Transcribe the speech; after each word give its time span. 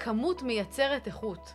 כמות 0.00 0.42
מייצרת 0.42 1.06
איכות. 1.06 1.54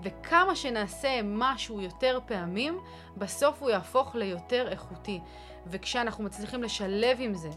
וכמה 0.00 0.56
שנעשה 0.56 1.20
משהו 1.24 1.80
יותר 1.80 2.18
פעמים, 2.26 2.78
בסוף 3.16 3.62
הוא 3.62 3.70
יהפוך 3.70 4.14
ליותר 4.14 4.68
איכותי. 4.68 5.20
וכשאנחנו 5.66 6.24
מצליחים 6.24 6.62
לשלב 6.62 7.16
עם 7.20 7.34
זה 7.34 7.50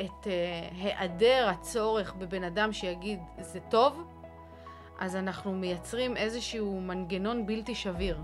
את 0.00 0.24
uh, 0.24 0.26
היעדר 0.74 1.48
הצורך 1.50 2.14
בבן 2.14 2.44
אדם 2.44 2.72
שיגיד 2.72 3.18
זה 3.38 3.60
טוב, 3.60 4.04
אז 4.98 5.16
אנחנו 5.16 5.52
מייצרים 5.52 6.16
איזשהו 6.16 6.80
מנגנון 6.80 7.46
בלתי 7.46 7.74
שביר. 7.74 8.20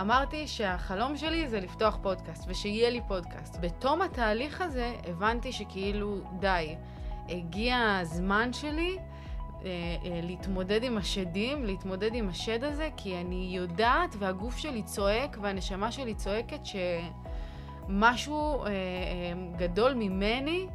אמרתי 0.00 0.48
שהחלום 0.48 1.16
שלי 1.16 1.48
זה 1.48 1.60
לפתוח 1.60 1.98
פודקאסט, 2.02 2.44
ושיהיה 2.48 2.90
לי 2.90 3.00
פודקאסט. 3.08 3.56
בתום 3.60 4.02
התהליך 4.02 4.60
הזה 4.60 4.92
הבנתי 5.08 5.52
שכאילו 5.52 6.16
די, 6.38 6.76
הגיע 7.28 7.98
הזמן 8.00 8.52
שלי 8.52 8.98
להתמודד 10.22 10.84
עם 10.84 10.98
השדים, 10.98 11.64
להתמודד 11.64 12.14
עם 12.14 12.28
השד 12.28 12.64
הזה, 12.64 12.88
כי 12.96 13.20
אני 13.20 13.50
יודעת 13.52 14.16
והגוף 14.18 14.56
שלי 14.56 14.82
צועק 14.82 15.36
והנשמה 15.42 15.92
שלי 15.92 16.14
צועקת 16.14 16.60
שמשהו 17.88 18.64
אה, 18.64 18.70
גדול 19.56 19.94
ממני 19.94 20.66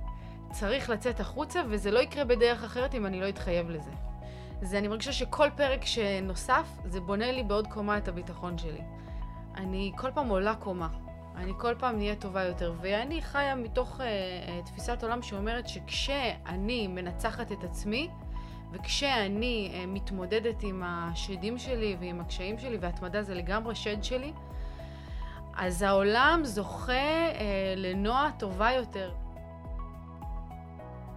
צריך 0.52 0.89
לצאת 0.89 1.20
החוצה, 1.20 1.62
וזה 1.70 1.91
לא 1.91 1.99
יקרה 1.99 2.25
בדרך 2.25 2.63
אחרת 2.63 2.95
אם 2.95 3.05
אני 3.05 3.21
לא 3.21 3.29
אתחייב 3.29 3.70
לזה. 3.70 3.91
זה, 4.62 4.77
אני 4.77 4.88
מרגישה 4.88 5.13
שכל 5.13 5.49
פרק 5.55 5.85
שנוסף, 5.85 6.67
זה 6.85 7.01
בונה 7.01 7.31
לי 7.31 7.43
בעוד 7.43 7.67
קומה 7.67 7.98
את 7.98 8.07
הביטחון 8.07 8.57
שלי. 8.57 8.81
אני 9.55 9.91
כל 9.98 10.12
פעם 10.12 10.29
עולה 10.29 10.55
קומה. 10.55 10.87
אני 11.35 11.51
כל 11.57 11.76
פעם 11.79 11.98
נהיה 11.98 12.15
טובה 12.15 12.43
יותר. 12.43 12.73
ואני 12.81 13.21
חיה 13.21 13.55
מתוך 13.55 13.99
uh, 13.99 14.65
תפיסת 14.65 15.03
עולם 15.03 15.21
שאומרת 15.21 15.67
שכשאני 15.67 16.87
מנצחת 16.87 17.51
את 17.51 17.63
עצמי, 17.63 18.09
וכשאני 18.71 19.71
uh, 19.71 19.87
מתמודדת 19.87 20.63
עם 20.63 20.83
השדים 20.85 21.57
שלי 21.57 21.97
ועם 21.99 22.21
הקשיים 22.21 22.59
שלי, 22.59 22.77
והתמדה 22.77 23.23
זה 23.23 23.35
לגמרי 23.35 23.75
שד 23.75 24.03
שלי, 24.03 24.34
אז 25.55 25.81
העולם 25.81 26.41
זוכה 26.43 26.93
uh, 27.31 27.39
לנוע 27.76 28.29
טובה 28.39 28.71
יותר. 28.71 29.11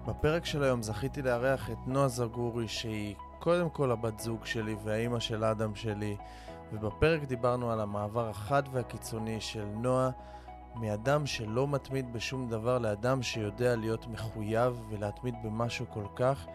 בפרק 0.06 0.44
של 0.44 0.62
היום 0.62 0.82
זכיתי 0.82 1.22
לארח 1.22 1.70
את 1.70 1.78
נועה 1.86 2.08
זגורי, 2.08 2.68
שהיא 2.68 3.14
קודם 3.38 3.70
כל 3.70 3.90
הבת 3.90 4.18
זוג 4.18 4.46
שלי 4.46 4.76
והאימא 4.84 5.20
של 5.20 5.44
אדם 5.44 5.74
שלי, 5.74 6.16
ובפרק 6.72 7.22
דיברנו 7.22 7.70
על 7.70 7.80
המעבר 7.80 8.28
החד 8.28 8.62
והקיצוני 8.72 9.40
של 9.40 9.64
נועה 9.64 10.10
מאדם 10.74 11.26
שלא 11.26 11.68
מתמיד 11.68 12.12
בשום 12.12 12.48
דבר 12.48 12.78
לאדם 12.78 13.22
שיודע 13.22 13.76
להיות 13.76 14.06
מחויב 14.06 14.82
ולהתמיד 14.88 15.34
במשהו 15.44 15.86
כל 15.90 16.06
כך, 16.16 16.46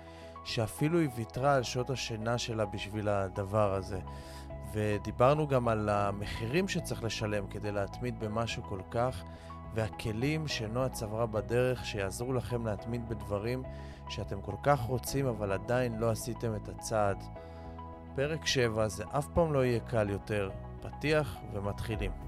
שאפילו 0.48 1.00
היא 1.00 1.10
ויתרה 1.16 1.56
על 1.56 1.64
שעות 1.64 1.90
השינה 1.90 2.38
שלה 2.38 2.66
בשביל 2.66 3.10
הדבר 3.10 3.74
הזה. 3.74 4.00
ודיברנו 4.74 5.48
גם 5.48 5.68
על 5.68 5.90
המחירים 5.90 6.68
שצריך 6.68 7.04
לשלם 7.04 7.48
כדי 7.48 7.72
להתמיד 7.72 8.20
במשהו 8.20 8.64
כל 8.64 8.80
כך, 8.92 9.24
והכלים 9.74 10.48
שנועה 10.48 10.90
צברה 10.90 11.26
בדרך 11.26 11.86
שיעזרו 11.86 12.34
לכם 12.34 12.66
להתמיד 12.66 13.10
בדברים 13.10 13.64
שאתם 14.10 14.42
כל 14.42 14.56
כך 14.64 14.80
רוצים 14.80 15.28
אבל 15.28 15.52
עדיין 15.52 15.98
לא 15.98 16.12
עשיתם 16.12 16.56
את 16.56 16.70
הצעד. 16.70 17.24
פרק 18.16 18.46
7 18.46 18.88
זה 18.88 19.04
אף 19.18 19.28
פעם 19.34 19.54
לא 19.54 19.66
יהיה 19.66 19.80
קל 19.80 20.10
יותר. 20.10 20.50
פתיח 20.82 21.38
ומתחילים. 21.54 22.27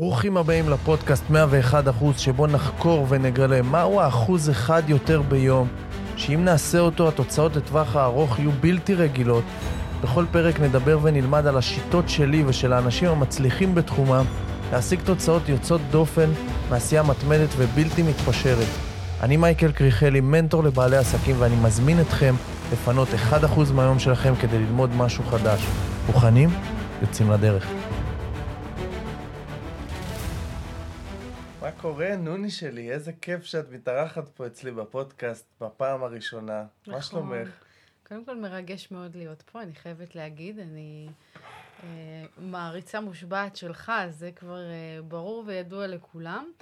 ברוכים 0.00 0.36
הבאים 0.36 0.68
לפודקאסט 0.68 1.24
101% 1.30 1.34
שבו 2.16 2.46
נחקור 2.46 3.06
ונגלה 3.08 3.62
מהו 3.62 4.00
האחוז 4.00 4.50
אחד 4.50 4.82
יותר 4.88 5.22
ביום, 5.22 5.68
שאם 6.16 6.44
נעשה 6.44 6.78
אותו 6.78 7.08
התוצאות 7.08 7.56
לטווח 7.56 7.96
הארוך 7.96 8.38
יהיו 8.38 8.50
בלתי 8.60 8.94
רגילות. 8.94 9.44
בכל 10.02 10.24
פרק 10.30 10.60
נדבר 10.60 10.98
ונלמד 11.02 11.46
על 11.46 11.56
השיטות 11.56 12.08
שלי 12.08 12.44
ושל 12.46 12.72
האנשים 12.72 13.08
המצליחים 13.08 13.74
בתחומם 13.74 14.24
להשיג 14.72 15.00
תוצאות 15.04 15.48
יוצאות 15.48 15.80
דופן 15.90 16.30
מעשייה 16.70 17.02
מתמדת 17.02 17.50
ובלתי 17.56 18.02
מתפשרת. 18.02 18.68
אני 19.22 19.36
מייקל 19.36 19.72
קריכלי, 19.72 20.20
מנטור 20.20 20.64
לבעלי 20.64 20.96
עסקים, 20.96 21.36
ואני 21.38 21.56
מזמין 21.62 22.00
אתכם 22.00 22.34
לפנות 22.72 23.08
1% 23.30 23.72
מהיום 23.74 23.98
שלכם 23.98 24.32
כדי 24.40 24.58
ללמוד 24.58 24.90
משהו 24.96 25.24
חדש. 25.24 25.66
מוכנים? 26.06 26.50
יוצאים 27.02 27.30
לדרך. 27.30 27.79
קורה, 31.80 32.16
נוני 32.16 32.50
שלי? 32.50 32.92
איזה 32.92 33.12
כיף 33.12 33.44
שאת 33.44 33.70
מתארחת 33.70 34.28
פה 34.28 34.46
אצלי 34.46 34.70
בפודקאסט 34.70 35.46
בפעם 35.60 36.02
הראשונה. 36.02 36.64
נכון. 36.82 36.94
מה 36.94 37.02
שלומך? 37.02 37.48
קודם 38.08 38.24
כל 38.24 38.36
מרגש 38.36 38.90
מאוד 38.90 39.16
להיות 39.16 39.42
פה, 39.42 39.62
אני 39.62 39.74
חייבת 39.74 40.14
להגיד. 40.14 40.58
אני 40.58 41.08
אה, 41.82 41.88
מעריצה 42.38 43.00
מושבעת 43.00 43.56
שלך, 43.56 43.92
זה 44.08 44.30
כבר 44.32 44.60
אה, 44.60 45.02
ברור 45.08 45.44
וידוע 45.46 45.86
לכולם. 45.86 46.52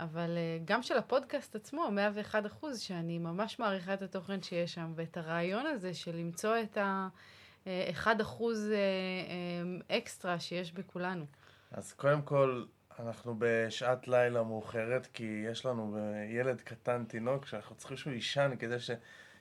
אבל 0.00 0.30
uh, 0.36 0.62
גם 0.64 0.82
של 0.82 0.98
הפודקאסט 0.98 1.56
עצמו, 1.56 1.90
101 1.90 2.46
אחוז, 2.46 2.80
שאני 2.80 3.18
ממש 3.18 3.58
מעריכה 3.58 3.94
את 3.94 4.02
התוכן 4.02 4.42
שיש 4.42 4.74
שם, 4.74 4.92
ואת 4.94 5.16
הרעיון 5.16 5.66
הזה 5.66 5.94
של 5.94 6.16
למצוא 6.16 6.54
את 6.62 6.76
ה-1 6.76 7.68
אה, 7.68 8.12
אחוז 8.22 8.70
uh, 8.70 9.92
אקסטרה 9.92 10.40
שיש 10.40 10.72
בכולנו. 10.72 11.24
אז 11.72 11.92
קודם 11.92 12.22
כל, 12.22 12.64
אנחנו 13.00 13.34
בשעת 13.38 14.08
לילה 14.08 14.42
מאוחרת, 14.42 15.06
כי 15.12 15.44
יש 15.50 15.66
לנו 15.66 15.98
ילד 16.28 16.60
קטן, 16.60 17.04
תינוק, 17.04 17.46
שאנחנו 17.46 17.76
צריכים 17.76 17.96
שהוא 17.96 18.12
יישן 18.12 18.50
כדי 18.58 18.76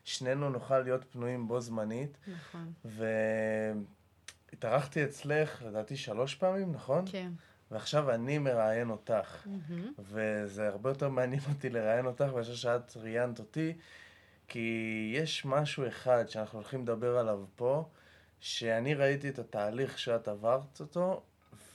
ששנינו 0.05 0.49
נוכל 0.49 0.79
להיות 0.79 1.05
פנויים 1.11 1.47
בו 1.47 1.61
זמנית. 1.61 2.17
נכון. 2.27 2.73
והתארחתי 4.53 5.03
אצלך, 5.03 5.63
לדעתי, 5.67 5.97
שלוש 5.97 6.35
פעמים, 6.35 6.71
נכון? 6.71 7.05
כן. 7.11 7.31
ועכשיו 7.71 8.11
אני 8.11 8.37
מראיין 8.37 8.89
אותך. 8.89 9.45
Mm-hmm. 9.45 9.99
וזה 9.99 10.67
הרבה 10.67 10.89
יותר 10.89 11.09
מעניין 11.09 11.41
אותי 11.53 11.69
לראיין 11.69 12.05
אותך 12.05 12.25
מאשר 12.35 12.55
שאת 12.55 12.97
ראיינת 12.97 13.39
אותי, 13.39 13.73
כי 14.47 15.11
יש 15.15 15.45
משהו 15.45 15.87
אחד 15.87 16.25
שאנחנו 16.27 16.59
הולכים 16.59 16.81
לדבר 16.81 17.17
עליו 17.17 17.45
פה, 17.55 17.89
שאני 18.39 18.93
ראיתי 18.93 19.29
את 19.29 19.39
התהליך 19.39 19.99
שאת 19.99 20.27
עברת 20.27 20.79
אותו, 20.79 21.23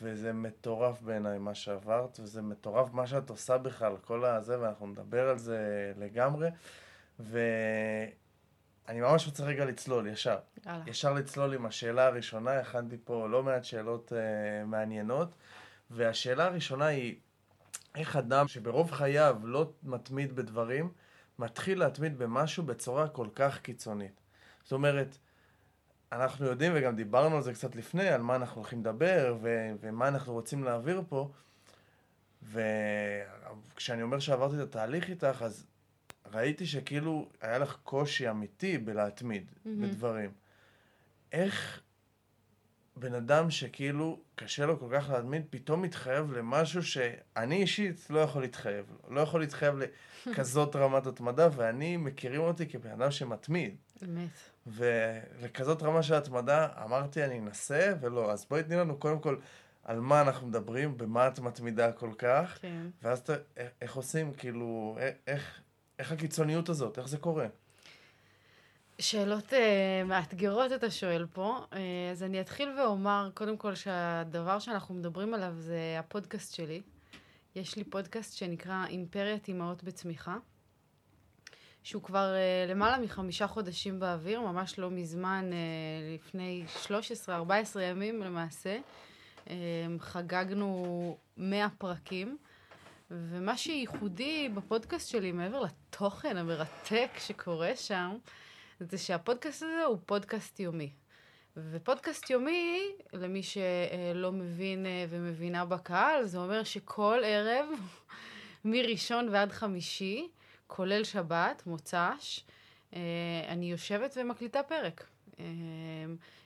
וזה 0.03 0.33
מטורף 0.33 1.03
בעיניי 1.03 1.38
מה 1.38 1.55
שעברת, 1.55 2.21
וזה 2.21 2.43
מטורף 2.43 2.93
מה 2.93 3.06
שאת 3.06 3.31
עושה 3.31 3.59
בכלל, 3.59 3.97
כל 4.05 4.25
הזה, 4.25 4.61
ואנחנו 4.61 4.87
נדבר 4.87 5.28
על 5.28 5.38
זה 5.38 5.93
לגמרי. 5.99 6.49
ואני 7.19 9.00
ממש 9.00 9.27
רוצה 9.27 9.44
רגע 9.44 9.65
לצלול, 9.65 10.06
ישר. 10.06 10.39
יאללה. 10.66 10.83
ישר 10.87 11.12
לצלול 11.12 11.55
עם 11.55 11.66
השאלה 11.66 12.06
הראשונה, 12.06 12.59
הכנתי 12.59 12.97
פה 13.05 13.28
לא 13.28 13.43
מעט 13.43 13.65
שאלות 13.65 14.12
uh, 14.12 14.66
מעניינות. 14.66 15.34
והשאלה 15.91 16.44
הראשונה 16.44 16.87
היא, 16.87 17.16
איך 17.94 18.16
אדם 18.16 18.49
שברוב 18.49 18.91
חייו 18.91 19.37
לא 19.43 19.72
מתמיד 19.83 20.37
בדברים, 20.37 20.93
מתחיל 21.39 21.78
להתמיד 21.78 22.19
במשהו 22.19 22.62
בצורה 22.62 23.09
כל 23.09 23.27
כך 23.34 23.60
קיצונית. 23.60 24.21
זאת 24.62 24.72
אומרת, 24.72 25.19
אנחנו 26.12 26.47
יודעים, 26.47 26.72
וגם 26.75 26.97
דיברנו 26.97 27.37
על 27.37 27.43
זה 27.43 27.53
קצת 27.53 27.76
לפני, 27.76 28.09
על 28.09 28.22
מה 28.22 28.37
אנחנו 28.37 28.60
הולכים 28.60 28.81
לדבר, 28.81 29.37
ו- 29.43 29.72
ומה 29.81 30.09
אנחנו 30.09 30.32
רוצים 30.32 30.65
להעביר 30.65 31.03
פה, 31.09 31.31
וכשאני 32.43 34.03
אומר 34.03 34.19
שעברתי 34.19 34.56
את 34.56 34.60
התהליך 34.60 35.10
איתך, 35.10 35.43
אז 35.43 35.66
ראיתי 36.32 36.66
שכאילו 36.66 37.28
היה 37.41 37.59
לך 37.59 37.76
קושי 37.82 38.31
אמיתי 38.31 38.78
בלהתמיד 38.78 39.47
mm-hmm. 39.50 39.69
בדברים. 39.82 40.31
איך 41.32 41.81
בן 42.97 43.15
אדם 43.15 43.50
שכאילו 43.50 44.21
קשה 44.34 44.66
לו 44.66 44.78
כל 44.81 44.88
כך 44.92 45.10
להתמיד, 45.10 45.42
פתאום 45.50 45.82
מתחייב 45.82 46.32
למשהו 46.32 46.82
שאני 46.82 47.56
אישית 47.56 48.10
לא 48.10 48.19
יכול 48.19 48.42
להתחייב. 48.42 48.87
לא 49.09 49.21
יכול 49.21 49.41
להתחייב 49.41 49.75
לכזאת 50.27 50.77
רמת 50.77 51.06
התמדה, 51.06 51.48
ואני, 51.56 51.97
מכירים 51.97 52.41
אותי 52.41 52.69
כבן 52.69 52.91
אדם 52.91 53.10
שמתמיד. 53.10 53.77
אמת. 54.04 54.50
ולכזאת 54.66 55.83
רמה 55.83 56.03
של 56.03 56.15
התמדה, 56.15 56.68
אמרתי 56.84 57.24
אני 57.24 57.39
אנסה, 57.39 57.92
ולא. 58.01 58.33
אז 58.33 58.47
בואי 58.51 58.62
תני 58.62 58.77
לנו 58.77 58.97
קודם 58.97 59.18
כל 59.21 59.36
על 59.84 60.01
מה 60.01 60.21
אנחנו 60.21 60.47
מדברים, 60.47 60.97
במה 60.98 61.28
את 61.28 61.39
מתמידה 61.39 61.92
כל 61.92 62.10
כך, 62.18 62.59
כן. 62.60 62.86
ואז 63.03 63.18
אתה, 63.18 63.33
איך 63.80 63.95
עושים, 63.95 64.33
כאילו, 64.33 64.98
איך, 65.27 65.60
איך 65.98 66.12
הקיצוניות 66.12 66.68
הזאת, 66.68 66.98
איך 66.98 67.09
זה 67.09 67.18
קורה? 67.18 67.47
שאלות 68.98 69.53
uh, 69.53 69.57
מאתגרות 70.04 70.72
אתה 70.72 70.91
שואל 70.91 71.27
פה. 71.33 71.59
Uh, 71.71 71.77
אז 72.13 72.22
אני 72.22 72.41
אתחיל 72.41 72.68
ואומר, 72.78 73.30
קודם 73.34 73.56
כל, 73.56 73.74
שהדבר 73.74 74.59
שאנחנו 74.59 74.95
מדברים 74.95 75.34
עליו 75.34 75.54
זה 75.59 75.97
הפודקאסט 75.98 76.54
שלי. 76.54 76.83
יש 77.54 77.77
לי 77.77 77.84
פודקאסט 77.84 78.36
שנקרא 78.36 78.86
אימפריית 78.86 79.48
אימהות 79.48 79.84
בצמיחה, 79.84 80.36
שהוא 81.82 82.03
כבר 82.03 82.34
uh, 82.34 82.71
למעלה 82.71 82.98
מחמישה 82.98 83.47
חודשים 83.47 84.00
באוויר, 84.00 84.41
ממש 84.41 84.78
לא 84.78 84.91
מזמן, 84.91 85.50
uh, 85.50 86.15
לפני 86.15 86.65
13-14 87.27 87.80
ימים 87.80 88.22
למעשה. 88.22 88.78
Uh, 89.47 89.50
חגגנו 89.98 91.16
100 91.36 91.68
פרקים. 91.78 92.38
ומה 93.10 93.56
שייחודי 93.56 94.48
בפודקאסט 94.54 95.09
שלי, 95.09 95.32
מעבר 95.32 95.60
לתוכן 95.60 96.36
המרתק 96.36 97.10
שקורה 97.18 97.77
שם, 97.77 98.16
זה 98.80 98.98
שהפודקאסט 98.98 99.62
הזה 99.62 99.84
הוא 99.84 99.98
פודקאסט 100.06 100.60
יומי. 100.60 100.91
ופודקאסט 101.56 102.30
יומי, 102.30 102.80
למי 103.12 103.42
שלא 103.42 104.32
מבין 104.32 104.86
ומבינה 105.09 105.65
בקהל, 105.65 106.27
זה 106.27 106.38
אומר 106.38 106.65
שכל 106.65 107.21
ערב, 107.24 107.66
מראשון 108.65 109.28
ועד 109.28 109.53
חמישי, 109.53 110.28
כולל 110.71 111.05
שבת, 111.05 111.63
מוצ"ש, 111.67 112.45
אה, 112.95 113.01
אני 113.49 113.71
יושבת 113.71 114.17
ומקליטה 114.21 114.63
פרק. 114.63 115.07
אה, 115.41 115.45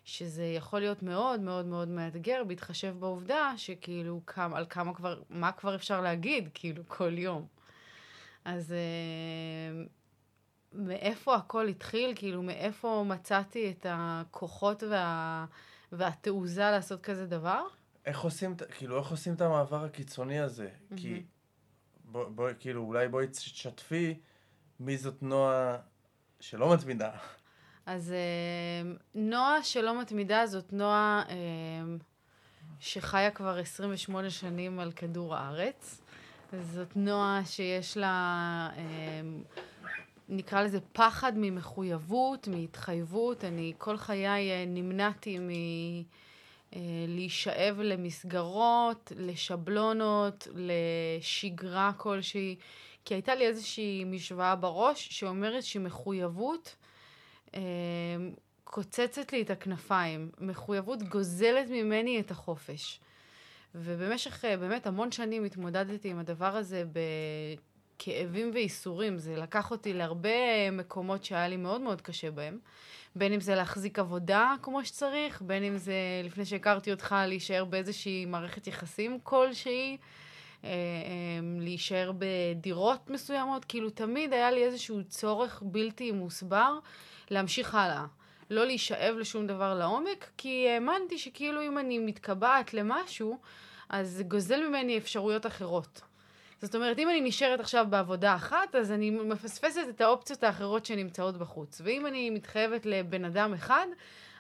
שזה 0.05 0.45
יכול 0.45 0.81
להיות 0.81 1.03
מאוד 1.03 1.41
מאוד 1.41 1.67
מאוד 1.67 1.89
מאתגר, 1.89 2.43
בהתחשב 2.47 2.95
בעובדה 2.99 3.53
שכאילו, 3.57 4.21
כמה, 4.27 4.59
על 4.59 4.67
כמה 4.71 4.95
כבר, 4.95 5.23
מה 5.31 5.53
כבר 5.53 5.75
אפשר 5.75 6.01
להגיד, 6.01 6.49
כאילו, 6.55 6.83
כל 6.89 7.19
יום. 7.19 7.47
אז 8.45 8.75
מאיפה 10.73 11.35
הכל 11.35 11.69
התחיל, 11.69 12.13
כאילו 12.17 12.43
מאיפה 12.43 13.05
מצאתי 13.07 13.71
את 13.71 13.87
הכוחות 13.89 14.83
וה... 14.83 15.47
והתעוזה 15.93 16.71
לעשות 16.71 17.01
כזה 17.01 17.27
דבר? 17.27 17.63
איך 18.07 18.21
עושים, 18.21 18.55
כאילו, 18.79 18.99
איך 18.99 19.11
עושים 19.11 19.35
את 19.35 19.41
המעבר 19.41 19.85
הקיצוני 19.85 20.41
הזה? 20.41 20.69
Mm-hmm. 20.69 20.97
כי, 20.97 21.23
בואי, 22.15 22.27
בוא, 22.29 22.51
כאילו, 22.59 22.83
אולי 22.83 23.09
בואי 23.09 23.27
תשתפי 23.27 24.15
מי 24.81 24.99
זאת 24.99 25.23
נועה 25.23 25.77
שלא 26.41 26.75
מתמידה. 26.75 27.11
אז 27.87 28.13
אה, 28.13 28.93
נועה 29.15 29.63
שלא 29.63 30.01
מתמידה 30.01 30.47
זאת 30.47 30.73
נועה 30.73 31.23
אה, 31.29 31.35
שחיה 32.81 33.31
כבר 33.31 33.59
28 33.59 34.31
שנים 34.31 34.81
על 34.81 34.93
כדור 34.93 35.37
הארץ. 35.37 36.03
זאת 36.61 36.97
נועה 36.97 37.41
שיש 37.45 37.97
לה... 37.97 38.71
אה, 38.77 39.21
נקרא 40.29 40.63
לזה 40.63 40.79
פחד 40.93 41.33
ממחויבות, 41.37 42.49
מהתחייבות. 42.49 43.45
אני 43.45 43.73
כל 43.79 43.97
חיי 43.97 44.51
אה, 44.51 44.65
נמנעתי 44.67 45.39
מ... 45.39 45.51
אה, 46.75 46.81
להישאב 47.09 47.81
למסגרות, 47.81 49.13
לשבלונות, 49.17 50.49
לשגרה 50.55 51.93
כלשהי, 51.97 52.57
כי 53.05 53.15
הייתה 53.15 53.35
לי 53.35 53.47
איזושהי 53.47 54.05
משוואה 54.05 54.57
בראש 54.57 55.09
שאומרת 55.11 55.63
שמחויבות 55.63 56.77
אה, 57.55 57.61
קוצצת 58.65 59.33
לי 59.33 59.43
את 59.43 59.51
הכנפיים. 59.51 60.31
מחויבות 60.41 61.03
גוזלת 61.03 61.71
ממני 61.71 62.21
את 62.21 62.31
החופש. 62.31 63.01
ובמשך 63.75 64.45
באמת 64.45 64.87
המון 64.87 65.13
שנים 65.13 65.45
התמודדתי 65.45 66.11
עם 66.11 66.19
הדבר 66.19 66.57
הזה 66.57 66.85
כאבים 67.99 68.51
וייסורים. 68.55 69.19
זה 69.19 69.37
לקח 69.37 69.71
אותי 69.71 69.93
להרבה 69.93 70.71
מקומות 70.73 71.25
שהיה 71.25 71.49
לי 71.49 71.57
מאוד 71.57 71.81
מאוד 71.81 72.01
קשה 72.01 72.31
בהם. 72.31 72.59
בין 73.17 73.33
אם 73.33 73.41
זה 73.41 73.55
להחזיק 73.55 73.99
עבודה 73.99 74.55
כמו 74.63 74.85
שצריך, 74.85 75.43
בין 75.43 75.65
אם 75.65 75.77
זה, 75.77 75.95
לפני 76.25 76.45
שהכרתי 76.45 76.91
אותך, 76.91 77.15
להישאר 77.27 77.65
באיזושהי 77.65 78.25
מערכת 78.27 78.67
יחסים 78.67 79.19
כלשהי, 79.23 79.97
אה, 80.65 80.69
אה, 80.71 80.75
להישאר 81.61 82.13
בדירות 82.19 83.11
מסוימות. 83.11 83.65
כאילו, 83.65 83.91
תמיד 83.91 84.33
היה 84.33 84.51
לי 84.51 84.65
איזשהו 84.65 85.05
צורך 85.05 85.63
בלתי 85.67 86.13
מוסבר 86.13 86.79
להמשיך 87.31 87.75
הלאה. 87.75 88.05
לא 88.51 88.67
להישאב 88.67 89.15
לשום 89.19 89.47
דבר 89.47 89.75
לעומק, 89.75 90.31
כי 90.37 90.69
האמנתי 90.69 91.19
שכאילו 91.19 91.63
אם 91.63 91.79
אני 91.79 91.99
מתקבעת 91.99 92.75
למשהו, 92.75 93.39
אז 93.89 94.11
זה 94.11 94.25
גוזל 94.25 94.69
ממני 94.69 94.99
אפשרויות 94.99 95.47
אחרות. 95.47 96.01
זאת 96.63 96.75
אומרת, 96.75 96.99
אם 96.99 97.11
אני 97.11 97.21
נשארת 97.21 97.61
עכשיו 97.61 97.87
בעבודה 97.91 98.35
אחת, 98.35 98.75
אז 98.75 98.93
אני 98.93 99.11
מפספסת 99.11 99.87
את 99.89 100.01
האופציות 100.01 100.43
האחרות 100.45 100.87
שנמצאות 100.87 101.37
בחוץ. 101.37 101.81
ואם 101.85 102.07
אני 102.07 102.31
מתחייבת 102.31 102.87
לבן 102.87 103.25
אדם 103.25 103.55
אחד, 103.55 103.87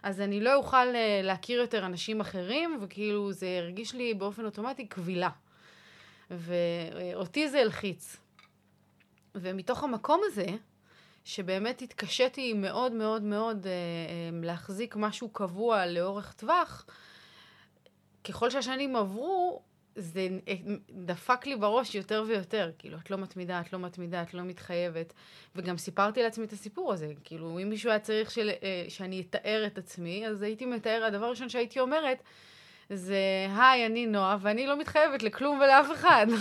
אז 0.03 0.21
אני 0.21 0.41
לא 0.41 0.55
אוכל 0.55 0.77
אה, 0.95 1.21
להכיר 1.23 1.61
יותר 1.61 1.87
אנשים 1.87 2.21
אחרים, 2.21 2.79
וכאילו 2.81 3.33
זה 3.33 3.59
הרגיש 3.63 3.95
לי 3.95 4.15
באופן 4.15 4.45
אוטומטי 4.45 4.87
קבילה. 4.87 5.31
ואותי 6.31 7.49
זה 7.49 7.61
הלחיץ. 7.61 8.17
ומתוך 9.35 9.85
המקום 9.85 10.21
הזה, 10.25 10.47
שבאמת 11.25 11.83
התקשיתי 11.83 12.53
מאוד 12.53 12.93
מאוד 12.93 13.23
מאוד 13.23 13.67
אה, 13.67 13.73
אה, 13.73 14.47
להחזיק 14.47 14.97
משהו 14.97 15.29
קבוע 15.29 15.87
לאורך 15.87 16.33
טווח, 16.33 16.87
ככל 18.25 18.51
שהשנים 18.51 18.97
עברו, 18.97 19.63
זה 19.96 20.29
דפק 20.91 21.46
לי 21.46 21.56
בראש 21.56 21.94
יותר 21.94 22.25
ויותר, 22.26 22.70
כאילו, 22.79 22.99
את 22.99 23.11
לא 23.11 23.19
מתמידה, 23.19 23.61
את 23.61 23.73
לא 23.73 23.79
מתמידה, 23.79 24.23
את 24.23 24.35
לא 24.35 24.43
מתחייבת. 24.43 25.12
וגם 25.56 25.79
סיפרתי 25.79 26.23
לעצמי 26.23 26.44
את 26.44 26.52
הסיפור 26.52 26.93
הזה, 26.93 27.12
כאילו, 27.25 27.58
אם 27.62 27.69
מישהו 27.69 27.91
היה 27.91 27.99
צריך 27.99 28.31
של, 28.31 28.50
אה, 28.62 28.85
שאני 28.88 29.20
אתאר 29.20 29.62
את 29.67 29.79
עצמי, 29.79 30.26
אז 30.26 30.43
הייתי 30.43 30.67
מתאר, 30.67 31.05
הדבר 31.05 31.26
הראשון 31.26 31.49
שהייתי 31.49 31.81
אומרת, 31.81 32.23
זה, 32.91 33.17
היי, 33.56 33.87
אני 33.87 34.06
נועה, 34.06 34.37
ואני 34.41 34.67
לא 34.67 34.79
מתחייבת 34.79 35.23
לכלום 35.23 35.61
ולאף 35.61 35.87
אחד. 35.93 36.26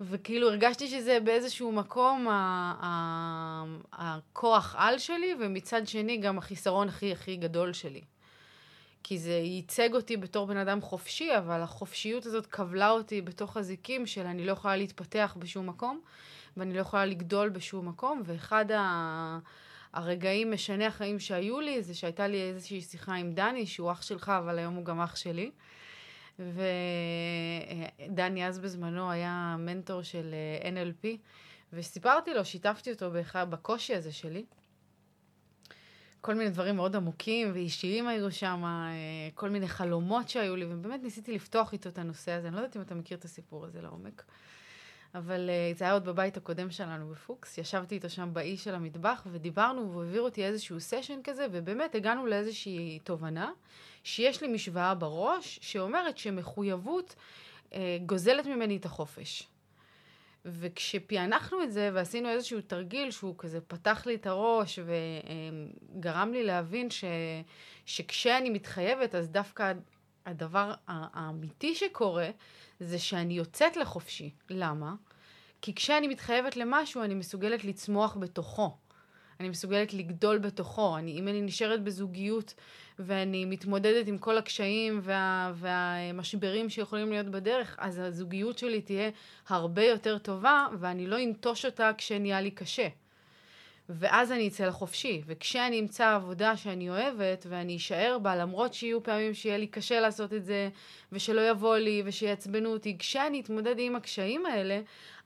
וכאילו 0.00 0.48
הרגשתי 0.48 0.88
שזה 0.88 1.18
באיזשהו 1.24 1.72
מקום 1.72 2.26
הכוח 3.92 4.74
על 4.78 4.98
שלי, 4.98 5.34
ומצד 5.40 5.86
שני 5.86 6.16
גם 6.16 6.38
החיסרון 6.38 6.88
הכי 6.88 7.12
הכי 7.12 7.36
גדול 7.36 7.72
שלי. 7.72 8.00
כי 9.08 9.18
זה 9.18 9.32
ייצג 9.32 9.94
אותי 9.94 10.16
בתור 10.16 10.46
בן 10.46 10.56
אדם 10.56 10.80
חופשי, 10.80 11.36
אבל 11.38 11.60
החופשיות 11.60 12.26
הזאת 12.26 12.46
כבלה 12.46 12.90
אותי 12.90 13.22
בתוך 13.22 13.56
הזיקים 13.56 14.06
של 14.06 14.26
אני 14.26 14.46
לא 14.46 14.52
יכולה 14.52 14.76
להתפתח 14.76 15.36
בשום 15.38 15.66
מקום, 15.66 16.00
ואני 16.56 16.74
לא 16.74 16.80
יכולה 16.80 17.06
לגדול 17.06 17.48
בשום 17.48 17.88
מקום, 17.88 18.22
ואחד 18.24 18.72
ה... 18.72 19.38
הרגעים 19.92 20.52
משני 20.52 20.86
החיים 20.86 21.18
שהיו 21.18 21.60
לי, 21.60 21.82
זה 21.82 21.94
שהייתה 21.94 22.26
לי 22.26 22.42
איזושהי 22.42 22.80
שיחה 22.80 23.14
עם 23.14 23.32
דני, 23.32 23.66
שהוא 23.66 23.92
אח 23.92 24.02
שלך, 24.02 24.28
אבל 24.28 24.58
היום 24.58 24.74
הוא 24.74 24.84
גם 24.84 25.00
אח 25.00 25.16
שלי. 25.16 25.50
ודני 26.38 28.46
אז 28.46 28.58
בזמנו 28.58 29.10
היה 29.10 29.56
מנטור 29.58 30.02
של 30.02 30.34
אה, 30.34 30.70
NLP, 30.70 31.06
וסיפרתי 31.72 32.34
לו, 32.34 32.44
שיתפתי 32.44 32.92
אותו 32.92 33.10
בקושי 33.50 33.94
הזה 33.94 34.12
שלי. 34.12 34.44
כל 36.20 36.34
מיני 36.34 36.50
דברים 36.50 36.76
מאוד 36.76 36.96
עמוקים 36.96 37.50
ואישיים 37.54 38.08
היו 38.08 38.32
שם, 38.32 38.62
אה, 38.64 39.28
כל 39.34 39.50
מיני 39.50 39.68
חלומות 39.68 40.28
שהיו 40.28 40.56
לי, 40.56 40.64
ובאמת 40.68 41.02
ניסיתי 41.02 41.32
לפתוח 41.32 41.72
איתו 41.72 41.88
את 41.88 41.98
הנושא 41.98 42.32
הזה. 42.32 42.48
אני 42.48 42.56
לא 42.56 42.60
יודעת 42.60 42.76
אם 42.76 42.82
אתה 42.82 42.94
מכיר 42.94 43.18
את 43.18 43.24
הסיפור 43.24 43.64
הזה 43.64 43.82
לעומק, 43.82 44.24
אבל 45.14 45.50
אה, 45.50 45.72
זה 45.74 45.84
היה 45.84 45.92
עוד 45.92 46.04
בבית 46.04 46.36
הקודם 46.36 46.70
שלנו 46.70 47.08
בפוקס. 47.08 47.58
ישבתי 47.58 47.94
איתו 47.94 48.10
שם 48.10 48.30
באי 48.32 48.56
של 48.56 48.74
המטבח 48.74 49.26
ודיברנו, 49.32 49.90
והוא 49.90 50.02
העביר 50.02 50.22
אותי 50.22 50.44
איזשהו 50.44 50.80
סשן 50.80 51.20
כזה, 51.24 51.46
ובאמת 51.52 51.94
הגענו 51.94 52.26
לאיזושהי 52.26 52.98
תובנה, 53.04 53.52
שיש 54.04 54.42
לי 54.42 54.48
משוואה 54.48 54.94
בראש 54.94 55.58
שאומרת 55.62 56.18
שמחויבות 56.18 57.14
אה, 57.72 57.98
גוזלת 58.06 58.46
ממני 58.46 58.76
את 58.76 58.84
החופש. 58.84 59.48
וכשפענחנו 60.44 61.62
את 61.62 61.72
זה 61.72 61.90
ועשינו 61.94 62.28
איזשהו 62.28 62.60
תרגיל 62.60 63.10
שהוא 63.10 63.34
כזה 63.38 63.60
פתח 63.60 64.06
לי 64.06 64.14
את 64.14 64.26
הראש 64.26 64.78
וגרם 65.98 66.32
לי 66.32 66.44
להבין 66.44 66.90
ש, 66.90 67.04
שכשאני 67.86 68.50
מתחייבת 68.50 69.14
אז 69.14 69.28
דווקא 69.28 69.72
הדבר 70.26 70.74
האמיתי 70.86 71.74
שקורה 71.74 72.30
זה 72.80 72.98
שאני 72.98 73.34
יוצאת 73.34 73.76
לחופשי. 73.76 74.30
למה? 74.50 74.94
כי 75.62 75.74
כשאני 75.74 76.08
מתחייבת 76.08 76.56
למשהו 76.56 77.02
אני 77.02 77.14
מסוגלת 77.14 77.64
לצמוח 77.64 78.16
בתוכו. 78.16 78.76
אני 79.40 79.48
מסוגלת 79.48 79.94
לגדול 79.94 80.38
בתוכו. 80.38 80.98
אני, 80.98 81.18
אם 81.18 81.28
אני 81.28 81.40
נשארת 81.42 81.82
בזוגיות 81.82 82.54
ואני 82.98 83.44
מתמודדת 83.44 84.08
עם 84.08 84.18
כל 84.18 84.38
הקשיים 84.38 85.00
וה, 85.02 85.52
והמשברים 85.54 86.70
שיכולים 86.70 87.10
להיות 87.10 87.26
בדרך, 87.26 87.76
אז 87.78 87.98
הזוגיות 87.98 88.58
שלי 88.58 88.80
תהיה 88.80 89.10
הרבה 89.48 89.84
יותר 89.84 90.18
טובה, 90.18 90.66
ואני 90.80 91.06
לא 91.06 91.22
אנטוש 91.24 91.64
אותה 91.64 91.90
כשנהיה 91.98 92.40
לי 92.40 92.50
קשה. 92.50 92.88
ואז 93.88 94.32
אני 94.32 94.48
אצא 94.48 94.66
לחופשי. 94.66 95.22
וכשאני 95.26 95.80
אמצא 95.80 96.14
עבודה 96.14 96.56
שאני 96.56 96.90
אוהבת, 96.90 97.46
ואני 97.48 97.76
אשאר 97.76 98.18
בה, 98.22 98.36
למרות 98.36 98.74
שיהיו 98.74 99.02
פעמים 99.02 99.34
שיהיה 99.34 99.58
לי 99.58 99.66
קשה 99.66 100.00
לעשות 100.00 100.32
את 100.32 100.44
זה, 100.44 100.68
ושלא 101.12 101.50
יבוא 101.50 101.76
לי, 101.76 102.02
ושיעצבנו 102.04 102.72
אותי, 102.72 102.98
כשאני 102.98 103.40
אתמודד 103.40 103.74
עם 103.78 103.96
הקשיים 103.96 104.46
האלה, 104.46 104.80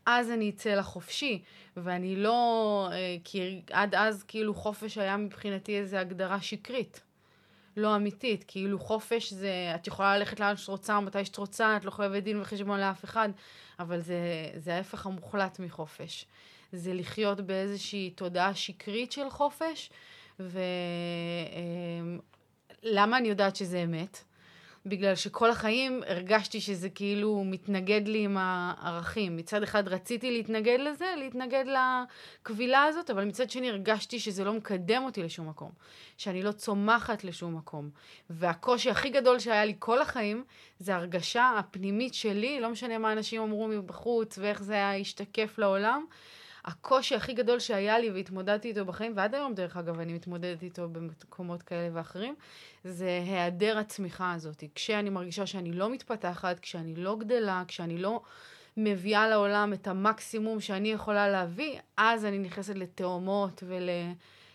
אז 0.06 0.30
אני 0.30 0.50
אצא 0.50 0.74
לחופשי. 0.74 1.42
ואני 1.76 2.16
לא... 2.16 2.88
אה, 2.92 3.16
כי 3.24 3.60
עד 3.70 3.94
אז 3.94 4.22
כאילו 4.22 4.54
חופש 4.54 4.98
היה 4.98 5.16
מבחינתי 5.16 5.78
איזו 5.78 5.96
הגדרה 5.96 6.40
שקרית. 6.40 7.00
לא 7.76 7.96
אמיתית, 7.96 8.44
כאילו 8.48 8.78
חופש 8.78 9.32
זה, 9.32 9.72
את 9.74 9.86
יכולה 9.86 10.18
ללכת 10.18 10.40
לאן 10.40 10.56
שאת 10.56 10.68
רוצה, 10.68 11.00
מתי 11.00 11.24
שאת 11.24 11.36
רוצה, 11.36 11.76
את 11.76 11.84
לא 11.84 11.90
חייבת 11.90 12.22
דין 12.22 12.40
וחשבון 12.40 12.80
לאף 12.80 13.04
אחד, 13.04 13.28
אבל 13.78 14.00
זה, 14.00 14.18
זה 14.56 14.74
ההפך 14.74 15.06
המוחלט 15.06 15.58
מחופש. 15.58 16.26
זה 16.72 16.94
לחיות 16.94 17.40
באיזושהי 17.40 18.10
תודעה 18.10 18.54
שקרית 18.54 19.12
של 19.12 19.30
חופש, 19.30 19.90
ולמה 20.40 20.60
אמ, 23.04 23.14
אני 23.14 23.28
יודעת 23.28 23.56
שזה 23.56 23.82
אמת? 23.82 24.24
בגלל 24.86 25.14
שכל 25.14 25.50
החיים 25.50 26.02
הרגשתי 26.06 26.60
שזה 26.60 26.88
כאילו 26.90 27.44
מתנגד 27.46 28.08
לי 28.08 28.24
עם 28.24 28.36
הערכים. 28.40 29.36
מצד 29.36 29.62
אחד 29.62 29.88
רציתי 29.88 30.30
להתנגד 30.30 30.78
לזה, 30.80 31.14
להתנגד 31.18 31.64
לקבילה 32.42 32.84
הזאת, 32.84 33.10
אבל 33.10 33.24
מצד 33.24 33.50
שני 33.50 33.70
הרגשתי 33.70 34.18
שזה 34.18 34.44
לא 34.44 34.52
מקדם 34.52 35.02
אותי 35.04 35.22
לשום 35.22 35.48
מקום, 35.48 35.70
שאני 36.16 36.42
לא 36.42 36.52
צומחת 36.52 37.24
לשום 37.24 37.56
מקום. 37.56 37.90
והקושי 38.30 38.90
הכי 38.90 39.10
גדול 39.10 39.38
שהיה 39.38 39.64
לי 39.64 39.74
כל 39.78 40.02
החיים, 40.02 40.44
זה 40.78 40.94
ההרגשה 40.94 41.52
הפנימית 41.58 42.14
שלי, 42.14 42.60
לא 42.60 42.70
משנה 42.70 42.98
מה 42.98 43.12
אנשים 43.12 43.42
אמרו 43.42 43.68
מבחוץ 43.68 44.38
ואיך 44.38 44.62
זה 44.62 44.74
היה 44.74 44.96
השתקף 44.96 45.58
לעולם. 45.58 46.04
הקושי 46.64 47.14
הכי 47.14 47.34
גדול 47.34 47.58
שהיה 47.58 47.98
לי 47.98 48.10
והתמודדתי 48.10 48.68
איתו 48.68 48.84
בחיים, 48.84 49.12
ועד 49.16 49.34
היום 49.34 49.54
דרך 49.54 49.76
אגב 49.76 50.00
אני 50.00 50.12
מתמודדת 50.12 50.62
איתו 50.62 50.88
במקומות 50.88 51.62
כאלה 51.62 51.88
ואחרים, 51.92 52.34
זה 52.84 53.20
היעדר 53.26 53.78
הצמיחה 53.78 54.32
הזאת. 54.32 54.64
כשאני 54.74 55.10
מרגישה 55.10 55.46
שאני 55.46 55.72
לא 55.72 55.90
מתפתחת, 55.90 56.58
כשאני 56.58 56.94
לא 56.94 57.16
גדלה, 57.18 57.62
כשאני 57.68 57.98
לא 57.98 58.22
מביאה 58.76 59.28
לעולם 59.28 59.72
את 59.72 59.86
המקסימום 59.86 60.60
שאני 60.60 60.92
יכולה 60.92 61.28
להביא, 61.28 61.78
אז 61.96 62.24
אני 62.24 62.38
נכנסת 62.38 62.74
לתאומות 62.74 63.62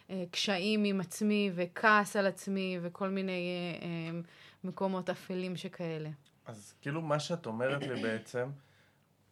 ולקשיים 0.09 0.83
עם 0.83 1.01
עצמי 1.01 1.51
וכעס 1.55 2.15
על 2.15 2.27
עצמי 2.27 2.79
וכל 2.81 3.09
מיני 3.09 3.31
אה, 3.31 3.87
אה, 3.87 4.19
מקומות 4.63 5.09
אפלים 5.09 5.55
שכאלה. 5.55 6.09
אז 6.45 6.73
כאילו 6.81 7.01
מה 7.01 7.19
שאת 7.19 7.45
אומרת 7.45 7.87
לי 7.87 8.01
בעצם, 8.01 8.49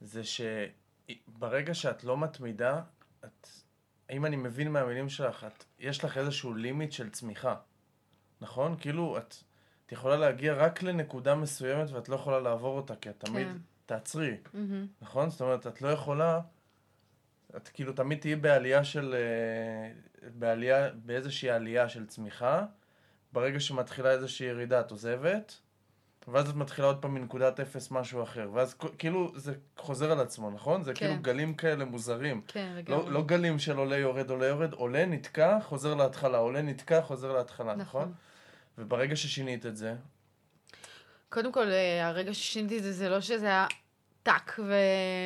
זה 0.01 0.23
ש... 0.23 0.41
ברגע 1.27 1.73
שאת 1.73 2.03
לא 2.03 2.17
מתמידה, 2.17 2.81
את, 3.25 3.47
אם 4.11 4.25
אני 4.25 4.35
מבין 4.35 4.71
מהמילים 4.71 5.09
שלך, 5.09 5.43
את, 5.43 5.63
יש 5.79 6.03
לך 6.03 6.17
איזשהו 6.17 6.53
לימיט 6.53 6.91
של 6.91 7.09
צמיחה, 7.09 7.55
נכון? 8.41 8.75
כאילו, 8.79 9.17
את, 9.17 9.35
את 9.85 9.91
יכולה 9.91 10.17
להגיע 10.17 10.53
רק 10.53 10.83
לנקודה 10.83 11.35
מסוימת 11.35 11.89
ואת 11.91 12.09
לא 12.09 12.15
יכולה 12.15 12.39
לעבור 12.39 12.77
אותה, 12.77 12.95
כי 12.95 13.09
את 13.09 13.19
תמיד 13.19 13.47
כן. 13.47 13.57
תעצרי, 13.85 14.37
mm-hmm. 14.45 14.57
נכון? 15.01 15.29
זאת 15.29 15.41
אומרת, 15.41 15.67
את 15.67 15.81
לא 15.81 15.87
יכולה, 15.87 16.41
את 17.57 17.67
כאילו 17.67 17.93
תמיד 17.93 18.19
תהיי 18.19 18.35
בעלייה 18.35 18.83
של, 18.83 19.15
אה, 19.17 19.91
בעלייה, 20.29 20.91
באיזושהי 20.91 21.49
עלייה 21.49 21.89
של 21.89 22.05
צמיחה, 22.05 22.65
ברגע 23.33 23.59
שמתחילה 23.59 24.11
איזושהי 24.11 24.47
ירידה 24.47 24.79
את 24.79 24.91
עוזבת, 24.91 25.59
ואז 26.27 26.49
את 26.49 26.55
מתחילה 26.55 26.87
עוד 26.87 27.01
פעם 27.01 27.13
מנקודת 27.13 27.59
אפס 27.59 27.91
משהו 27.91 28.23
אחר, 28.23 28.49
ואז 28.53 28.75
כאילו 28.97 29.31
זה 29.35 29.53
חוזר 29.77 30.11
על 30.11 30.19
עצמו, 30.19 30.51
נכון? 30.51 30.83
זה 30.83 30.93
כאילו 30.93 31.11
כן. 31.11 31.23
כאילו 31.23 31.23
גלים 31.23 31.53
כאלה 31.53 31.85
מוזרים. 31.85 32.41
כן, 32.47 32.71
לא, 32.73 32.79
לגמרי. 32.79 33.05
לא, 33.05 33.11
לא 33.11 33.23
גלים 33.23 33.59
של 33.59 33.77
עולה 33.77 33.97
יורד, 33.97 34.29
עולה 34.29 34.45
יורד, 34.45 34.73
עולה 34.73 35.05
נתקע, 35.05 35.59
חוזר 35.59 35.93
להתחלה, 35.93 36.37
עולה 36.37 36.61
נתקע, 36.61 37.01
חוזר 37.01 37.31
להתחלה, 37.33 37.75
נכון? 37.75 38.01
נכון? 38.01 38.13
וברגע 38.77 39.15
ששינית 39.15 39.65
את 39.65 39.77
זה... 39.77 39.95
קודם 41.29 41.51
כל, 41.51 41.67
אה, 41.67 42.07
הרגע 42.07 42.33
ששיניתי 42.33 42.77
את 42.77 42.83
זה, 42.83 42.91
זה 42.91 43.09
לא 43.09 43.21
שזה 43.21 43.45
היה 43.45 43.67
טאק 44.23 44.59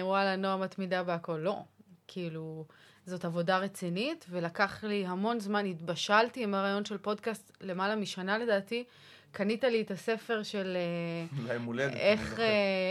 ווואלה, 0.01 0.36
נועה 0.36 0.58
מתמידה 0.58 1.03
בהכל, 1.03 1.38
לא. 1.38 1.63
כאילו, 2.08 2.65
זאת 3.06 3.25
עבודה 3.25 3.58
רצינית, 3.58 4.25
ולקח 4.29 4.84
לי 4.84 5.06
המון 5.06 5.39
זמן, 5.39 5.65
התבשלתי 5.65 6.44
עם 6.44 6.53
הרעיון 6.53 6.86
של 6.86 6.98
פודקאסט 6.98 7.58
למעלה 7.62 7.96
משנה 7.96 8.38
לדעתי. 8.38 8.84
קנית 9.32 9.64
לי 9.64 9.82
את 9.82 9.92
הספר 9.92 10.44
של... 10.44 10.78
אה, 10.78 11.48
ליום 11.48 11.64
הולדת, 11.64 11.94
איך, 11.94 12.40
אה, 12.40 12.46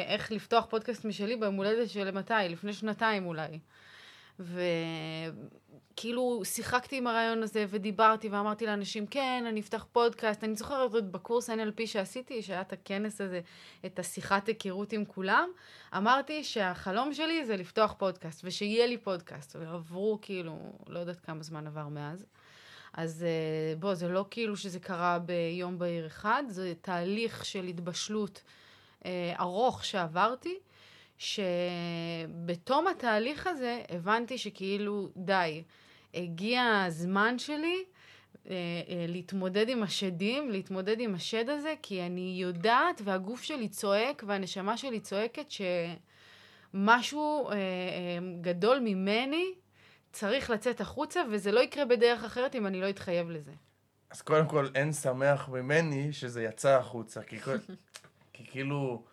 איך 0.07 0.33
לפתוח 0.33 0.67
פודקאסט 0.71 1.05
משלי 1.05 1.37
ביום 1.37 1.55
הולדת 1.55 1.91
של 1.91 2.11
מתי? 2.11 2.35
לפני 2.49 2.73
שנתיים 2.73 3.27
אולי. 3.27 3.59
וכאילו 5.99 6.43
שיחקתי 6.45 6.97
עם 6.97 7.07
הרעיון 7.07 7.43
הזה 7.43 7.65
ודיברתי 7.69 8.29
ואמרתי 8.29 8.67
לאנשים, 8.67 9.07
כן, 9.07 9.45
אני 9.49 9.61
אפתח 9.61 9.87
פודקאסט. 9.93 10.45
אני 10.45 10.55
זוכרת 10.55 10.95
עוד 10.95 11.13
בקורס 11.13 11.51
NLP 11.51 11.87
שעשיתי, 11.87 12.43
שהיה 12.43 12.61
את 12.61 12.73
הכנס 12.73 13.21
הזה, 13.21 13.41
את 13.87 13.99
השיחת 13.99 14.47
היכרות 14.47 14.93
עם 14.93 15.05
כולם, 15.05 15.49
אמרתי 15.97 16.45
שהחלום 16.45 17.15
שלי 17.15 17.45
זה 17.45 17.57
לפתוח 17.57 17.95
פודקאסט, 17.99 18.41
ושיהיה 18.45 18.87
לי 18.87 18.99
פודקאסט. 18.99 19.57
ועברו 19.57 20.19
כאילו, 20.23 20.59
לא 20.89 20.99
יודעת 20.99 21.21
כמה 21.21 21.43
זמן 21.43 21.67
עבר 21.67 21.89
מאז. 21.89 22.27
אז 22.99 23.25
אה, 23.25 23.77
בוא, 23.77 23.95
זה 23.95 24.09
לא 24.09 24.25
כאילו 24.31 24.57
שזה 24.57 24.81
קרה 24.81 25.19
ביום 25.19 25.79
בהיר 25.79 26.07
אחד, 26.07 26.43
זה 26.49 26.73
תהליך 26.81 27.45
של 27.45 27.65
התבשלות 27.65 28.43
אה, 29.07 29.35
ארוך 29.41 29.85
שעברתי, 29.85 30.59
שבתום 31.19 32.87
התהליך 32.87 33.47
הזה 33.47 33.83
הבנתי 33.89 34.39
שכאילו 34.39 35.09
די, 35.17 35.63
הגיע 36.15 36.83
הזמן 36.87 37.39
שלי 37.39 37.85
אה, 38.51 38.55
להתמודד 39.09 39.69
עם 39.69 39.83
השדים, 39.83 40.51
להתמודד 40.51 41.01
עם 41.01 41.15
השד 41.15 41.49
הזה, 41.49 41.75
כי 41.83 42.03
אני 42.03 42.37
יודעת 42.41 43.01
והגוף 43.05 43.43
שלי 43.43 43.69
צועק 43.69 44.25
והנשמה 44.27 44.77
שלי 44.77 45.01
צועקת 45.01 45.47
שמשהו 46.75 47.51
גדול 48.41 48.79
ממני 48.79 49.55
צריך 50.19 50.51
לצאת 50.51 50.81
החוצה, 50.81 51.21
וזה 51.33 51.53
לא 51.53 51.61
יקרה 51.61 51.85
בדרך 51.85 52.25
אחרת 52.25 52.55
אם 52.55 52.67
אני 52.67 52.81
לא 52.81 52.91
אתחייב 52.91 53.31
לזה. 53.31 53.53
אז 54.11 54.23
קודם 54.23 54.47
כל, 54.47 54.69
אין 54.75 54.93
שמח 54.93 55.49
ממני 55.49 56.13
שזה 56.13 56.43
יצא 56.43 56.79
החוצה, 56.79 57.23
כי, 57.23 57.41
כל... 57.41 57.57
כי 58.33 58.47
כאילו, 58.51 59.05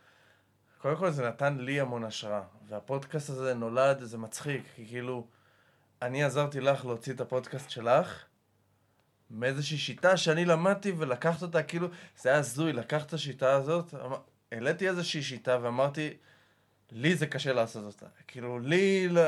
קודם 0.77 0.95
כל 0.95 1.12
זה 1.12 1.27
נתן 1.27 1.57
לי 1.57 1.79
המון 1.79 2.03
השראה, 2.03 2.41
והפודקאסט 2.67 3.29
הזה 3.29 3.53
נולד, 3.53 4.03
זה 4.03 4.17
מצחיק, 4.17 4.63
כי 4.75 4.85
כאילו, 4.88 5.27
אני 6.01 6.24
עזרתי 6.24 6.62
לך 6.62 6.85
להוציא 6.85 7.13
את 7.13 7.21
הפודקאסט 7.21 7.69
שלך, 7.69 8.24
מאיזושהי 9.31 9.77
שיטה 9.77 10.17
שאני 10.17 10.45
למדתי 10.45 10.91
ולקחת 10.97 11.41
אותה, 11.41 11.63
כאילו, 11.63 11.88
זה 12.21 12.29
היה 12.29 12.38
הזוי, 12.38 12.74
לקחת 12.74 13.07
את 13.07 13.13
השיטה 13.13 13.53
הזאת, 13.53 13.93
העליתי 14.51 14.89
איזושהי 14.89 15.24
שיטה 15.24 15.57
ואמרתי, 15.62 16.17
לי 16.91 17.15
זה 17.15 17.27
קשה 17.27 17.53
לעשות 17.53 17.85
אותה. 17.85 18.05
כאילו, 18.27 18.59
לי, 18.59 19.07
לא, 19.07 19.21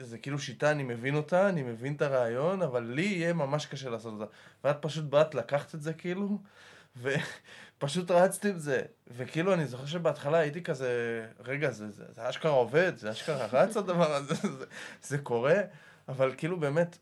זה 0.00 0.18
כאילו 0.18 0.38
שיטה, 0.38 0.70
אני 0.70 0.82
מבין 0.82 1.14
אותה, 1.14 1.48
אני 1.48 1.62
מבין 1.62 1.94
את 1.94 2.02
הרעיון, 2.02 2.62
אבל 2.62 2.82
לי 2.82 3.02
יהיה 3.02 3.32
ממש 3.32 3.66
קשה 3.66 3.90
לעשות 3.90 4.20
אותה. 4.20 4.32
ואת 4.64 4.76
פשוט 4.80 5.04
באת, 5.04 5.34
לקחת 5.34 5.74
את 5.74 5.82
זה 5.82 5.92
כאילו, 5.92 6.38
ופשוט 7.02 8.10
רצתי 8.10 8.48
עם 8.48 8.58
זה. 8.58 8.82
וכאילו, 9.06 9.54
אני 9.54 9.66
זוכר 9.66 9.86
שבהתחלה 9.86 10.38
הייתי 10.38 10.62
כזה, 10.62 11.26
רגע, 11.40 11.70
זה, 11.70 11.90
זה, 11.90 12.04
זה 12.14 12.28
אשכרה 12.28 12.52
עובד, 12.52 12.96
זה 12.96 13.10
אשכרה 13.10 13.46
רץ 13.46 13.76
הדבר 13.76 14.12
הזה, 14.12 14.34
זה, 14.34 14.64
זה 15.02 15.18
קורה, 15.18 15.60
אבל 16.08 16.34
כאילו 16.36 16.60
באמת, 16.60 16.98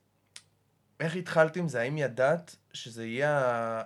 איך 1.01 1.17
התחלת 1.17 1.57
עם 1.57 1.69
זה? 1.69 1.81
האם 1.81 1.99
ידעת 1.99 2.57
שזה 2.73 3.07
יהיה, 3.07 3.83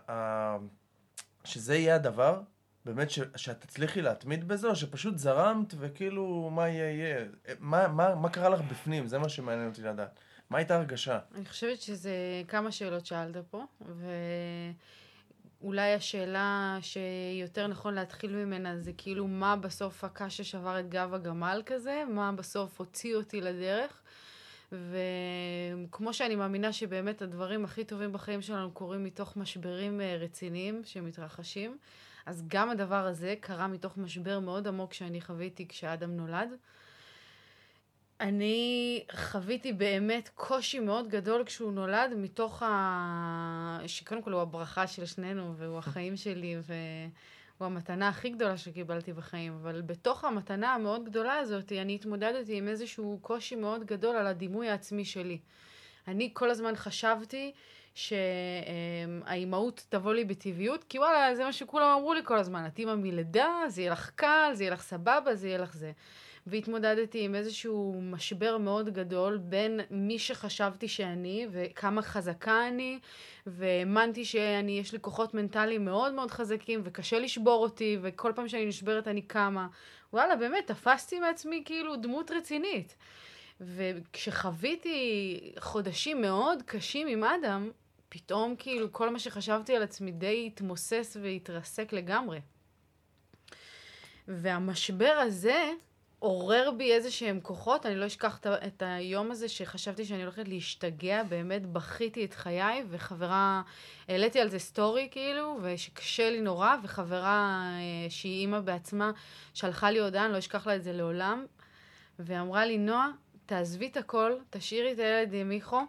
שזה 1.44 1.76
יהיה 1.76 1.94
הדבר? 1.94 2.40
באמת 2.86 3.10
ש, 3.10 3.20
שאת 3.36 3.60
תצליחי 3.60 4.02
להתמיד 4.02 4.48
בזה, 4.48 4.68
או 4.68 4.76
שפשוט 4.76 5.18
זרמת 5.18 5.74
וכאילו 5.78 6.50
מה 6.50 6.68
יהיה 6.68 6.90
יהיה? 6.90 7.24
מה, 7.60 7.88
מה, 7.88 8.14
מה 8.14 8.28
קרה 8.28 8.48
לך 8.48 8.60
בפנים? 8.60 9.06
זה 9.06 9.18
מה 9.18 9.28
שמעניין 9.28 9.68
אותי 9.68 9.82
לדעת. 9.82 10.20
מה 10.50 10.58
הייתה 10.58 10.76
הרגשה? 10.76 11.18
אני 11.34 11.44
חושבת 11.44 11.80
שזה 11.80 12.12
כמה 12.48 12.72
שאלות 12.72 13.06
שאלת 13.06 13.36
פה, 13.50 13.64
ואולי 15.60 15.94
השאלה 15.94 16.78
שיותר 16.80 17.66
נכון 17.66 17.94
להתחיל 17.94 18.36
ממנה 18.36 18.78
זה 18.78 18.92
כאילו 18.96 19.28
מה 19.28 19.56
בסוף 19.56 20.04
הקש 20.04 20.36
ששבר 20.36 20.80
את 20.80 20.88
גב 20.88 21.14
הגמל 21.14 21.62
כזה, 21.66 22.02
מה 22.08 22.32
בסוף 22.32 22.80
הוציא 22.80 23.16
אותי 23.16 23.40
לדרך. 23.40 24.02
וכמו 24.72 26.14
שאני 26.14 26.36
מאמינה 26.36 26.72
שבאמת 26.72 27.22
הדברים 27.22 27.64
הכי 27.64 27.84
טובים 27.84 28.12
בחיים 28.12 28.42
שלנו 28.42 28.70
קורים 28.70 29.04
מתוך 29.04 29.36
משברים 29.36 30.00
אה, 30.00 30.16
רציניים 30.20 30.82
שמתרחשים, 30.84 31.78
אז 32.26 32.44
גם 32.48 32.70
הדבר 32.70 33.06
הזה 33.06 33.34
קרה 33.40 33.66
מתוך 33.66 33.96
משבר 33.98 34.40
מאוד 34.40 34.68
עמוק 34.68 34.92
שאני 34.92 35.20
חוויתי 35.20 35.68
כשאדם 35.68 36.16
נולד. 36.16 36.48
אני 38.20 39.04
חוויתי 39.16 39.72
באמת 39.72 40.30
קושי 40.34 40.80
מאוד 40.80 41.08
גדול 41.08 41.44
כשהוא 41.44 41.72
נולד, 41.72 42.12
מתוך 42.16 42.62
ה... 42.62 43.78
שקודם 43.86 44.22
כל 44.22 44.32
הוא 44.32 44.40
הברכה 44.40 44.86
של 44.86 45.06
שנינו, 45.06 45.56
והוא 45.56 45.78
החיים 45.78 46.16
שלי, 46.16 46.56
והוא 46.66 47.66
המתנה 47.66 48.08
הכי 48.08 48.30
גדולה 48.30 48.56
שקיבלתי 48.56 49.12
בחיים. 49.12 49.58
אבל 49.62 49.82
בתוך 49.82 50.24
המתנה 50.24 50.74
המאוד 50.74 51.04
גדולה 51.04 51.38
הזאת, 51.38 51.72
אני 51.72 51.94
התמודדתי 51.94 52.58
עם 52.58 52.68
איזשהו 52.68 53.18
קושי 53.22 53.56
מאוד 53.56 53.84
גדול 53.84 54.16
על 54.16 54.26
הדימוי 54.26 54.68
העצמי 54.68 55.04
שלי. 55.04 55.38
אני 56.08 56.30
כל 56.32 56.50
הזמן 56.50 56.76
חשבתי 56.76 57.52
שהאימהות 57.94 59.86
תבוא 59.88 60.14
לי 60.14 60.24
בטבעיות, 60.24 60.84
כי 60.84 60.98
וואלה, 60.98 61.34
זה 61.34 61.44
מה 61.44 61.52
שכולם 61.52 61.96
אמרו 61.98 62.14
לי 62.14 62.20
כל 62.24 62.38
הזמן, 62.38 62.66
את 62.66 62.78
אימא 62.78 62.94
מלידה, 62.94 63.54
זה 63.68 63.80
יהיה 63.80 63.92
לך 63.92 64.10
קל, 64.14 64.50
זה 64.52 64.64
יהיה 64.64 64.72
לך 64.72 64.82
סבבה, 64.82 65.34
זה 65.34 65.48
יהיה 65.48 65.58
לך 65.58 65.74
זה. 65.74 65.92
והתמודדתי 66.46 67.24
עם 67.24 67.34
איזשהו 67.34 68.00
משבר 68.02 68.58
מאוד 68.58 68.88
גדול 68.88 69.36
בין 69.36 69.80
מי 69.90 70.18
שחשבתי 70.18 70.88
שאני 70.88 71.46
וכמה 71.50 72.02
חזקה 72.02 72.68
אני, 72.68 72.98
והאמנתי 73.46 74.24
שאני, 74.24 74.78
יש 74.78 74.92
לי 74.92 74.98
כוחות 75.00 75.34
מנטליים 75.34 75.84
מאוד 75.84 76.12
מאוד 76.12 76.30
חזקים 76.30 76.80
וקשה 76.84 77.18
לשבור 77.18 77.62
אותי, 77.62 77.98
וכל 78.02 78.32
פעם 78.34 78.48
שאני 78.48 78.66
נשברת 78.66 79.08
אני 79.08 79.22
קמה. 79.22 79.66
וואלה, 80.12 80.36
באמת, 80.36 80.66
תפסתי 80.66 81.20
מעצמי 81.20 81.62
כאילו 81.64 81.96
דמות 81.96 82.30
רצינית. 82.30 82.96
וכשחוויתי 83.60 85.40
חודשים 85.58 86.20
מאוד 86.20 86.62
קשים 86.66 87.08
עם 87.08 87.24
אדם, 87.24 87.70
פתאום 88.08 88.54
כאילו 88.58 88.92
כל 88.92 89.10
מה 89.10 89.18
שחשבתי 89.18 89.76
על 89.76 89.82
עצמי 89.82 90.12
די 90.12 90.44
התמוסס 90.46 91.16
והתרסק 91.22 91.92
לגמרי. 91.92 92.40
והמשבר 94.28 95.22
הזה 95.22 95.72
עורר 96.18 96.70
בי 96.76 96.92
איזה 96.92 97.10
שהם 97.10 97.40
כוחות, 97.40 97.86
אני 97.86 97.96
לא 97.96 98.06
אשכח 98.06 98.38
את 98.66 98.82
היום 98.86 99.30
הזה 99.30 99.48
שחשבתי 99.48 100.04
שאני 100.04 100.22
הולכת 100.22 100.48
להשתגע, 100.48 101.22
באמת 101.22 101.66
בכיתי 101.66 102.24
את 102.24 102.34
חיי, 102.34 102.84
וחברה, 102.90 103.62
העליתי 104.08 104.40
על 104.40 104.50
זה 104.50 104.58
סטורי 104.58 105.08
כאילו, 105.10 105.58
ושקשה 105.62 106.30
לי 106.30 106.40
נורא, 106.40 106.76
וחברה 106.82 107.62
אה, 107.62 108.10
שהיא 108.10 108.40
אימא 108.40 108.60
בעצמה, 108.60 109.10
שלחה 109.54 109.90
לי 109.90 109.98
הודעה, 109.98 110.24
אני 110.24 110.32
לא 110.32 110.38
אשכח 110.38 110.66
לה 110.66 110.76
את 110.76 110.84
זה 110.84 110.92
לעולם, 110.92 111.44
ואמרה 112.18 112.66
לי, 112.66 112.78
נועה, 112.78 113.10
תעזבי 113.46 113.86
את 113.86 113.96
הכל, 113.96 114.32
תשאירי 114.50 114.92
את 114.92 114.98
הילד 114.98 115.34
עם 115.34 115.48
מיכו, 115.48 115.82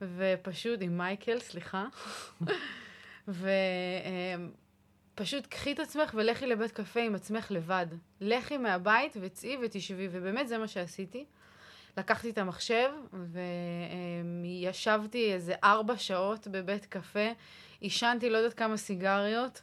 ופשוט, 0.00 0.80
עם 0.82 0.98
מייקל, 0.98 1.40
סליחה, 1.40 1.86
ו... 3.28 3.48
אה, 4.04 4.46
פשוט 5.16 5.46
קחי 5.46 5.72
את 5.72 5.78
עצמך 5.78 6.10
ולכי 6.14 6.46
לבית 6.46 6.72
קפה 6.72 7.00
עם 7.00 7.14
עצמך 7.14 7.50
לבד. 7.50 7.86
לכי 8.20 8.56
מהבית 8.56 9.16
וצאי 9.20 9.56
ותשבי, 9.62 10.08
ובאמת 10.10 10.48
זה 10.48 10.58
מה 10.58 10.68
שעשיתי. 10.68 11.24
לקחתי 11.96 12.30
את 12.30 12.38
המחשב 12.38 12.90
וישבתי 14.42 15.32
איזה 15.32 15.54
ארבע 15.64 15.96
שעות 15.96 16.48
בבית 16.48 16.86
קפה, 16.86 17.28
עישנתי 17.80 18.30
לא 18.30 18.36
יודעת 18.36 18.54
כמה 18.54 18.76
סיגריות, 18.76 19.62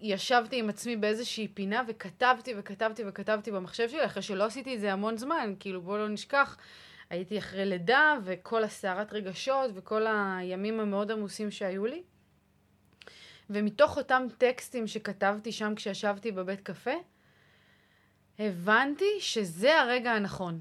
ישבתי 0.00 0.58
עם 0.58 0.68
עצמי 0.68 0.96
באיזושהי 0.96 1.48
פינה 1.48 1.82
וכתבתי 1.88 2.54
וכתבתי 2.56 3.02
וכתבתי 3.06 3.50
במחשב 3.50 3.88
שלי, 3.88 4.04
אחרי 4.04 4.22
שלא 4.22 4.44
עשיתי 4.44 4.74
את 4.74 4.80
זה 4.80 4.92
המון 4.92 5.16
זמן, 5.16 5.54
כאילו 5.60 5.82
בואו 5.82 5.98
לא 5.98 6.08
נשכח, 6.08 6.56
הייתי 7.10 7.38
אחרי 7.38 7.64
לידה 7.66 8.14
וכל 8.24 8.64
הסערת 8.64 9.12
רגשות 9.12 9.70
וכל 9.74 10.06
הימים 10.08 10.80
המאוד 10.80 11.12
עמוסים 11.12 11.50
שהיו 11.50 11.86
לי. 11.86 12.02
ומתוך 13.50 13.98
אותם 13.98 14.26
טקסטים 14.38 14.86
שכתבתי 14.86 15.52
שם 15.52 15.74
כשישבתי 15.76 16.32
בבית 16.32 16.60
קפה, 16.60 16.94
הבנתי 18.38 19.10
שזה 19.18 19.80
הרגע 19.80 20.12
הנכון. 20.12 20.60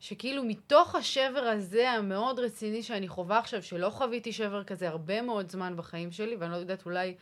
שכאילו 0.00 0.44
מתוך 0.44 0.94
השבר 0.94 1.40
הזה 1.40 1.90
המאוד 1.90 2.38
רציני 2.38 2.82
שאני 2.82 3.08
חווה 3.08 3.38
עכשיו, 3.38 3.62
שלא 3.62 3.90
חוויתי 3.90 4.32
שבר 4.32 4.64
כזה 4.64 4.88
הרבה 4.88 5.22
מאוד 5.22 5.50
זמן 5.50 5.76
בחיים 5.76 6.12
שלי, 6.12 6.36
ואני 6.36 6.52
לא 6.52 6.56
יודעת, 6.56 6.86
אולי 6.86 7.14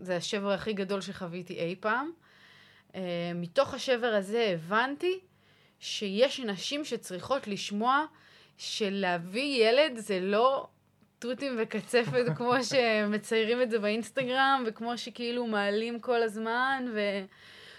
זה 0.00 0.16
השבר 0.16 0.50
הכי 0.50 0.72
גדול 0.72 1.00
שחוויתי 1.00 1.54
אי 1.54 1.76
פעם, 1.80 2.10
uh, 2.92 2.96
מתוך 3.34 3.74
השבר 3.74 4.06
הזה 4.06 4.50
הבנתי 4.54 5.20
שיש 5.80 6.40
נשים 6.40 6.84
שצריכות 6.84 7.46
לשמוע 7.48 8.04
שלהביא 8.58 9.68
ילד 9.68 9.96
זה 9.96 10.20
לא 10.20 10.66
תותים 11.18 11.56
וקצפת, 11.58 12.24
כמו 12.36 12.54
שמציירים 12.70 13.62
את 13.62 13.70
זה 13.70 13.78
באינסטגרם, 13.78 14.64
וכמו 14.66 14.98
שכאילו 14.98 15.46
מעלים 15.46 16.00
כל 16.00 16.22
הזמן, 16.22 16.84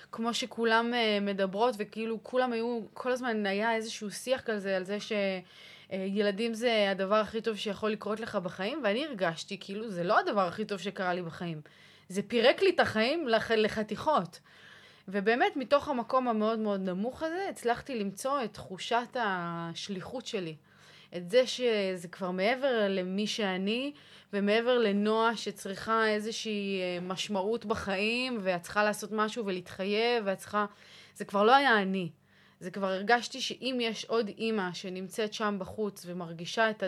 וכמו 0.09 0.33
שכולם 0.33 0.93
uh, 0.93 1.23
מדברות, 1.23 1.75
וכאילו 1.77 2.23
כולם 2.23 2.53
היו, 2.53 2.81
כל 2.93 3.11
הזמן 3.11 3.45
היה 3.45 3.75
איזשהו 3.75 4.11
שיח 4.11 4.41
כזה 4.41 4.77
על 4.77 4.83
זה 4.83 4.97
שילדים 4.99 6.51
uh, 6.51 6.55
זה 6.55 6.87
הדבר 6.91 7.15
הכי 7.15 7.41
טוב 7.41 7.55
שיכול 7.55 7.91
לקרות 7.91 8.19
לך 8.19 8.35
בחיים, 8.35 8.81
ואני 8.83 9.05
הרגשתי 9.05 9.57
כאילו 9.59 9.89
זה 9.89 10.03
לא 10.03 10.19
הדבר 10.19 10.47
הכי 10.47 10.65
טוב 10.65 10.79
שקרה 10.79 11.13
לי 11.13 11.21
בחיים. 11.21 11.61
זה 12.09 12.21
פירק 12.27 12.61
לי 12.61 12.69
את 12.69 12.79
החיים 12.79 13.27
לח, 13.27 13.51
לחתיכות. 13.51 14.39
ובאמת, 15.07 15.55
מתוך 15.55 15.87
המקום 15.87 16.27
המאוד 16.27 16.59
מאוד 16.59 16.81
נמוך 16.81 17.23
הזה, 17.23 17.47
הצלחתי 17.49 17.99
למצוא 17.99 18.43
את 18.43 18.53
תחושת 18.53 19.07
השליחות 19.15 20.25
שלי. 20.25 20.55
את 21.17 21.29
זה 21.29 21.47
שזה 21.47 22.07
כבר 22.11 22.31
מעבר 22.31 22.87
למי 22.89 23.27
שאני, 23.27 23.93
ומעבר 24.33 24.77
לנועה 24.77 25.37
שצריכה 25.37 26.07
איזושהי 26.07 26.81
אה, 26.81 26.99
משמעות 27.01 27.65
בחיים, 27.65 28.37
ואת 28.41 28.61
צריכה 28.61 28.83
לעשות 28.83 29.11
משהו 29.11 29.45
ולהתחייב, 29.45 30.23
ואת 30.25 30.37
צריכה... 30.37 30.65
זה 31.15 31.25
כבר 31.25 31.43
לא 31.43 31.55
היה 31.55 31.81
אני. 31.81 32.09
זה 32.59 32.71
כבר 32.71 32.87
הרגשתי 32.87 33.41
שאם 33.41 33.77
יש 33.81 34.05
עוד 34.05 34.27
אימא 34.27 34.73
שנמצאת 34.73 35.33
שם 35.33 35.55
בחוץ 35.59 36.03
ומרגישה 36.05 36.69
את 36.69 36.83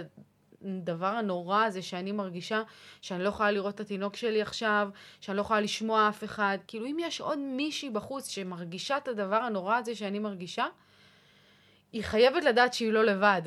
הדבר 0.66 1.06
הנורא 1.06 1.64
הזה 1.64 1.82
שאני 1.82 2.12
מרגישה, 2.12 2.62
שאני 3.02 3.24
לא 3.24 3.30
יכולה 3.30 3.52
לראות 3.52 3.76
את 3.76 3.80
התינוק 3.80 4.15
שלי 4.15 4.41
עכשיו, 4.41 4.89
שאני 5.22 5.38
לא 5.38 5.41
יכולה 5.41 5.62
לשמוע 5.62 6.10
אף 6.10 6.24
אחד, 6.24 6.58
כאילו 6.67 6.86
אם 6.86 6.98
יש 7.00 7.22
עוד 7.22 7.39
מישהי 7.39 7.89
בחוץ 7.89 8.30
שמרגישה 8.30 8.98
את 8.98 9.08
הדבר 9.08 9.36
הנורא 9.36 9.76
הזה 9.76 9.96
שאני 9.96 10.20
מרגישה, 10.20 10.65
היא 11.91 12.04
חייבת 12.04 12.43
לדעת 12.43 12.74
שהיא 12.74 12.91
לא 12.91 13.06
לבד. 13.06 13.41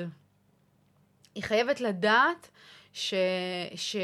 היא 1.34 1.42
חייבת 1.42 1.80
לדעת 1.80 2.50
ש... 2.92 3.14
ש... 3.74 3.96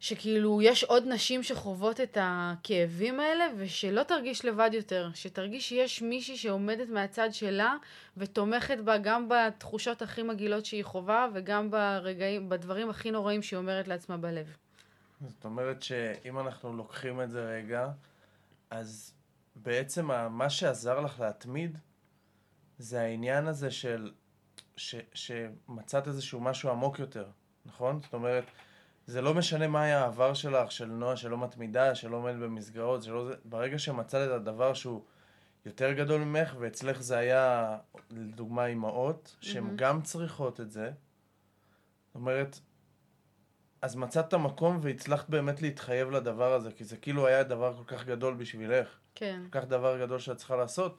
שכאילו 0.00 0.62
יש 0.62 0.84
עוד 0.84 1.04
נשים 1.06 1.42
שחוות 1.42 2.00
את 2.00 2.18
הכאבים 2.20 3.20
האלה 3.20 3.44
ושלא 3.56 4.02
תרגיש 4.02 4.44
לבד 4.44 4.70
יותר, 4.72 5.10
שתרגיש 5.14 5.68
שיש 5.68 6.02
מישהי 6.02 6.36
שעומדת 6.36 6.88
מהצד 6.88 7.28
שלה 7.32 7.76
ותומכת 8.16 8.78
בה 8.78 8.98
גם 8.98 9.28
בתחושות 9.28 10.02
הכי 10.02 10.22
מגעילות 10.22 10.66
שהיא 10.66 10.84
חווה 10.84 11.28
וגם 11.34 11.70
ברגעים, 11.70 12.48
בדברים 12.48 12.90
הכי 12.90 13.10
נוראים 13.10 13.42
שהיא 13.42 13.58
אומרת 13.58 13.88
לעצמה 13.88 14.16
בלב. 14.16 14.56
זאת 15.28 15.44
אומרת 15.44 15.82
שאם 15.82 16.38
אנחנו 16.38 16.76
לוקחים 16.76 17.20
את 17.20 17.30
זה 17.30 17.44
רגע, 17.44 17.88
אז 18.70 19.14
בעצם 19.56 20.08
מה 20.30 20.50
שעזר 20.50 21.00
לך 21.00 21.20
להתמיד 21.20 21.78
זה 22.78 23.00
העניין 23.00 23.46
הזה 23.46 23.70
של 23.70 24.12
ש, 24.76 24.94
שמצאת 25.14 26.08
איזשהו 26.08 26.40
משהו 26.40 26.70
עמוק 26.70 26.98
יותר, 26.98 27.26
נכון? 27.66 28.00
זאת 28.02 28.14
אומרת, 28.14 28.44
זה 29.06 29.22
לא 29.22 29.34
משנה 29.34 29.68
מה 29.68 29.82
היה 29.82 30.00
העבר 30.00 30.34
שלך, 30.34 30.72
של 30.72 30.86
נועה 30.86 31.16
שלא 31.16 31.38
מתמידה, 31.38 31.94
שלא 31.94 32.16
עומד 32.16 32.34
במסגרות, 32.40 33.02
שלא 33.02 33.24
זה... 33.24 33.34
ברגע 33.44 33.78
שמצאת 33.78 34.28
את 34.28 34.34
הדבר 34.34 34.74
שהוא 34.74 35.02
יותר 35.66 35.92
גדול 35.92 36.20
ממך, 36.20 36.54
ואצלך 36.58 37.02
זה 37.02 37.18
היה, 37.18 37.76
לדוגמה, 38.10 38.66
אימהות, 38.66 39.36
שהן 39.40 39.66
mm-hmm. 39.66 39.76
גם 39.76 40.02
צריכות 40.02 40.60
את 40.60 40.70
זה, 40.70 40.90
זאת 42.06 42.14
אומרת, 42.14 42.60
אז 43.82 43.96
מצאת 43.96 44.28
את 44.28 44.32
המקום 44.32 44.78
והצלחת 44.82 45.28
באמת 45.28 45.62
להתחייב 45.62 46.10
לדבר 46.10 46.52
הזה, 46.52 46.72
כי 46.72 46.84
זה 46.84 46.96
כאילו 46.96 47.26
היה 47.26 47.42
דבר 47.42 47.76
כל 47.76 47.96
כך 47.96 48.04
גדול 48.04 48.34
בשבילך. 48.34 48.98
כן. 49.14 49.42
כל 49.50 49.60
כך 49.60 49.66
דבר 49.66 50.00
גדול 50.00 50.18
שאת 50.18 50.36
צריכה 50.36 50.56
לעשות. 50.56 50.98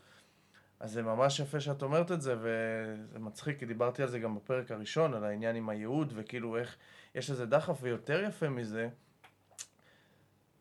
אז 0.81 0.91
זה 0.91 1.01
ממש 1.01 1.39
יפה 1.39 1.59
שאת 1.59 1.81
אומרת 1.81 2.11
את 2.11 2.21
זה, 2.21 2.35
וזה 2.39 3.19
מצחיק, 3.19 3.59
כי 3.59 3.65
דיברתי 3.65 4.01
על 4.03 4.09
זה 4.09 4.19
גם 4.19 4.35
בפרק 4.35 4.71
הראשון, 4.71 5.13
על 5.13 5.23
העניין 5.23 5.55
עם 5.55 5.69
הייעוד, 5.69 6.13
וכאילו 6.15 6.57
איך 6.57 6.75
יש 7.15 7.29
לזה 7.29 7.45
דחף, 7.45 7.77
ויותר 7.81 8.23
יפה 8.23 8.49
מזה, 8.49 8.89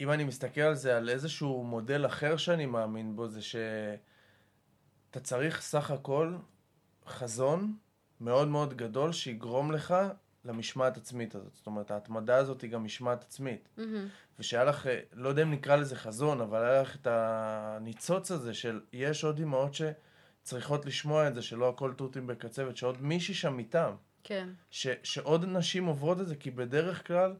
אם 0.00 0.10
אני 0.10 0.24
מסתכל 0.24 0.60
על 0.60 0.74
זה, 0.74 0.96
על 0.96 1.08
איזשהו 1.08 1.64
מודל 1.64 2.06
אחר 2.06 2.36
שאני 2.36 2.66
מאמין 2.66 3.16
בו, 3.16 3.28
זה 3.28 3.42
שאתה 3.42 5.20
צריך 5.22 5.60
סך 5.60 5.90
הכל 5.90 6.36
חזון 7.06 7.76
מאוד 8.20 8.48
מאוד 8.48 8.76
גדול 8.76 9.12
שיגרום 9.12 9.72
לך 9.72 9.94
למשמעת 10.44 10.96
עצמית 10.96 11.34
הזאת. 11.34 11.54
זאת 11.54 11.66
אומרת, 11.66 11.90
ההתמדה 11.90 12.36
הזאת 12.36 12.60
היא 12.60 12.70
גם 12.70 12.84
משמעת 12.84 13.22
עצמית. 13.22 13.68
Mm-hmm. 13.78 13.82
ושהיה 14.38 14.64
לך, 14.64 14.88
לא 15.12 15.28
יודע 15.28 15.42
אם 15.42 15.50
נקרא 15.50 15.76
לזה 15.76 15.96
חזון, 15.96 16.40
אבל 16.40 16.64
היה 16.64 16.82
לך 16.82 16.96
את 16.96 17.06
הניצוץ 17.10 18.30
הזה 18.30 18.54
של 18.54 18.80
יש 18.92 19.24
עוד 19.24 19.38
אימהות 19.38 19.74
ש... 19.74 19.82
צריכות 20.42 20.86
לשמוע 20.86 21.28
את 21.28 21.34
זה, 21.34 21.42
שלא 21.42 21.68
הכל 21.68 21.92
תותים 21.92 22.26
בקצבת, 22.26 22.76
שעוד 22.76 23.02
מישהי 23.02 23.34
שם 23.34 23.58
איתם. 23.58 23.90
כן. 24.24 24.48
ש, 24.70 24.88
שעוד 25.02 25.44
נשים 25.44 25.86
עוברות 25.86 26.20
את 26.20 26.28
זה, 26.28 26.36
כי 26.36 26.50
בדרך 26.50 27.06
כלל 27.06 27.34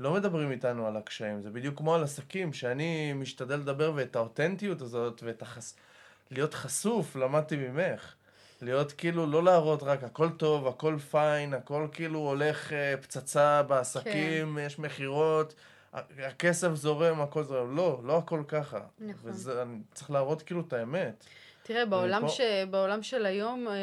לא 0.00 0.14
מדברים 0.14 0.50
איתנו 0.50 0.86
על 0.86 0.96
הקשיים. 0.96 1.42
זה 1.42 1.50
בדיוק 1.50 1.78
כמו 1.78 1.94
על 1.94 2.02
עסקים, 2.02 2.52
שאני 2.52 3.12
משתדל 3.12 3.56
לדבר 3.56 3.92
ואת 3.94 4.16
האותנטיות 4.16 4.80
הזאת, 4.80 5.22
ואת 5.24 5.42
החס... 5.42 5.76
להיות 6.30 6.54
חשוף, 6.54 7.16
למדתי 7.16 7.56
ממך. 7.56 8.14
להיות 8.62 8.92
כאילו, 8.92 9.26
לא 9.26 9.44
להראות 9.44 9.82
רק 9.82 10.04
הכל 10.04 10.30
טוב, 10.30 10.66
הכל 10.66 10.96
פיין, 11.10 11.54
הכל 11.54 11.88
כאילו 11.92 12.18
הולך 12.18 12.72
אה, 12.72 12.94
פצצה 12.96 13.62
בעסקים, 13.62 14.54
כן. 14.54 14.66
יש 14.66 14.78
מכירות, 14.78 15.54
הכסף 15.92 16.74
זורם, 16.74 17.20
הכל 17.20 17.44
זורם. 17.44 17.76
לא, 17.76 18.00
לא 18.04 18.18
הכל 18.18 18.42
ככה. 18.48 18.80
נכון. 18.98 19.30
וזה, 19.30 19.62
אני 19.62 19.78
צריך 19.94 20.10
להראות 20.10 20.42
כאילו 20.42 20.60
את 20.60 20.72
האמת. 20.72 21.24
תראה, 21.66 21.84
בעולם, 21.84 22.22
פה... 22.22 22.28
ש... 22.28 22.40
בעולם 22.70 23.02
של 23.02 23.26
היום, 23.26 23.68
אה, 23.68 23.74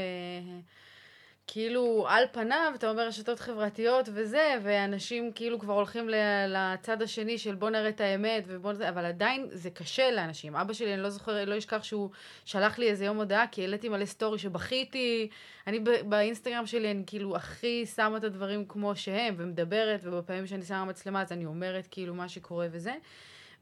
כאילו, 1.47 2.05
על 2.09 2.23
פניו, 2.31 2.71
אתה 2.75 2.89
אומר 2.89 3.07
רשתות 3.07 3.39
חברתיות 3.39 4.09
וזה, 4.13 4.55
ואנשים 4.61 5.31
כאילו 5.35 5.59
כבר 5.59 5.73
הולכים 5.73 6.09
לצד 6.47 7.01
השני 7.01 7.37
של 7.37 7.55
בוא 7.55 7.69
נראה 7.69 7.89
את 7.89 8.01
האמת, 8.01 8.43
ובוא 8.47 8.73
נראה, 8.73 8.89
אבל 8.89 9.05
עדיין 9.05 9.47
זה 9.51 9.69
קשה 9.69 10.11
לאנשים. 10.11 10.55
אבא 10.55 10.73
שלי, 10.73 10.93
אני 10.93 11.01
לא 11.01 11.09
זוכר, 11.09 11.45
לא 11.45 11.57
אשכח 11.57 11.83
שהוא 11.83 12.09
שלח 12.45 12.79
לי 12.79 12.89
איזה 12.89 13.05
יום 13.05 13.17
הודעה, 13.17 13.47
כי 13.47 13.61
העליתי 13.61 13.89
מלא 13.89 14.05
סטורי 14.05 14.39
שבכיתי. 14.39 15.29
אני 15.67 15.79
באינסטגרם 16.05 16.65
שלי, 16.65 16.91
אני 16.91 17.03
כאילו 17.05 17.35
הכי 17.35 17.85
שמה 17.85 18.17
את 18.17 18.23
הדברים 18.23 18.65
כמו 18.65 18.95
שהם, 18.95 19.35
ומדברת, 19.37 19.99
ובפעמים 20.03 20.47
שאני 20.47 20.65
שמה 20.65 20.85
מצלמה, 20.85 21.21
אז 21.21 21.31
אני 21.31 21.45
אומרת 21.45 21.87
כאילו 21.91 22.15
מה 22.15 22.29
שקורה 22.29 22.67
וזה. 22.71 22.93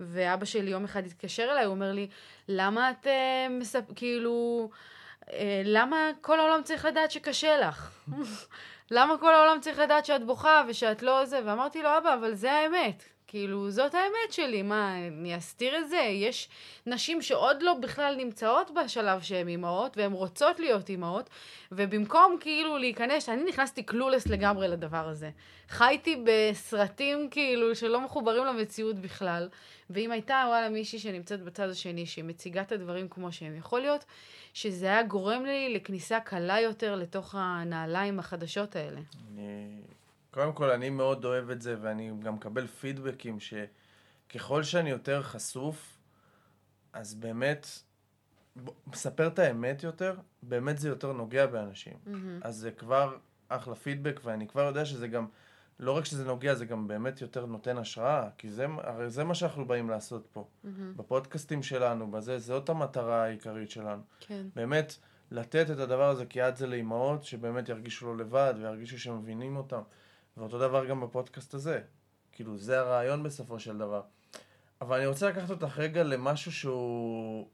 ואבא 0.02 0.46
שלי 0.46 0.72
יום 0.72 0.84
אחד 0.84 1.06
התקשר 1.06 1.48
אליי, 1.52 1.66
הוא 1.66 1.76
אומר 1.76 1.92
לי, 1.92 2.08
למה 2.48 2.92
את 2.92 3.08
uh, 3.08 3.10
מספ... 3.50 3.84
כאילו, 3.96 4.70
uh, 5.22 5.32
למה 5.64 6.10
כל 6.22 6.40
העולם 6.40 6.64
צריך 6.64 6.86
לדעת 6.86 7.12
שקשה 7.12 7.58
לך? 7.58 7.92
למה 8.92 9.18
כל 9.18 9.34
העולם 9.34 9.62
צריך 9.62 9.80
לדעת 9.80 10.06
שאת 10.06 10.26
בוכה 10.26 10.64
ושאת 10.68 11.04
לא 11.04 11.26
זה? 11.26 11.40
ואמרתי 11.46 11.82
לו, 11.82 11.98
אבא, 11.98 12.14
אבל 12.14 12.34
זה 12.34 12.52
האמת. 12.52 13.04
כאילו, 13.32 13.72
זאת 13.72 13.96
האמת 13.96 14.32
שלי, 14.32 14.62
מה, 14.62 15.08
אני 15.08 15.38
אסתיר 15.38 15.78
את 15.78 15.90
זה? 15.90 15.98
יש 15.98 16.50
נשים 16.86 17.22
שעוד 17.22 17.64
לא 17.64 17.74
בכלל 17.74 18.16
נמצאות 18.18 18.72
בשלב 18.72 19.22
שהן 19.22 19.48
אימהות, 19.48 19.98
והן 19.98 20.12
רוצות 20.12 20.60
להיות 20.60 20.90
אימהות, 20.90 21.30
ובמקום 21.72 22.38
כאילו 22.40 22.78
להיכנס, 22.78 23.30
אני 23.30 23.44
נכנסתי 23.44 23.84
קלולס 23.84 24.28
לגמרי 24.28 24.68
לדבר 24.68 25.08
הזה. 25.08 25.30
חייתי 25.70 26.24
בסרטים 26.24 27.30
כאילו 27.30 27.76
שלא 27.76 28.02
מחוברים 28.02 28.46
למציאות 28.46 28.96
בכלל, 28.96 29.50
ואם 29.90 30.12
הייתה, 30.12 30.44
וואלה, 30.48 30.70
מישהי 30.70 31.00
שנמצאת 31.00 31.42
בצד 31.42 31.70
השני, 31.70 32.06
שמציגה 32.06 32.62
את 32.62 32.72
הדברים 32.72 33.08
כמו 33.10 33.32
שהם, 33.32 33.56
יכול 33.56 33.80
להיות 33.80 34.06
שזה 34.54 34.86
היה 34.86 35.04
גורם 35.04 35.46
לי 35.46 35.74
לכניסה 35.74 36.20
קלה 36.20 36.60
יותר 36.60 36.96
לתוך 36.96 37.36
הנעליים 37.38 38.20
החדשות 38.20 38.76
האלה. 38.76 39.00
אני... 39.28 40.01
קודם 40.32 40.54
כל, 40.54 40.70
אני 40.70 40.90
מאוד 40.90 41.26
אוהב 41.26 41.50
את 41.50 41.62
זה, 41.62 41.76
ואני 41.82 42.12
גם 42.20 42.36
מקבל 42.36 42.68
פידבקים 42.68 43.38
שככל 43.40 44.64
שאני 44.64 44.90
יותר 44.90 45.24
חשוף, 45.24 45.98
אז 46.94 47.14
באמת, 47.14 47.68
מספר 48.88 49.28
את 49.28 49.40
האמת 49.40 49.84
יותר, 49.84 50.16
באמת 50.44 50.78
זה 50.78 50.90
יותר 50.90 51.14
נוגע 51.14 51.46
באנשים. 51.46 51.94
Mm-hmm. 51.94 52.42
אז 52.42 52.56
זה 52.56 52.72
כבר 52.72 53.18
אחלה 53.48 53.76
פידבק, 53.76 54.20
ואני 54.24 54.48
כבר 54.48 54.62
יודע 54.62 54.86
שזה 54.86 55.08
גם, 55.08 55.28
לא 55.80 55.92
רק 55.92 56.06
שזה 56.06 56.26
נוגע, 56.26 56.56
זה 56.56 56.66
גם 56.66 56.88
באמת 56.88 57.22
יותר 57.22 57.46
נותן 57.46 57.78
השראה, 57.78 58.30
כי 58.38 58.50
זה, 58.50 58.66
הרי 58.78 59.10
זה 59.10 59.24
מה 59.24 59.36
שאנחנו 59.36 59.66
באים 59.66 59.90
לעשות 59.90 60.28
פה. 60.32 60.48
Mm-hmm. 60.48 60.68
בפודקאסטים 60.96 61.64
שלנו, 61.64 62.12
בזה, 62.12 62.40
זאת 62.40 62.70
המטרה 62.70 63.24
העיקרית 63.24 63.72
שלנו. 63.72 64.02
כן. 64.20 64.46
באמת, 64.56 64.96
לתת 65.32 65.72
את 65.72 65.80
הדבר 65.80 66.10
הזה 66.10 66.26
כיד 66.26 66.56
זה 66.56 66.68
לאימהות, 66.68 67.24
שבאמת 67.24 67.70
ירגישו 67.70 68.06
לא 68.06 68.18
לבד, 68.18 68.54
וירגישו 68.58 69.00
שמבינים 69.00 69.58
אותם. 69.58 69.82
ואותו 70.42 70.60
דבר 70.60 70.86
גם 70.86 71.02
בפודקאסט 71.02 71.54
הזה. 71.54 71.82
כאילו, 72.32 72.58
זה 72.58 72.80
הרעיון 72.80 73.24
בסופו 73.24 73.60
של 73.60 73.78
דבר. 73.78 74.02
אבל 74.82 74.98
אני 74.98 75.08
רוצה 75.08 75.30
לקחת 75.30 75.50
אותך 75.50 75.80
רגע 75.80 76.04
למשהו 76.04 76.52
שהוא... 76.52 77.50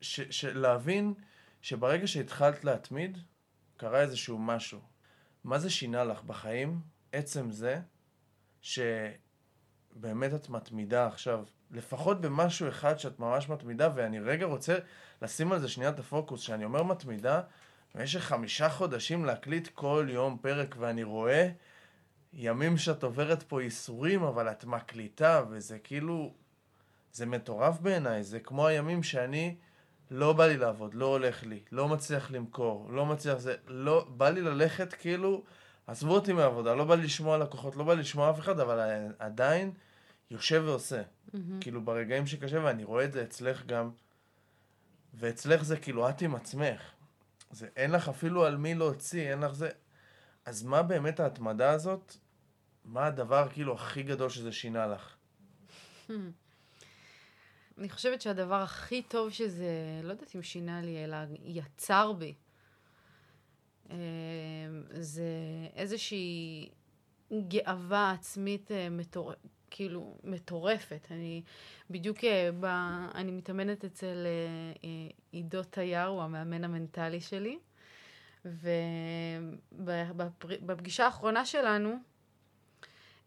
ש... 0.00 0.20
ש... 0.20 0.44
להבין 0.44 1.14
שברגע 1.62 2.06
שהתחלת 2.06 2.64
להתמיד, 2.64 3.18
קרה 3.76 4.00
איזשהו 4.00 4.38
משהו. 4.38 4.80
מה 5.44 5.58
זה 5.58 5.70
שינה 5.70 6.04
לך 6.04 6.22
בחיים? 6.22 6.80
עצם 7.12 7.50
זה 7.50 7.80
שבאמת 8.60 10.34
את 10.34 10.48
מתמידה 10.48 11.06
עכשיו, 11.06 11.44
לפחות 11.70 12.20
במשהו 12.20 12.68
אחד 12.68 12.98
שאת 12.98 13.18
ממש 13.18 13.48
מתמידה, 13.48 13.90
ואני 13.94 14.20
רגע 14.20 14.46
רוצה 14.46 14.78
לשים 15.22 15.52
על 15.52 15.60
זה 15.60 15.68
שנייה 15.68 15.90
את 15.90 15.98
הפוקוס, 15.98 16.40
שאני 16.40 16.64
אומר 16.64 16.82
מתמידה, 16.82 17.42
במשך 17.94 18.20
חמישה 18.20 18.68
חודשים 18.68 19.24
להקליט 19.24 19.68
כל 19.74 20.06
יום 20.10 20.38
פרק, 20.40 20.74
ואני 20.78 21.02
רואה 21.02 21.48
ימים 22.32 22.76
שאת 22.76 23.02
עוברת 23.02 23.42
פה 23.42 23.62
ייסורים, 23.62 24.22
אבל 24.22 24.50
את 24.50 24.64
מקליטה, 24.64 25.42
וזה 25.50 25.78
כאילו... 25.78 26.34
זה 27.12 27.26
מטורף 27.26 27.80
בעיניי, 27.80 28.24
זה 28.24 28.40
כמו 28.40 28.66
הימים 28.66 29.02
שאני... 29.02 29.56
לא 30.12 30.32
בא 30.32 30.46
לי 30.46 30.56
לעבוד, 30.56 30.94
לא 30.94 31.06
הולך 31.06 31.44
לי, 31.44 31.60
לא 31.72 31.88
מצליח 31.88 32.30
למכור, 32.30 32.92
לא 32.92 33.06
מצליח 33.06 33.38
זה, 33.38 33.54
לא, 33.66 34.06
בא 34.08 34.30
לי 34.30 34.40
ללכת 34.40 34.92
כאילו, 34.92 35.44
עזבו 35.86 36.14
אותי 36.14 36.32
מהעבודה, 36.32 36.74
לא 36.74 36.84
בא 36.84 36.94
לי 36.94 37.02
לשמוע 37.02 37.38
לקוחות, 37.38 37.76
לא 37.76 37.84
בא 37.84 37.94
לי 37.94 38.00
לשמוע 38.00 38.30
אף 38.30 38.40
אחד, 38.40 38.60
אבל 38.60 38.80
עדיין 39.18 39.72
יושב 40.30 40.62
ועושה. 40.66 41.02
Mm-hmm. 41.02 41.38
כאילו 41.60 41.84
ברגעים 41.84 42.26
שקשה, 42.26 42.64
ואני 42.64 42.84
רואה 42.84 43.04
את 43.04 43.12
זה 43.12 43.22
אצלך 43.22 43.66
גם, 43.66 43.90
ואצלך 45.14 45.62
זה 45.62 45.76
כאילו 45.76 46.08
את 46.08 46.22
עם 46.22 46.34
עצמך. 46.34 46.82
זה, 47.52 47.68
אין 47.76 47.90
לך 47.90 48.08
אפילו 48.08 48.44
על 48.44 48.56
מי 48.56 48.74
להוציא, 48.74 49.30
אין 49.30 49.38
לך 49.40 49.52
זה... 49.52 49.68
אז 50.44 50.62
מה 50.62 50.82
באמת 50.82 51.20
ההתמדה 51.20 51.70
הזאת? 51.70 52.16
מה 52.84 53.06
הדבר 53.06 53.48
כאילו 53.52 53.74
הכי 53.74 54.02
גדול 54.02 54.28
שזה 54.28 54.52
שינה 54.52 54.86
לך? 54.86 55.16
אני 57.78 57.88
חושבת 57.88 58.20
שהדבר 58.20 58.62
הכי 58.62 59.02
טוב 59.02 59.30
שזה, 59.30 60.00
לא 60.02 60.10
יודעת 60.10 60.36
אם 60.36 60.42
שינה 60.42 60.82
לי, 60.82 61.04
אלא 61.04 61.16
יצר 61.44 62.12
בי, 62.12 62.34
אה, 63.90 63.96
זה 64.90 65.24
איזושהי 65.74 66.68
גאווה 67.48 68.10
עצמית 68.10 68.70
אה, 68.70 68.88
מטור... 68.90 69.32
כאילו 69.74 70.18
מטורפת. 70.24 71.06
אני 71.10 71.42
בדיוק, 71.90 72.24
אה, 72.24 72.50
ב... 72.60 72.64
אני 73.14 73.32
מתאמנת 73.32 73.84
אצל 73.84 74.26
עידו 75.32 75.62
תייר, 75.62 76.06
הוא 76.06 76.22
המאמן 76.22 76.64
המנטלי 76.64 77.20
שלי, 77.20 77.58
ובפגישה 79.72 81.04
האחרונה 81.04 81.44
שלנו 81.44 81.96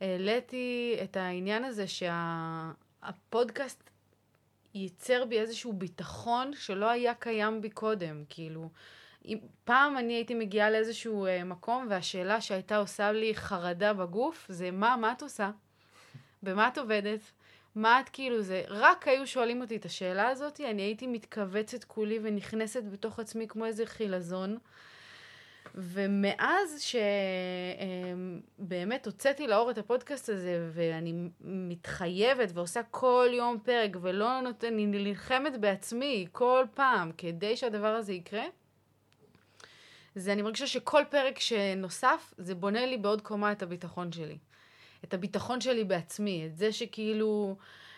העליתי 0.02 0.98
את 1.04 1.18
העניין 1.18 1.64
הזה 1.64 1.86
שהפודקאסט 1.88 3.84
שה... 3.86 3.96
ייצר 4.76 5.26
בי 5.26 5.40
איזשהו 5.40 5.74
ביטחון 5.74 6.52
שלא 6.54 6.90
היה 6.90 7.14
קיים 7.14 7.62
בי 7.62 7.70
קודם, 7.70 8.24
כאילו. 8.30 8.70
אם, 9.26 9.38
פעם 9.64 9.98
אני 9.98 10.14
הייתי 10.14 10.34
מגיעה 10.34 10.70
לאיזשהו 10.70 11.26
אה, 11.26 11.44
מקום, 11.44 11.88
והשאלה 11.90 12.42
שהייתה 12.42 12.78
עושה 12.78 13.12
לי 13.12 13.36
חרדה 13.36 13.94
בגוף, 13.94 14.46
זה 14.50 14.72
מה, 14.72 14.98
מה 14.98 15.12
את 15.12 15.22
עושה? 15.22 15.52
במה 16.46 16.68
את 16.68 16.78
עובדת? 16.78 17.20
מה 17.76 18.00
את 18.00 18.10
כאילו 18.10 18.42
זה? 18.42 18.64
רק 18.68 19.08
היו 19.08 19.28
שואלים 19.28 19.62
אותי 19.62 19.76
את 19.76 19.86
השאלה 19.86 20.28
הזאת, 20.28 20.62
אני 20.62 20.82
הייתי 20.82 21.08
מתכווצת 21.08 21.84
כולי 21.84 22.20
ונכנסת 22.24 22.84
בתוך 22.84 23.20
עצמי 23.20 23.48
כמו 23.48 23.66
איזה 23.66 23.86
חילזון. 23.86 24.58
ומאז 25.76 26.86
שבאמת 28.58 29.06
הוצאתי 29.06 29.48
לאור 29.48 29.72
את 29.72 29.78
הפודקאסט 29.78 30.30
הזה, 30.30 30.70
ואני 30.74 31.14
מתחייבת 31.42 32.50
ועושה 32.54 32.84
כל 32.84 33.30
יום 33.34 33.60
פרק, 33.64 33.92
ולא 34.02 34.42
נותן, 34.42 34.74
אני 34.74 34.86
נלחמת 34.86 35.58
בעצמי 35.58 36.28
כל 36.32 36.66
פעם 36.74 37.12
כדי 37.18 37.58
שהדבר 37.58 37.88
הזה 37.96 38.14
יקרה, 38.14 38.44
זה 40.16 40.34
אני 40.34 40.42
מרגישה 40.42 40.68
שכל 40.68 41.04
פרק 41.10 41.40
שנוסף, 41.40 42.34
זה 42.38 42.56
בונה 42.56 42.86
לי 42.86 42.98
בעוד 42.98 43.22
קומה 43.22 43.52
את 43.52 43.64
הביטחון 43.64 44.12
שלי. 44.12 44.38
את 45.04 45.14
הביטחון 45.14 45.62
שלי 45.62 45.84
בעצמי, 45.84 46.46
את 46.46 46.58
זה 46.58 46.72
שכאילו... 46.72 47.56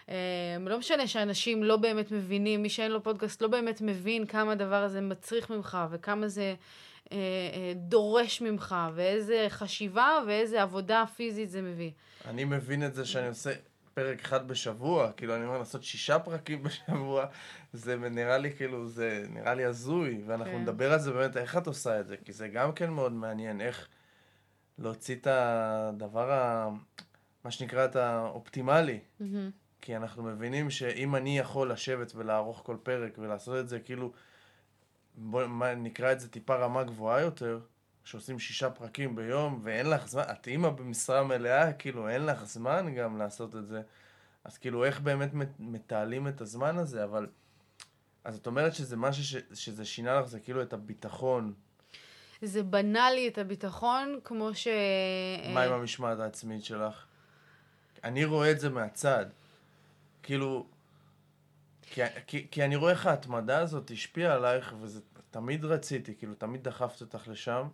אה, 0.10 0.16
לא 0.60 0.80
משנה 0.80 1.08
שאנשים 1.08 1.64
לא 1.64 1.78
באמת 1.78 2.12
מבינים, 2.12 2.62
מי 2.62 2.70
שאין 2.70 2.92
לו 2.92 3.04
פודקאסט 3.04 3.42
לא 3.42 3.48
באמת 3.48 3.82
מבין 3.82 4.26
כמה 4.26 4.52
הדבר 4.52 4.84
הזה 4.84 5.02
מצריך 5.02 5.50
ממך 5.50 5.78
וכמה 5.92 6.28
זה 6.28 6.56
אה, 7.12 7.18
אה, 7.18 7.74
דורש 7.76 8.42
ממך, 8.42 8.76
ואיזה 8.96 9.46
חשיבה 9.50 10.20
ואיזה 10.28 10.62
עבודה 10.62 11.04
פיזית 11.16 11.50
זה 11.50 11.62
מביא. 11.62 11.92
אני 12.26 12.44
מבין 12.44 12.86
את 12.86 12.96
זה 12.96 13.06
שאני 13.06 13.28
עושה 13.28 13.52
פרק 13.94 14.20
אחד 14.22 14.48
בשבוע, 14.48 15.12
כאילו 15.12 15.36
אני 15.36 15.46
אומר 15.46 15.58
לעשות 15.58 15.84
שישה 15.84 16.20
פרקים 16.20 16.64
בשבוע, 16.64 17.26
זה 17.74 17.96
נראה 17.98 18.38
לי 18.38 18.54
כאילו, 18.54 18.88
זה 18.88 19.26
נראה 19.30 19.54
לי 19.54 19.66
הזוי, 19.66 20.22
ואנחנו 20.26 20.54
כן. 20.54 20.62
נדבר 20.62 20.94
על 20.94 21.00
זה 21.00 21.12
באמת, 21.12 21.38
איך 21.38 21.58
את 21.58 21.68
עושה 21.68 22.00
את 22.00 22.08
זה, 22.08 22.16
כי 22.26 22.34
זה 22.34 22.48
גם 22.48 22.72
כן 22.72 22.90
מאוד 22.90 23.12
מעניין, 23.12 23.62
איך 23.62 23.88
להוציא 24.80 25.16
את 25.16 25.28
הדבר, 25.28 26.32
ה... 26.32 26.70
מה 27.44 27.52
שנקרא, 27.52 27.86
את 27.86 27.96
האופטימלי. 27.96 29.00
Mm-hmm. 29.00 29.24
כי 29.82 29.96
אנחנו 29.96 30.24
מבינים 30.24 30.70
שאם 30.70 31.16
אני 31.16 31.40
יכול 31.40 31.72
לשבת 31.72 32.12
ולערוך 32.16 32.62
כל 32.66 32.78
פרק 32.84 33.18
ולעשות 33.18 33.60
את 33.60 33.70
זה 33.70 33.80
כאילו 33.80 34.12
בוא 35.16 35.44
נקרא 35.78 36.12
את 36.12 36.20
זה 36.20 36.30
טיפה 36.30 36.56
רמה 36.56 36.84
גבוהה 36.84 37.22
יותר, 37.22 37.60
שעושים 38.04 38.40
שישה 38.40 38.70
פרקים 38.70 39.16
ביום, 39.16 39.60
ואין 39.64 39.90
לך 39.90 40.08
זמן, 40.08 40.24
את 40.32 40.48
אימא 40.48 40.70
במשרה 40.70 41.24
מלאה, 41.24 41.74
כאילו 41.74 42.10
אין 42.10 42.26
לך 42.26 42.44
זמן 42.44 42.96
גם 42.96 43.18
לעשות 43.18 43.56
את 43.56 43.68
זה. 43.68 43.82
אז 44.44 44.58
כאילו 44.58 44.86
איך 44.86 45.00
באמת 45.02 45.30
מתעלים 45.60 46.28
את 46.28 46.42
הזמן 46.42 46.78
הזה, 46.78 47.04
אבל... 47.04 47.28
אז 48.24 48.38
את 48.38 48.48
אומרת 48.48 48.74
שזה 48.74 48.98
משהו 48.98 49.24
ש, 49.24 49.36
שזה 49.54 49.86
שינה 49.86 50.20
לך, 50.20 50.28
זה 50.28 50.40
כאילו 50.40 50.62
את 50.62 50.74
הביטחון. 50.74 51.54
זה 52.42 52.64
בנה 52.64 53.12
לי 53.12 53.28
את 53.28 53.38
הביטחון, 53.38 54.20
כמו 54.24 54.54
ש... 54.54 54.68
מה 55.54 55.64
עם 55.64 55.74
המשמעת 55.74 56.20
העצמית 56.20 56.64
שלך? 56.64 57.06
אני 58.04 58.26
רואה 58.26 58.52
את 58.52 58.60
זה 58.60 58.70
מהצד. 58.70 59.26
כאילו, 60.24 60.68
כי, 61.82 62.02
כי, 62.28 62.48
כי 62.52 62.66
אני 62.66 62.76
רואה 62.76 62.92
איך 62.92 63.06
ההתמדה 63.06 63.60
הזאת 63.60 63.92
השפיעה 63.92 64.34
עלייך, 64.34 64.76
וזה 64.82 65.02
תמיד 65.32 65.66
רציתי, 65.66 66.16
כאילו, 66.16 66.34
תמיד 66.34 66.64
דחפת 66.64 67.02
אותך 67.02 67.28
לשם, 67.28 67.68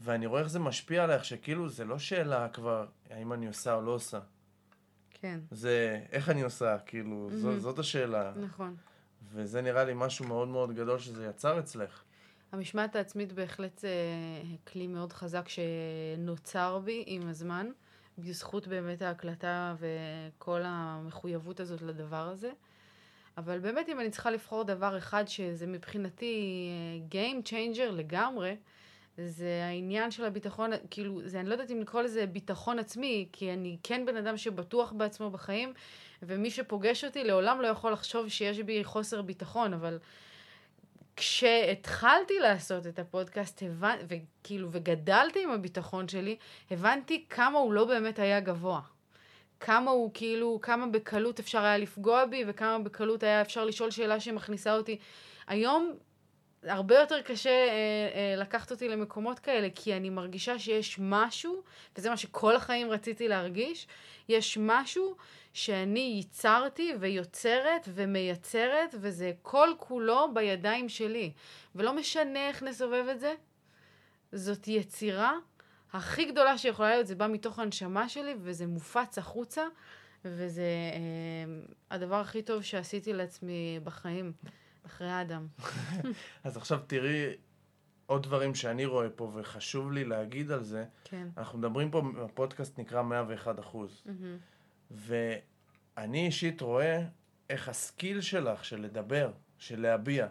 ואני 0.00 0.26
רואה 0.26 0.40
איך 0.40 0.48
זה 0.48 0.58
משפיע 0.58 1.04
עלייך, 1.04 1.24
שכאילו, 1.24 1.68
זה 1.68 1.84
לא 1.84 1.98
שאלה 1.98 2.48
כבר, 2.48 2.86
האם 3.10 3.32
אני 3.32 3.46
עושה 3.46 3.74
או 3.74 3.82
לא 3.82 3.90
עושה. 3.90 4.20
כן. 5.10 5.40
זה 5.50 6.00
איך 6.12 6.28
אני 6.28 6.42
עושה, 6.42 6.78
כאילו, 6.78 7.28
mm-hmm. 7.30 7.36
זו, 7.36 7.60
זאת 7.60 7.78
השאלה. 7.78 8.32
נכון. 8.36 8.76
וזה 9.32 9.62
נראה 9.62 9.84
לי 9.84 9.92
משהו 9.94 10.26
מאוד 10.26 10.48
מאוד 10.48 10.72
גדול 10.72 10.98
שזה 10.98 11.26
יצר 11.26 11.58
אצלך. 11.58 12.02
המשמעת 12.56 12.96
העצמית 12.96 13.32
בהחלט 13.32 13.78
זה 13.78 13.90
כלי 14.72 14.86
מאוד 14.86 15.12
חזק 15.12 15.48
שנוצר 15.48 16.78
בי 16.84 17.04
עם 17.06 17.28
הזמן, 17.28 17.70
בזכות 18.18 18.68
באמת 18.68 19.02
ההקלטה 19.02 19.74
וכל 19.78 20.60
המחויבות 20.64 21.60
הזאת 21.60 21.82
לדבר 21.82 22.28
הזה. 22.28 22.50
אבל 23.38 23.58
באמת 23.58 23.88
אם 23.88 24.00
אני 24.00 24.10
צריכה 24.10 24.30
לבחור 24.30 24.62
דבר 24.62 24.98
אחד 24.98 25.28
שזה 25.28 25.66
מבחינתי 25.66 26.68
אה, 27.12 27.20
Game 27.40 27.48
Changer 27.48 27.92
לגמרי, 27.92 28.56
זה 29.18 29.64
העניין 29.64 30.10
של 30.10 30.24
הביטחון, 30.24 30.70
כאילו, 30.90 31.20
זה, 31.24 31.40
אני 31.40 31.48
לא 31.48 31.54
יודעת 31.54 31.70
אם 31.70 31.80
לקרוא 31.80 32.02
לזה 32.02 32.26
ביטחון 32.26 32.78
עצמי, 32.78 33.28
כי 33.32 33.52
אני 33.52 33.76
כן 33.82 34.06
בן 34.06 34.16
אדם 34.16 34.36
שבטוח 34.36 34.92
בעצמו 34.92 35.30
בחיים, 35.30 35.72
ומי 36.22 36.50
שפוגש 36.50 37.04
אותי 37.04 37.24
לעולם 37.24 37.60
לא 37.60 37.66
יכול 37.66 37.92
לחשוב 37.92 38.28
שיש 38.28 38.58
בי 38.58 38.84
חוסר 38.84 39.22
ביטחון, 39.22 39.74
אבל 39.74 39.98
כשהתחלתי 41.16 42.38
לעשות 42.38 42.86
את 42.86 42.98
הפודקאסט, 42.98 43.62
הבנ... 43.62 43.96
וכאילו, 44.08 44.68
וגדלתי 44.72 45.44
עם 45.44 45.50
הביטחון 45.50 46.08
שלי, 46.08 46.36
הבנתי 46.70 47.24
כמה 47.30 47.58
הוא 47.58 47.72
לא 47.72 47.84
באמת 47.84 48.18
היה 48.18 48.40
גבוה. 48.40 48.80
כמה 49.60 49.90
הוא 49.90 50.10
כאילו, 50.14 50.58
כמה 50.62 50.86
בקלות 50.86 51.40
אפשר 51.40 51.64
היה 51.64 51.78
לפגוע 51.78 52.26
בי, 52.26 52.44
וכמה 52.46 52.78
בקלות 52.78 53.22
היה 53.22 53.40
אפשר 53.40 53.64
לשאול 53.64 53.90
שאלה 53.90 54.20
שמכניסה 54.20 54.76
אותי. 54.76 54.98
היום 55.46 55.94
הרבה 56.62 56.98
יותר 56.98 57.22
קשה 57.22 57.50
אה, 57.50 57.68
אה, 58.14 58.36
לקחת 58.36 58.70
אותי 58.70 58.88
למקומות 58.88 59.38
כאלה, 59.38 59.68
כי 59.74 59.96
אני 59.96 60.10
מרגישה 60.10 60.58
שיש 60.58 60.96
משהו, 60.98 61.62
וזה 61.96 62.10
מה 62.10 62.16
שכל 62.16 62.56
החיים 62.56 62.90
רציתי 62.90 63.28
להרגיש, 63.28 63.86
יש 64.28 64.58
משהו 64.60 65.16
שאני 65.56 66.00
ייצרתי 66.00 66.92
ויוצרת 67.00 67.88
ומייצרת, 67.94 68.94
וזה 69.00 69.32
כל 69.42 69.68
כולו 69.78 70.34
בידיים 70.34 70.88
שלי. 70.88 71.32
ולא 71.74 71.96
משנה 71.96 72.48
איך 72.48 72.62
נסובב 72.62 73.04
את 73.10 73.20
זה, 73.20 73.34
זאת 74.32 74.68
יצירה 74.68 75.32
הכי 75.92 76.24
גדולה 76.24 76.58
שיכולה 76.58 76.88
להיות, 76.88 77.06
זה 77.06 77.14
בא 77.14 77.26
מתוך 77.26 77.58
הנשמה 77.58 78.08
שלי, 78.08 78.34
וזה 78.40 78.66
מופץ 78.66 79.18
החוצה, 79.18 79.62
וזה 80.24 80.62
אה, 80.92 81.60
הדבר 81.90 82.20
הכי 82.20 82.42
טוב 82.42 82.62
שעשיתי 82.62 83.12
לעצמי 83.12 83.80
בחיים, 83.84 84.32
אחרי 84.86 85.10
האדם. 85.10 85.46
אז 86.44 86.56
עכשיו 86.56 86.80
תראי 86.86 87.34
עוד 88.06 88.22
דברים 88.22 88.54
שאני 88.54 88.84
רואה 88.84 89.10
פה, 89.10 89.32
וחשוב 89.34 89.92
לי 89.92 90.04
להגיד 90.04 90.50
על 90.50 90.62
זה. 90.62 90.84
כן. 91.04 91.28
אנחנו 91.36 91.58
מדברים 91.58 91.90
פה, 91.90 92.02
הפודקאסט 92.24 92.78
נקרא 92.78 93.02
101 93.02 93.60
אחוז. 93.60 94.02
ואני 94.90 96.26
אישית 96.26 96.60
רואה 96.60 97.02
איך 97.50 97.68
הסקיל 97.68 98.20
שלך 98.20 98.64
של 98.64 98.80
לדבר, 98.80 99.32
של 99.58 99.80
להביע, 99.80 100.26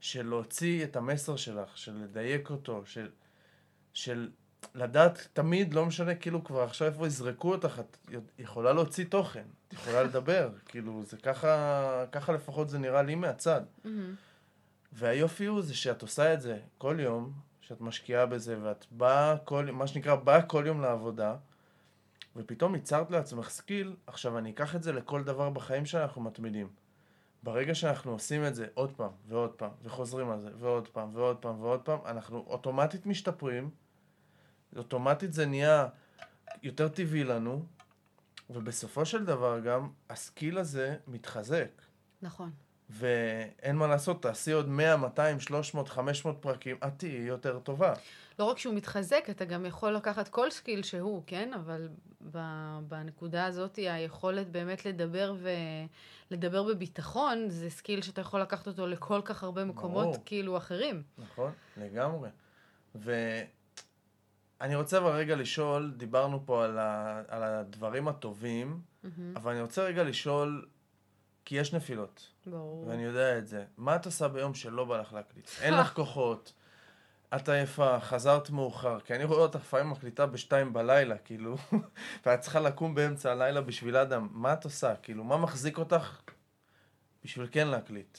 של 0.00 0.26
להוציא 0.26 0.84
את 0.84 0.96
המסר 0.96 1.36
שלך, 1.36 1.78
של 1.78 1.94
לדייק 2.02 2.50
אותו, 2.50 2.82
של, 2.86 3.10
של 3.92 4.30
לדעת 4.74 5.28
תמיד, 5.32 5.74
לא 5.74 5.86
משנה 5.86 6.14
כאילו 6.14 6.44
כבר 6.44 6.62
עכשיו 6.62 6.88
איפה 6.88 7.06
יזרקו 7.06 7.52
אותך, 7.52 7.80
את 7.80 7.96
יכולה 8.38 8.72
להוציא 8.72 9.04
תוכן, 9.04 9.44
את 9.68 9.72
יכולה 9.72 10.02
לדבר, 10.08 10.50
כאילו 10.66 11.02
זה 11.04 11.16
ככה, 11.16 12.04
ככה 12.12 12.32
לפחות 12.32 12.68
זה 12.68 12.78
נראה 12.78 13.02
לי 13.02 13.14
מהצד. 13.14 13.60
Mm-hmm. 13.84 13.88
והיופי 14.92 15.46
הוא 15.46 15.62
זה 15.62 15.74
שאת 15.74 16.02
עושה 16.02 16.34
את 16.34 16.40
זה 16.40 16.58
כל 16.78 16.96
יום, 17.00 17.32
שאת 17.60 17.80
משקיעה 17.80 18.26
בזה, 18.26 18.56
ואת 18.62 18.86
באה 18.90 19.36
כל, 19.38 19.70
מה 19.70 19.86
שנקרא, 19.86 20.14
באה 20.14 20.42
כל 20.42 20.64
יום 20.66 20.80
לעבודה, 20.80 21.36
ופתאום 22.36 22.74
ייצרת 22.74 23.10
לעצמך 23.10 23.48
skill, 23.48 23.96
עכשיו 24.06 24.38
אני 24.38 24.50
אקח 24.50 24.76
את 24.76 24.82
זה 24.82 24.92
לכל 24.92 25.22
דבר 25.22 25.50
בחיים 25.50 25.86
שאנחנו 25.86 26.22
מתמידים. 26.22 26.68
ברגע 27.42 27.74
שאנחנו 27.74 28.12
עושים 28.12 28.46
את 28.46 28.54
זה 28.54 28.66
עוד 28.74 28.92
פעם 28.96 29.10
ועוד 29.28 29.50
פעם, 29.50 29.70
וחוזרים 29.82 30.30
על 30.30 30.40
זה, 30.40 30.50
ועוד 30.58 30.88
פעם 30.88 31.10
ועוד 31.12 31.36
פעם 31.36 31.60
ועוד 31.60 31.80
פעם, 31.80 31.98
אנחנו 32.06 32.44
אוטומטית 32.46 33.06
משתפרים, 33.06 33.70
אוטומטית 34.76 35.32
זה 35.32 35.46
נהיה 35.46 35.88
יותר 36.62 36.88
טבעי 36.88 37.24
לנו, 37.24 37.66
ובסופו 38.50 39.06
של 39.06 39.24
דבר 39.24 39.60
גם 39.60 39.90
ה 40.10 40.18
skill 40.18 40.58
הזה 40.58 40.96
מתחזק. 41.06 41.70
נכון. 42.22 42.50
ואין 42.90 43.76
מה 43.76 43.86
לעשות, 43.86 44.22
תעשי 44.22 44.52
עוד 44.52 44.68
100, 44.68 44.96
200, 44.96 45.40
300, 45.40 45.88
500 45.88 46.36
פרקים, 46.40 46.76
את 46.86 46.92
תהיי 46.96 47.22
יותר 47.22 47.58
טובה. 47.58 47.94
לא 48.38 48.44
רק 48.44 48.58
שהוא 48.58 48.74
מתחזק, 48.74 49.26
אתה 49.30 49.44
גם 49.44 49.66
יכול 49.66 49.92
לקחת 49.92 50.28
כל 50.28 50.50
skill 50.50 50.82
שהוא, 50.82 51.22
כן? 51.26 51.52
אבל 51.54 51.88
בנקודה 52.88 53.46
הזאת, 53.46 53.76
היכולת 53.76 54.50
באמת 54.50 54.86
לדבר 54.86 55.34
ולדבר 56.30 56.62
בביטחון, 56.62 57.50
זה 57.50 57.70
skill 57.70 58.02
שאתה 58.02 58.20
יכול 58.20 58.40
לקחת 58.40 58.66
אותו 58.66 58.86
לכל 58.86 59.20
כך 59.24 59.42
הרבה 59.42 59.64
מקומות, 59.64 60.04
ברור. 60.04 60.22
כאילו, 60.24 60.56
אחרים. 60.56 61.02
נכון, 61.18 61.52
לגמרי. 61.76 62.28
ואני 62.94 64.74
רוצה 64.74 64.98
אבל 64.98 65.10
רגע 65.10 65.36
לשאול, 65.36 65.92
דיברנו 65.96 66.46
פה 66.46 66.64
על, 66.64 66.78
ה... 66.78 67.22
על 67.28 67.42
הדברים 67.42 68.08
הטובים, 68.08 68.80
mm-hmm. 68.80 69.08
אבל 69.36 69.52
אני 69.52 69.60
רוצה 69.60 69.82
רגע 69.84 70.04
לשאול, 70.04 70.66
כי 71.44 71.56
יש 71.56 71.74
נפילות. 71.74 72.28
ברור. 72.46 72.86
ואני 72.86 73.02
יודע 73.02 73.38
את 73.38 73.46
זה. 73.46 73.64
מה 73.76 73.96
את 73.96 74.06
עושה 74.06 74.28
ביום 74.28 74.54
שלא 74.54 74.84
בא 74.84 75.00
לך 75.00 75.12
להקליט? 75.12 75.48
אין 75.60 75.74
לך 75.74 75.92
כוחות, 75.98 76.52
את 77.36 77.48
עייפה, 77.48 78.00
חזרת 78.00 78.50
מאוחר, 78.50 79.00
כי 79.00 79.14
אני 79.14 79.24
רואה 79.24 79.38
אותך 79.38 79.60
לפעמים 79.60 79.90
מקליטה 79.90 80.26
בשתיים 80.26 80.72
בלילה, 80.72 81.18
כאילו, 81.18 81.56
ואת 82.26 82.40
צריכה 82.40 82.60
לקום 82.60 82.94
באמצע 82.94 83.32
הלילה 83.32 83.60
בשביל 83.60 83.96
אדם. 83.96 84.28
מה 84.30 84.52
את 84.52 84.64
עושה? 84.64 84.96
כאילו, 84.96 85.24
מה 85.24 85.36
מחזיק 85.36 85.78
אותך 85.78 86.20
בשביל 87.24 87.46
כן 87.50 87.68
להקליט? 87.68 88.18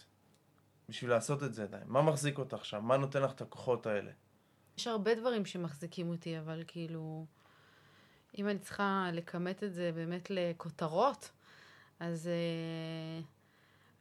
בשביל 0.90 1.10
לעשות 1.10 1.44
את 1.44 1.54
זה 1.54 1.64
עדיין. 1.64 1.84
מה 1.88 2.02
מחזיק 2.02 2.38
אותך 2.38 2.66
שם? 2.66 2.84
מה 2.84 2.98
נותן 2.98 3.22
לך 3.22 3.32
את 3.32 3.42
הכוחות 3.42 3.86
האלה? 3.86 4.12
יש 4.78 4.88
הרבה 4.88 5.16
דברים 5.16 5.46
שמחזיקים 5.46 6.10
אותי, 6.10 6.40
אבל 6.40 6.64
כאילו, 6.68 7.26
אם 8.38 8.50
אני 8.50 8.60
צריכה 8.60 9.10
לכמת 9.14 9.64
את 9.64 9.74
זה 9.74 9.92
באמת 9.96 10.30
לכותרות, 10.30 11.32
אז... 12.00 12.28
אה, 12.28 13.24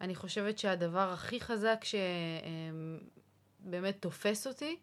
אני 0.03 0.15
חושבת 0.15 0.59
שהדבר 0.59 1.13
הכי 1.13 1.41
חזק 1.41 1.85
שבאמת 3.63 3.97
תופס 4.01 4.47
אותי, 4.47 4.77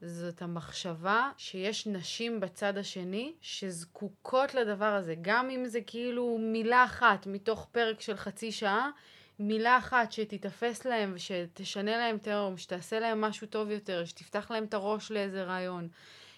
זאת 0.00 0.42
המחשבה 0.42 1.30
שיש 1.36 1.86
נשים 1.86 2.40
בצד 2.40 2.78
השני 2.78 3.32
שזקוקות 3.40 4.54
לדבר 4.54 4.84
הזה. 4.84 5.14
גם 5.22 5.50
אם 5.50 5.66
זה 5.66 5.80
כאילו 5.80 6.38
מילה 6.40 6.84
אחת 6.84 7.26
מתוך 7.26 7.68
פרק 7.72 8.00
של 8.00 8.16
חצי 8.16 8.52
שעה, 8.52 8.90
מילה 9.38 9.78
אחת 9.78 10.12
שתיתפס 10.12 10.84
להם 10.84 11.12
ושתשנה 11.14 11.96
להם 11.96 12.16
את 12.16 12.26
היום, 12.26 12.56
שתעשה 12.56 13.00
להם 13.00 13.20
משהו 13.20 13.46
טוב 13.46 13.70
יותר, 13.70 14.04
שתפתח 14.04 14.50
להם 14.50 14.64
את 14.64 14.74
הראש 14.74 15.10
לאיזה 15.10 15.44
רעיון, 15.44 15.88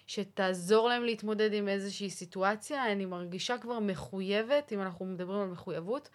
שתעזור 0.07 0.89
להם 0.89 1.05
להתמודד 1.05 1.53
עם 1.53 1.69
איזושהי 1.69 2.11
סיטואציה, 2.11 2.93
אני 2.93 3.07
מרגישה 3.07 3.59
כבר 3.59 3.79
מחויבת, 3.79 4.73
אם 4.73 4.83
אנחנו 4.83 5.05
מדברים 5.05 5.41
על 5.41 5.49
מחויבות, 5.49 6.09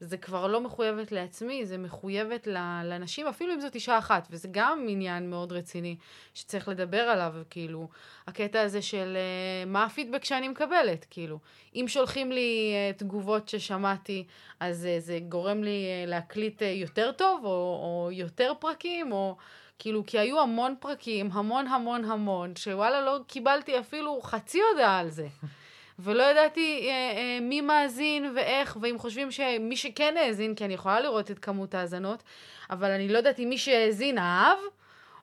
זה 0.00 0.16
כבר 0.16 0.46
לא 0.46 0.60
מחויבת 0.60 1.12
לעצמי, 1.12 1.66
זה 1.66 1.78
מחויבת 1.78 2.48
לנשים, 2.84 3.26
אפילו 3.26 3.54
אם 3.54 3.60
זאת 3.60 3.74
אישה 3.74 3.98
אחת, 3.98 4.28
וזה 4.30 4.48
גם 4.50 4.86
עניין 4.88 5.30
מאוד 5.30 5.52
רציני 5.52 5.96
שצריך 6.34 6.68
לדבר 6.68 7.00
עליו, 7.00 7.34
כאילו, 7.50 7.88
הקטע 8.26 8.60
הזה 8.60 8.82
של 8.82 9.16
uh, 9.16 9.68
מה 9.68 9.84
הפידבק 9.84 10.24
שאני 10.24 10.48
מקבלת, 10.48 11.06
כאילו. 11.10 11.38
אם 11.74 11.84
שולחים 11.88 12.32
לי 12.32 12.74
uh, 12.94 12.98
תגובות 12.98 13.48
ששמעתי, 13.48 14.24
אז 14.60 14.88
uh, 14.98 15.00
זה 15.00 15.18
גורם 15.28 15.64
לי 15.64 15.86
להקליט 16.06 16.62
יותר 16.62 17.12
טוב, 17.12 17.44
או, 17.44 17.50
או 17.50 18.08
יותר 18.12 18.52
פרקים, 18.60 19.12
או... 19.12 19.36
כאילו, 19.78 20.06
כי 20.06 20.18
היו 20.18 20.40
המון 20.40 20.74
פרקים, 20.80 21.30
המון 21.32 21.66
המון 21.66 22.04
המון, 22.04 22.56
שוואלה 22.56 23.00
לא 23.00 23.18
קיבלתי 23.26 23.78
אפילו 23.78 24.20
חצי 24.22 24.58
הודעה 24.72 24.98
על 24.98 25.10
זה. 25.10 25.28
ולא 25.98 26.22
ידעתי 26.22 26.88
אה, 26.88 26.92
אה, 26.92 27.38
מי 27.40 27.60
מאזין 27.60 28.32
ואיך, 28.36 28.78
ואם 28.80 28.96
חושבים 28.98 29.30
שמי 29.30 29.76
שכן 29.76 30.14
האזין, 30.16 30.54
כי 30.54 30.64
אני 30.64 30.74
יכולה 30.74 31.00
לראות 31.00 31.30
את 31.30 31.38
כמות 31.38 31.74
האזנות, 31.74 32.22
אבל 32.70 32.90
אני 32.90 33.08
לא 33.08 33.18
יודעת 33.18 33.38
אם 33.38 33.48
מי 33.48 33.58
שהאזין 33.58 34.18
אהב 34.18 34.58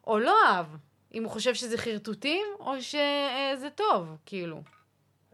או 0.07 0.19
לא 0.19 0.35
אהב. 0.45 0.65
אם 1.13 1.23
הוא 1.23 1.31
חושב 1.31 1.53
שזה 1.53 1.77
חרטוטים, 1.77 2.45
או 2.59 2.81
שזה 2.81 3.69
טוב, 3.75 4.17
כאילו. 4.25 4.61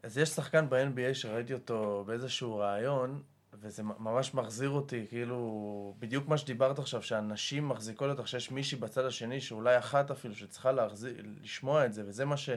אז 0.03 0.17
יש 0.17 0.29
שחקן 0.29 0.69
ב-NBA 0.69 1.13
שראיתי 1.13 1.53
אותו 1.53 2.03
באיזשהו 2.07 2.57
ראיון, 2.57 3.21
וזה 3.53 3.83
ממש 3.83 4.33
מחזיר 4.33 4.69
אותי, 4.69 5.05
כאילו, 5.09 5.93
בדיוק 5.99 6.27
מה 6.27 6.37
שדיברת 6.37 6.79
עכשיו, 6.79 7.03
שהנשים 7.03 7.69
מחזיקות 7.69 8.09
אותך, 8.09 8.27
שיש 8.27 8.51
מישהי 8.51 8.77
בצד 8.77 9.05
השני, 9.05 9.41
שאולי 9.41 9.77
אחת 9.77 10.11
אפילו, 10.11 10.35
שצריכה 10.35 10.71
להחזיר, 10.71 11.13
לשמוע 11.43 11.85
את 11.85 11.93
זה, 11.93 12.03
וזה 12.05 12.25
מה 12.25 12.37
ש... 12.37 12.49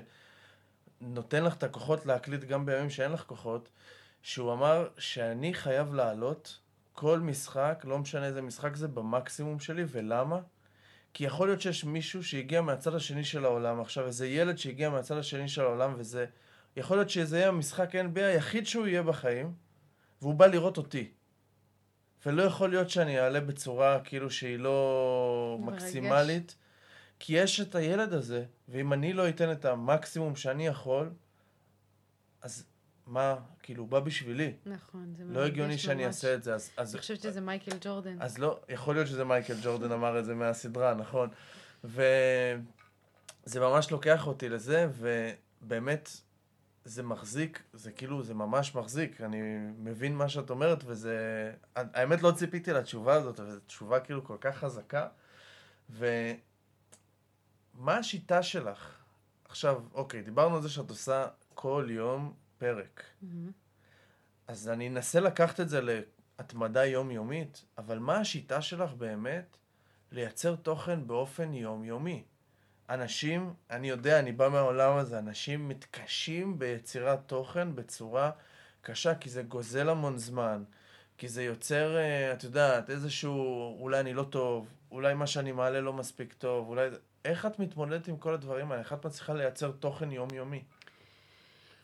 נותן 1.02 1.44
לך 1.44 1.54
את 1.54 1.62
הכוחות 1.62 2.06
להקליט 2.06 2.44
גם 2.44 2.66
בימים 2.66 2.90
שאין 2.90 3.12
לך 3.12 3.22
כוחות, 3.22 3.68
שהוא 4.22 4.52
אמר 4.52 4.88
שאני 4.98 5.54
חייב 5.54 5.94
לעלות 5.94 6.58
כל 6.92 7.20
משחק, 7.20 7.84
לא 7.88 7.98
משנה 7.98 8.26
איזה 8.26 8.42
משחק 8.42 8.76
זה, 8.76 8.88
במקסימום 8.88 9.60
שלי, 9.60 9.84
ולמה? 9.90 10.38
כי 11.14 11.24
יכול 11.24 11.48
להיות 11.48 11.60
שיש 11.60 11.84
מישהו 11.84 12.24
שהגיע 12.24 12.60
מהצד 12.60 12.94
השני 12.94 13.24
של 13.24 13.44
העולם, 13.44 13.80
עכשיו 13.80 14.06
איזה 14.06 14.26
ילד 14.26 14.58
שהגיע 14.58 14.90
מהצד 14.90 15.16
השני 15.16 15.48
של 15.48 15.62
העולם, 15.62 15.94
וזה... 15.96 16.26
יכול 16.76 16.96
להיות 16.96 17.10
שזה 17.10 17.38
יהיה 17.38 17.48
המשחק 17.48 17.94
NBA 17.94 18.20
היחיד 18.20 18.66
שהוא 18.66 18.86
יהיה 18.86 19.02
בחיים, 19.02 19.52
והוא 20.22 20.34
בא 20.34 20.46
לראות 20.46 20.76
אותי. 20.76 21.10
ולא 22.26 22.42
יכול 22.42 22.70
להיות 22.70 22.90
שאני 22.90 23.20
אעלה 23.20 23.40
בצורה 23.40 24.00
כאילו 24.00 24.30
שהיא 24.30 24.58
לא 24.58 25.58
מרגש. 25.60 25.82
מקסימלית, 25.82 26.56
כי 27.24 27.32
יש 27.32 27.61
את 27.61 27.74
הילד 27.74 28.12
הזה, 28.12 28.44
ואם 28.68 28.92
אני 28.92 29.12
לא 29.12 29.28
אתן 29.28 29.52
את 29.52 29.64
המקסימום 29.64 30.37
שאני 30.37 30.66
יכול, 30.66 31.11
אז 32.40 32.64
מה, 33.06 33.37
כאילו, 33.62 33.82
הוא 33.82 33.88
בא 33.88 34.00
בשבילי. 34.00 34.52
נכון, 34.66 35.14
זה 35.16 35.24
לא 35.24 35.44
הגיוני 35.44 35.78
שאני 35.78 36.06
אעשה 36.06 36.35
את 36.35 36.42
זה, 36.42 36.54
אז... 36.54 36.70
אז 36.76 36.94
אני 36.94 37.00
חושבת 37.00 37.20
שזה 37.20 37.40
מייקל 37.40 37.76
ג'ורדן. 37.80 38.22
אז 38.22 38.38
לא, 38.38 38.61
יכול 38.68 38.94
להיות 38.94 39.06
שזה 39.06 39.24
מייקל 39.24 39.54
ג'ורדן 39.62 39.92
אמר 39.92 40.18
את 40.18 40.24
זה 40.24 40.35
מהסדרה, 40.35 40.94
נכון. 40.94 41.28
ו... 41.85 42.02
זה 43.44 43.61
ממש 43.61 43.90
לוקח 43.90 44.26
אותי 44.26 44.48
לזה, 44.48 44.88
ובאמת, 44.92 46.11
זה 46.85 47.02
מחזיק, 47.02 47.62
זה 47.72 47.92
כאילו, 47.92 48.22
זה 48.22 48.35
ממש 48.35 48.74
מחזיק. 48.74 49.20
אני 49.20 49.40
מבין 49.78 50.16
מה 50.16 50.28
שאת 50.28 50.50
אומרת, 50.50 50.85
וזה... 50.87 51.16
האמת, 51.74 52.22
לא 52.22 52.32
ציפיתי 52.32 52.72
לתשובה 52.72 53.14
הזאת, 53.14 53.40
אבל 53.40 53.50
זו 53.50 53.61
תשובה 53.66 54.00
כאילו 54.00 54.24
כל 54.24 54.37
כך 54.40 54.56
חזקה. 54.58 55.08
ומה 57.74 57.96
השיטה 57.96 58.42
שלך? 58.42 58.98
עכשיו, 59.44 59.82
אוקיי, 59.94 60.22
דיברנו 60.22 60.56
על 60.56 60.62
זה 60.62 60.68
שאת 60.68 60.90
עושה 60.90 61.26
כל 61.54 61.87
יום 61.90 62.35
פרק. 62.58 63.02
Mm-hmm. 63.02 63.26
אז 64.48 64.68
אני 64.68 64.88
אנסה 64.88 65.20
לקחת 65.20 65.61
את 65.61 65.68
זה 65.68 65.80
להתמדה 66.38 66.85
יומיומית, 66.85 67.64
אבל 67.78 67.98
מה 67.98 68.16
השיטה 68.16 68.62
שלך 68.62 68.92
באמת 68.92 69.56
לייצר 70.12 70.56
תוכן 70.56 71.06
באופן 71.06 71.54
יומיומי? 71.54 72.24
אנשים, 72.90 73.54
אני 73.70 73.88
יודע, 73.88 74.18
אני 74.18 74.32
בא 74.32 74.48
מהעולם 74.48 74.96
הזה, 74.96 75.18
אנשים 75.18 75.68
מתקשים 75.68 76.58
ביצירת 76.58 77.18
תוכן 77.26 77.74
בצורה 77.74 78.30
קשה, 78.80 79.14
כי 79.14 79.30
זה 79.30 79.42
גוזל 79.42 79.88
המון 79.88 80.18
זמן, 80.18 80.64
כי 81.18 81.28
זה 81.28 81.44
יוצר, 81.44 81.96
אה, 81.96 82.32
את 82.32 82.44
יודעת, 82.44 82.90
איזשהו, 82.90 83.76
אולי 83.80 84.00
אני 84.00 84.14
לא 84.14 84.22
טוב, 84.22 84.68
אולי 84.90 85.14
מה 85.14 85.26
שאני 85.26 85.52
מעלה 85.52 85.80
לא 85.80 85.92
מספיק 85.92 86.32
טוב, 86.32 86.68
אולי... 86.68 86.88
איך 87.24 87.46
את 87.46 87.58
מתמודדת 87.58 88.08
עם 88.08 88.16
כל 88.16 88.35
הדברים 88.35 88.70
האלה? 88.70 88.82
איך 88.82 88.92
את 88.92 89.06
מצליחה 89.06 89.35
לייצר 89.35 89.70
תוכן 89.70 90.12
יומיומי? 90.12 90.62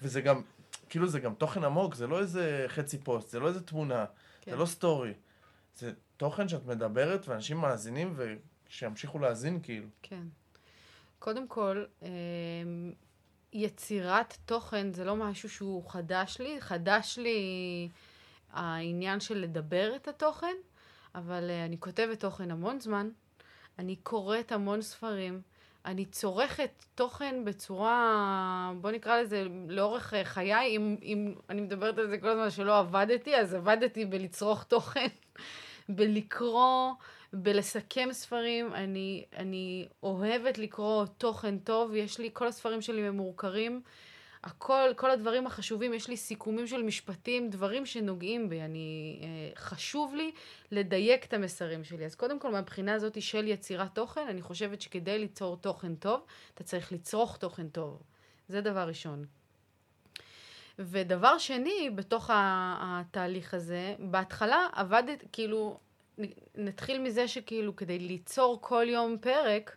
וזה 0.03 0.20
גם, 0.20 0.42
כאילו 0.88 1.09
זה 1.09 1.20
גם 1.20 1.35
תוכן 1.35 1.64
עמוק, 1.64 1.94
זה 1.94 2.07
לא 2.07 2.20
איזה 2.20 2.64
חצי 2.68 2.98
פוסט, 2.98 3.29
זה 3.29 3.40
לא 3.40 3.48
איזה 3.48 3.61
תמונה, 3.61 4.05
כן. 4.40 4.51
זה 4.51 4.57
לא 4.57 4.66
סטורי. 4.66 5.14
זה 5.77 5.92
תוכן 6.16 6.48
שאת 6.48 6.66
מדברת 6.66 7.29
ואנשים 7.29 7.57
מאזינים 7.57 8.16
ושימשיכו 8.16 9.18
להאזין 9.18 9.61
כאילו. 9.62 9.88
כן. 10.03 10.22
קודם 11.18 11.48
כל, 11.48 11.85
אמ, 12.03 12.92
יצירת 13.53 14.37
תוכן 14.46 14.92
זה 14.92 15.05
לא 15.05 15.16
משהו 15.16 15.51
שהוא 15.51 15.90
חדש 15.90 16.40
לי. 16.40 16.61
חדש 16.61 17.18
לי 17.18 17.88
העניין 18.53 19.20
של 19.20 19.38
לדבר 19.38 19.96
את 19.96 20.09
התוכן, 20.09 20.55
אבל 21.14 21.51
אה, 21.51 21.64
אני 21.64 21.81
כותבת 21.81 22.20
תוכן 22.20 22.51
המון 22.51 22.81
זמן, 22.81 23.11
אני 23.79 23.97
קוראת 23.97 24.53
המון 24.53 24.83
ספרים, 24.83 25.41
אני 25.85 26.05
צורכת 26.05 26.85
תוכן 26.95 27.45
בצורה, 27.45 28.73
בוא 28.81 28.91
נקרא 28.91 29.21
לזה, 29.21 29.47
לאורך 29.69 30.14
אה, 30.14 30.25
חיי, 30.25 30.77
אם, 30.77 30.97
אם 31.03 31.35
אני 31.51 31.61
מדברת 31.61 31.99
על 31.99 32.09
זה 32.09 32.19
כל 32.19 32.29
הזמן 32.29 32.51
שלא 32.51 32.79
עבדתי, 32.79 33.37
אז 33.37 33.55
עבדתי 33.55 34.05
בלצרוך 34.05 34.64
תוכן, 34.64 35.07
בלקרוא, 35.88 36.93
בלסכם 37.33 38.09
ספרים. 38.12 38.75
אני, 38.75 39.25
אני 39.37 39.88
אוהבת 40.03 40.59
לקרוא 40.59 41.07
תוכן 41.19 41.59
טוב, 41.59 41.95
יש 41.95 42.19
לי, 42.19 42.31
כל 42.33 42.47
הספרים 42.47 42.83
שלי 42.83 43.11
ממורקרים. 43.11 43.83
הכל, 44.44 44.90
כל 44.96 45.11
הדברים 45.11 45.46
החשובים, 45.46 45.94
יש 45.94 46.09
לי 46.09 46.16
סיכומים 46.16 46.66
של 46.66 46.83
משפטים, 46.83 47.51
דברים 47.51 47.87
שנוגעים 47.87 48.48
בי. 48.48 48.62
אני, 48.62 49.20
אה, 49.22 49.57
חשוב 49.57 50.14
לי 50.14 50.33
לדייק 50.70 51.24
את 51.24 51.33
המסרים 51.33 51.85
שלי. 51.85 52.05
אז 52.05 52.14
קודם 52.14 52.38
כל, 52.38 52.53
מהבחינה 52.53 52.94
הזאת 52.94 53.22
של 53.22 53.48
יצירת 53.48 53.94
תוכן, 53.94 54.27
אני 54.29 54.42
חושבת 54.42 54.81
שכדי 54.81 55.18
ליצור 55.18 55.57
תוכן 55.57 55.94
טוב, 55.94 56.20
אתה 56.55 56.64
צריך 56.64 56.92
לצרוך 56.92 57.37
תוכן 57.37 57.68
טוב. 57.68 58.03
זה 58.48 58.61
דבר 58.61 58.88
ראשון. 58.88 59.24
ודבר 60.79 61.38
שני, 61.38 61.90
בתוך 61.94 62.31
התהליך 62.33 63.55
הזה, 63.55 63.94
בהתחלה 63.98 64.66
עבדת, 64.72 65.24
כאילו, 65.33 65.81
נתחיל 66.55 67.01
מזה 67.01 67.29
שכאילו 67.29 67.77
כדי 67.77 67.98
ליצור 67.98 68.59
כל 68.61 68.87
יום 68.88 69.16
פרק, 69.20 69.77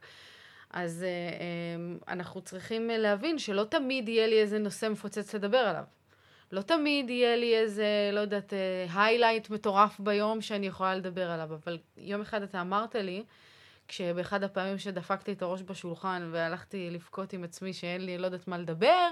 אז 0.74 1.06
uh, 1.06 2.02
um, 2.02 2.12
אנחנו 2.12 2.42
צריכים 2.42 2.88
להבין 2.88 3.40
שלא 3.40 3.64
תמיד 3.64 4.10
יהיה 4.10 4.28
לי 4.28 4.42
איזה 4.42 4.60
נושא 4.60 4.90
מפוצץ 4.90 5.36
לדבר 5.36 5.58
עליו. 5.58 5.84
לא 6.52 6.62
תמיד 6.62 7.10
יהיה 7.10 7.36
לי 7.36 7.58
איזה, 7.58 8.10
לא 8.14 8.20
יודעת, 8.20 8.54
highlight 8.94 9.48
uh, 9.48 9.54
מטורף 9.54 10.00
ביום 10.00 10.42
שאני 10.42 10.68
יכולה 10.68 10.96
לדבר 10.96 11.32
עליו, 11.32 11.50
אבל 11.54 11.78
יום 11.98 12.22
אחד 12.22 12.42
אתה 12.42 12.62
אמרת 12.62 12.96
לי, 12.96 13.24
כשבאחד 13.88 14.44
הפעמים 14.44 14.78
שדפקתי 14.78 15.32
את 15.32 15.42
הראש 15.42 15.62
בשולחן 15.62 16.30
והלכתי 16.32 16.90
לבכות 16.90 17.34
עם 17.34 17.44
עצמי 17.44 17.74
שאין 17.74 18.06
לי, 18.06 18.18
לא 18.18 18.26
יודעת 18.26 18.48
מה 18.48 18.58
לדבר, 18.58 19.08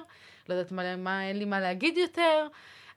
לא 0.50 0.54
יודעת 0.54 0.72
מה, 0.72 0.96
מה 0.96 1.28
אין 1.28 1.38
לי 1.40 1.46
מה 1.46 1.60
להגיד 1.60 1.98
יותר, 1.98 2.48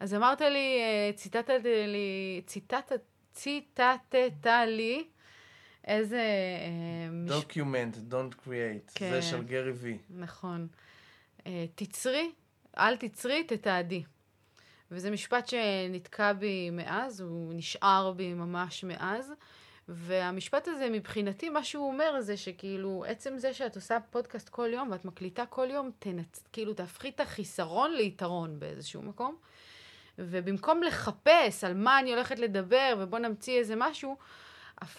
אז 0.01 0.15
אמרת 0.15 0.41
לי, 0.41 0.79
אה, 0.81 1.11
ציטטת 1.15 1.61
לי, 1.65 2.43
ציטטת, 2.47 3.01
ציטטת 3.33 4.47
לי 4.67 5.05
איזה... 5.87 6.23
document, 7.27 7.97
אה, 7.97 8.03
don't 8.11 8.35
create, 8.35 8.93
כן, 8.95 9.11
זה 9.11 9.23
של 9.23 9.43
גרי 9.43 9.73
וי. 9.73 9.99
נכון. 10.11 10.67
אה, 11.47 11.65
תצרי, 11.75 12.31
אל 12.79 12.97
תצרי, 12.97 13.45
תתעדי. 13.45 14.03
וזה 14.91 15.11
משפט 15.11 15.49
שנתקע 15.49 16.33
בי 16.33 16.71
מאז, 16.71 17.21
הוא 17.21 17.55
נשאר 17.55 18.13
בי 18.17 18.35
ממש 18.35 18.85
מאז. 18.85 19.33
והמשפט 19.89 20.69
הזה 20.69 20.91
מבחינתי, 20.91 21.49
מה 21.49 21.65
שהוא 21.65 21.89
אומר 21.89 22.21
זה 22.21 22.37
שכאילו, 22.37 23.05
עצם 23.07 23.39
זה 23.39 23.55
שאת 23.55 23.77
עושה 23.77 23.99
פודקאסט 24.11 24.49
כל 24.49 24.69
יום 24.73 24.91
ואת 24.91 25.05
מקליטה 25.05 25.47
כל 25.47 25.69
יום, 25.71 25.91
תנצ... 25.99 26.45
כאילו 26.53 26.75
תהפכי 26.75 27.09
את 27.09 27.21
החיסרון 27.21 27.93
ליתרון 27.93 28.59
באיזשהו 28.59 29.03
מקום. 29.03 29.37
ובמקום 30.19 30.83
לחפש 30.83 31.65
על 31.65 31.75
מה 31.75 31.99
אני 31.99 32.13
הולכת 32.13 32.39
לדבר 32.39 32.95
ובוא 32.99 33.19
נמציא 33.19 33.59
איזה 33.59 33.75
משהו, 33.77 34.17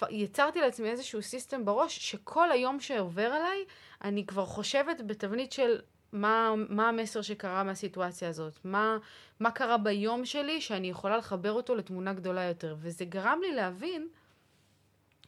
יצרתי 0.09 0.61
לעצמי 0.61 0.89
איזשהו 0.89 1.21
סיסטם 1.21 1.65
בראש, 1.65 2.11
שכל 2.11 2.51
היום 2.51 2.79
שעובר 2.79 3.25
עליי, 3.25 3.65
אני 4.03 4.25
כבר 4.25 4.45
חושבת 4.45 5.01
בתבנית 5.01 5.51
של 5.51 5.79
מה, 6.13 6.53
מה 6.69 6.89
המסר 6.89 7.21
שקרה 7.21 7.63
מהסיטואציה 7.63 8.29
הזאת, 8.29 8.53
מה, 8.63 8.97
מה 9.39 9.51
קרה 9.51 9.77
ביום 9.77 10.25
שלי 10.25 10.61
שאני 10.61 10.89
יכולה 10.89 11.17
לחבר 11.17 11.51
אותו 11.51 11.75
לתמונה 11.75 12.13
גדולה 12.13 12.43
יותר. 12.43 12.75
וזה 12.79 13.05
גרם 13.05 13.39
לי 13.41 13.55
להבין, 13.55 14.07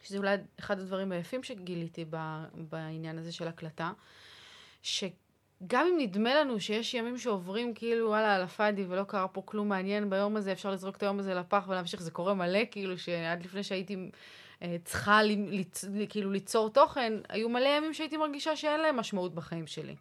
שזה 0.02 0.18
אולי 0.18 0.36
אחד 0.58 0.78
הדברים 0.78 1.12
היפים 1.12 1.42
שגיליתי 1.42 2.04
בעניין 2.54 3.18
הזה 3.18 3.32
של 3.32 3.48
הקלטה, 3.48 3.92
שגם 4.82 5.86
אם 5.86 5.94
נדמה 5.98 6.34
לנו 6.34 6.60
שיש 6.60 6.94
ימים 6.94 7.18
שעוברים 7.18 7.74
כאילו 7.74 8.08
וואלה 8.08 8.34
על 8.34 8.42
הפאדי 8.42 8.84
ולא 8.88 9.04
קרה 9.04 9.28
פה 9.28 9.42
כלום 9.44 9.68
מעניין 9.68 10.10
ביום 10.10 10.36
הזה, 10.36 10.52
אפשר 10.52 10.70
לזרוק 10.70 10.96
את 10.96 11.02
היום 11.02 11.18
הזה 11.18 11.34
לפח 11.34 11.64
ולהמשיך, 11.68 12.02
זה 12.02 12.10
קורה 12.10 12.34
מלא, 12.34 12.60
כאילו 12.70 12.98
שעד 12.98 13.44
לפני 13.44 13.62
שהייתי 13.62 13.96
אה, 14.62 14.76
צריכה 14.84 15.22
ליצ... 15.22 15.84
כאילו 16.08 16.30
ליצור 16.30 16.70
תוכן, 16.70 17.12
היו 17.28 17.48
מלא 17.48 17.68
ימים 17.68 17.94
שהייתי 17.94 18.16
מרגישה 18.16 18.56
שאין 18.56 18.80
להם 18.80 18.96
משמעות 18.96 19.34
בחיים 19.34 19.66
שלי. 19.66 19.96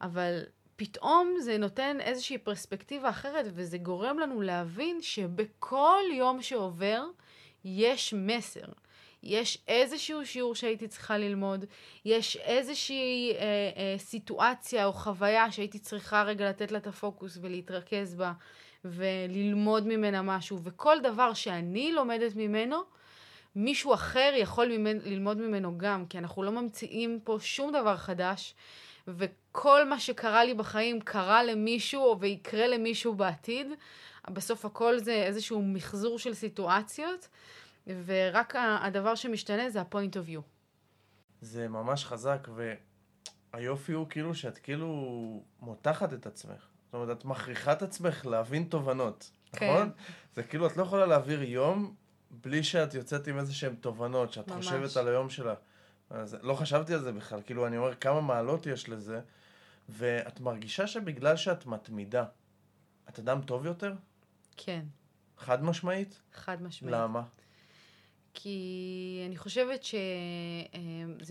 אבל 0.00 0.42
פתאום 0.76 1.34
זה 1.40 1.58
נותן 1.58 1.96
איזושהי 2.00 2.38
פרספקטיבה 2.38 3.08
אחרת, 3.10 3.46
וזה 3.54 3.78
גורם 3.78 4.18
לנו 4.18 4.40
להבין 4.40 5.02
שבכל 5.02 6.02
יום 6.12 6.42
שעובר 6.42 7.04
יש 7.64 8.14
מסר. 8.14 8.66
יש 9.22 9.58
איזשהו 9.68 10.26
שיעור 10.26 10.54
שהייתי 10.54 10.88
צריכה 10.88 11.18
ללמוד, 11.18 11.64
יש 12.04 12.36
איזושהי 12.36 13.32
אה, 13.32 13.40
אה, 13.76 13.94
סיטואציה 13.98 14.86
או 14.86 14.92
חוויה 14.92 15.52
שהייתי 15.52 15.78
צריכה 15.78 16.22
רגע 16.22 16.48
לתת 16.48 16.72
לה 16.72 16.78
את 16.78 16.86
הפוקוס 16.86 17.38
ולהתרכז 17.40 18.14
בה 18.14 18.32
וללמוד 18.84 19.86
ממנה 19.86 20.22
משהו, 20.22 20.58
וכל 20.62 20.96
דבר 21.02 21.34
שאני 21.34 21.92
לומדת 21.92 22.36
ממנו, 22.36 22.82
מישהו 23.56 23.94
אחר 23.94 24.32
יכול 24.36 24.78
ממנ... 24.78 24.98
ללמוד 24.98 25.38
ממנו 25.38 25.78
גם, 25.78 26.06
כי 26.06 26.18
אנחנו 26.18 26.42
לא 26.42 26.52
ממציאים 26.52 27.20
פה 27.24 27.36
שום 27.40 27.72
דבר 27.72 27.96
חדש, 27.96 28.54
וכל 29.08 29.88
מה 29.88 30.00
שקרה 30.00 30.44
לי 30.44 30.54
בחיים 30.54 31.00
קרה 31.00 31.44
למישהו 31.44 32.16
ויקרה 32.20 32.66
למישהו 32.66 33.14
בעתיד. 33.14 33.66
בסוף 34.30 34.64
הכל 34.64 34.98
זה 34.98 35.12
איזשהו 35.12 35.62
מחזור 35.62 36.18
של 36.18 36.34
סיטואציות, 36.34 37.28
ורק 37.86 38.54
הדבר 38.56 39.14
שמשתנה 39.14 39.70
זה 39.70 39.80
ה-point 39.80 40.14
of 40.14 40.30
view. 40.30 40.40
זה 41.40 41.68
ממש 41.68 42.04
חזק, 42.04 42.48
והיופי 43.54 43.92
הוא 43.92 44.06
כאילו 44.10 44.34
שאת 44.34 44.58
כאילו 44.58 45.42
מותחת 45.60 46.12
את 46.12 46.26
עצמך. 46.26 46.66
זאת 46.84 46.94
אומרת, 46.94 47.18
את 47.18 47.24
מכריחה 47.24 47.72
את 47.72 47.82
עצמך 47.82 48.26
להבין 48.26 48.64
תובנות, 48.64 49.30
כן. 49.52 49.70
נכון? 49.70 49.90
זה 50.34 50.42
כאילו, 50.42 50.66
את 50.66 50.76
לא 50.76 50.82
יכולה 50.82 51.06
להעביר 51.06 51.42
יום 51.42 51.94
בלי 52.30 52.62
שאת 52.62 52.94
יוצאת 52.94 53.26
עם 53.28 53.38
איזה 53.38 53.54
שהן 53.54 53.74
תובנות, 53.74 54.32
שאת 54.32 54.48
ממש. 54.48 54.66
חושבת 54.66 54.96
על 54.96 55.08
היום 55.08 55.30
שלה. 55.30 55.54
אז 56.10 56.36
לא 56.42 56.54
חשבתי 56.54 56.94
על 56.94 57.00
זה 57.00 57.12
בכלל, 57.12 57.40
כאילו, 57.42 57.66
אני 57.66 57.76
אומר 57.76 57.94
כמה 57.94 58.20
מעלות 58.20 58.66
יש 58.66 58.88
לזה, 58.88 59.20
ואת 59.88 60.40
מרגישה 60.40 60.86
שבגלל 60.86 61.36
שאת 61.36 61.66
מתמידה, 61.66 62.24
את 63.08 63.18
אדם 63.18 63.42
טוב 63.42 63.66
יותר? 63.66 63.94
כן. 64.56 64.84
חד 65.38 65.64
משמעית? 65.64 66.20
חד 66.32 66.62
משמעית. 66.62 66.94
למה? 66.94 67.22
כי 68.34 69.22
אני 69.26 69.36
חושבת 69.36 69.84
ש... 69.84 69.94
אה, 69.94 70.80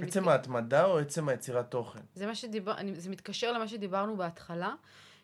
עצם 0.04 0.22
מתק... 0.22 0.28
ההתמדה 0.28 0.86
או 0.86 1.00
עצם 1.00 1.30
היצירת 1.30 1.72
תוכן? 1.72 2.00
זה, 2.16 2.26
מה 2.26 2.36
שדיבר... 2.36 2.76
זה 2.98 3.10
מתקשר 3.10 3.52
למה 3.52 3.68
שדיברנו 3.68 4.18
בהתחלה, 4.18 4.74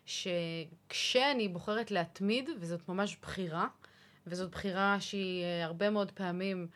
שכשאני 0.04 1.48
בוחרת 1.48 1.90
להתמיד, 1.90 2.50
וזאת 2.60 2.88
ממש 2.88 3.16
בחירה, 3.22 3.66
וזאת 4.26 4.50
בחירה 4.50 4.96
שהיא 5.00 5.44
אה, 5.44 5.64
הרבה 5.64 5.90
מאוד 5.90 6.10
פעמים, 6.10 6.66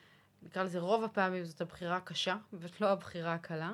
נקרא 0.42 0.62
לזה 0.62 0.78
רוב 0.78 1.05
הפעמים, 1.05 1.44
זאת 1.44 1.61
הבחירה 1.61 1.96
הקשה, 1.96 2.36
ולא 2.53 2.88
הבחירה 2.88 3.34
הקלה. 3.34 3.72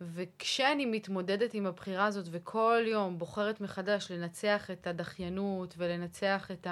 וכשאני 0.00 0.86
מתמודדת 0.86 1.54
עם 1.54 1.66
הבחירה 1.66 2.06
הזאת 2.06 2.26
וכל 2.30 2.82
יום 2.86 3.18
בוחרת 3.18 3.60
מחדש 3.60 4.10
לנצח 4.10 4.70
את 4.70 4.86
הדחיינות 4.86 5.74
ולנצח 5.78 6.50
את 6.50 6.66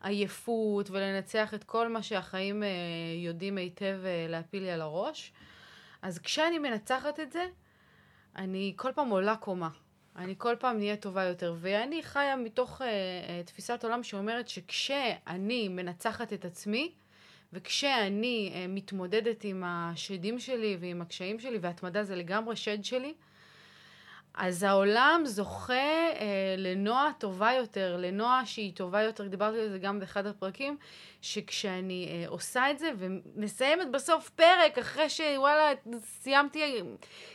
העייפות 0.00 0.90
ולנצח 0.90 1.54
את 1.54 1.64
כל 1.64 1.88
מה 1.88 2.02
שהחיים 2.02 2.62
אה, 2.62 2.68
יודעים 3.16 3.58
היטב 3.58 3.98
אה, 4.04 4.26
להפיל 4.28 4.62
לי 4.62 4.70
על 4.70 4.80
הראש, 4.80 5.32
אז 6.02 6.18
כשאני 6.18 6.58
מנצחת 6.58 7.20
את 7.20 7.32
זה, 7.32 7.46
אני 8.36 8.72
כל 8.76 8.92
פעם 8.94 9.08
עולה 9.08 9.36
קומה. 9.36 9.68
אני 10.16 10.34
כל 10.38 10.54
פעם 10.58 10.78
נהיה 10.78 10.96
טובה 10.96 11.24
יותר. 11.24 11.54
ואני 11.58 12.02
חיה 12.02 12.36
מתוך 12.36 12.80
uh, 12.80 12.84
uh, 12.84 13.46
תפיסת 13.46 13.84
עולם 13.84 14.02
שאומרת 14.02 14.48
שכשאני 14.48 15.68
מנצחת 15.68 16.32
את 16.32 16.44
עצמי, 16.44 16.92
וכשאני 17.52 18.52
uh, 18.52 18.56
מתמודדת 18.68 19.44
עם 19.44 19.62
השדים 19.66 20.38
שלי 20.38 20.76
ועם 20.80 21.02
הקשיים 21.02 21.40
שלי, 21.40 21.58
והתמדה 21.58 22.04
זה 22.04 22.16
לגמרי 22.16 22.56
שד 22.56 22.84
שלי, 22.84 23.14
אז 24.36 24.62
העולם 24.62 25.22
זוכה 25.24 25.74
אה, 25.74 26.54
לנועה 26.58 27.10
טובה 27.18 27.52
יותר, 27.52 27.96
לנועה 27.96 28.46
שהיא 28.46 28.72
טובה 28.74 29.02
יותר, 29.02 29.28
דיברתי 29.28 29.60
על 29.60 29.68
זה 29.68 29.78
גם 29.78 30.00
באחד 30.00 30.26
הפרקים, 30.26 30.76
שכשאני 31.22 32.08
אה, 32.08 32.28
עושה 32.28 32.70
את 32.70 32.78
זה 32.78 32.90
ומסיימת 32.98 33.90
בסוף 33.90 34.30
פרק, 34.30 34.78
אחרי 34.78 35.08
שוואלה, 35.08 35.70
סיימתי, 36.00 36.82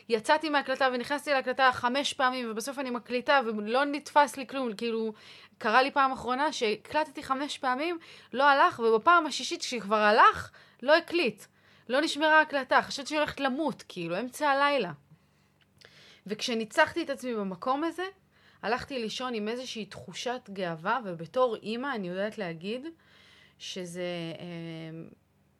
יצאתי 0.10 0.50
מהקלטה 0.50 0.90
ונכנסתי 0.94 1.32
להקלטה 1.32 1.70
חמש 1.74 2.14
פעמים, 2.14 2.52
ובסוף 2.52 2.80
אני 2.80 2.90
מקליטה 2.90 3.40
ולא 3.46 3.86
נתפס 3.86 4.38
לי 4.38 4.48
כלום, 4.48 4.74
כאילו, 4.74 5.14
קרה 5.58 5.82
לי 5.82 5.92
פעם 5.92 6.12
אחרונה 6.12 6.52
שהקלטתי 6.52 7.24
חמש 7.24 7.58
פעמים, 7.58 7.98
לא 8.34 8.44
הלך, 8.44 8.80
ובפעם 8.80 9.26
השישית 9.26 9.62
כשכבר 9.62 9.96
הלך, 9.96 10.52
לא 10.82 10.98
הקליט. 10.98 11.44
לא 11.90 12.02
נשמרה 12.02 12.42
הקלטה, 12.42 12.82
חשבתי 12.82 13.10
שאני 13.10 13.20
הולכת 13.20 13.40
למות, 13.40 13.84
כאילו, 13.88 14.20
אמצע 14.20 14.50
הלילה. 14.50 14.92
וכשניצחתי 16.28 17.04
את 17.04 17.10
עצמי 17.10 17.36
במקום 17.36 17.84
הזה, 17.84 18.04
הלכתי 18.62 19.00
לישון 19.00 19.34
עם 19.34 19.48
איזושהי 19.48 19.86
תחושת 19.86 20.50
גאווה, 20.50 21.00
ובתור 21.06 21.56
אימא 21.56 21.96
אני 21.96 22.08
יודעת 22.08 22.38
להגיד 22.38 22.86
שזה 23.60 24.34
אה, 24.40 25.04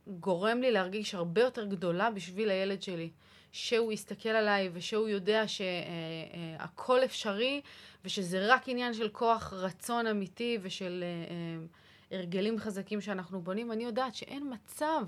גורם 0.08 0.62
לי 0.62 0.72
להרגיש 0.72 1.16
הרבה 1.16 1.42
יותר 1.42 1.66
גדולה 1.66 2.12
בשביל 2.12 2.50
הילד 2.50 2.82
שלי. 2.82 3.10
שהוא 3.52 3.92
יסתכל 3.92 4.30
עליי 4.30 4.70
ושהוא 4.74 5.08
יודע 5.08 5.48
שהכל 5.48 6.94
אה, 6.96 7.00
אה, 7.00 7.06
אפשרי 7.06 7.62
ושזה 8.06 8.54
רק 8.54 8.70
עניין 8.70 8.94
של 8.94 9.10
כוח 9.10 9.54
רצון 9.54 10.08
אמיתי 10.08 10.58
ושל 10.62 11.04
אה, 11.04 11.34
אה, 11.36 12.18
הרגלים 12.18 12.60
חזקים 12.60 13.02
שאנחנו 13.02 13.42
בונים, 13.42 13.72
אני 13.72 13.84
יודעת 13.84 14.16
שאין 14.16 14.54
מצב 14.54 15.06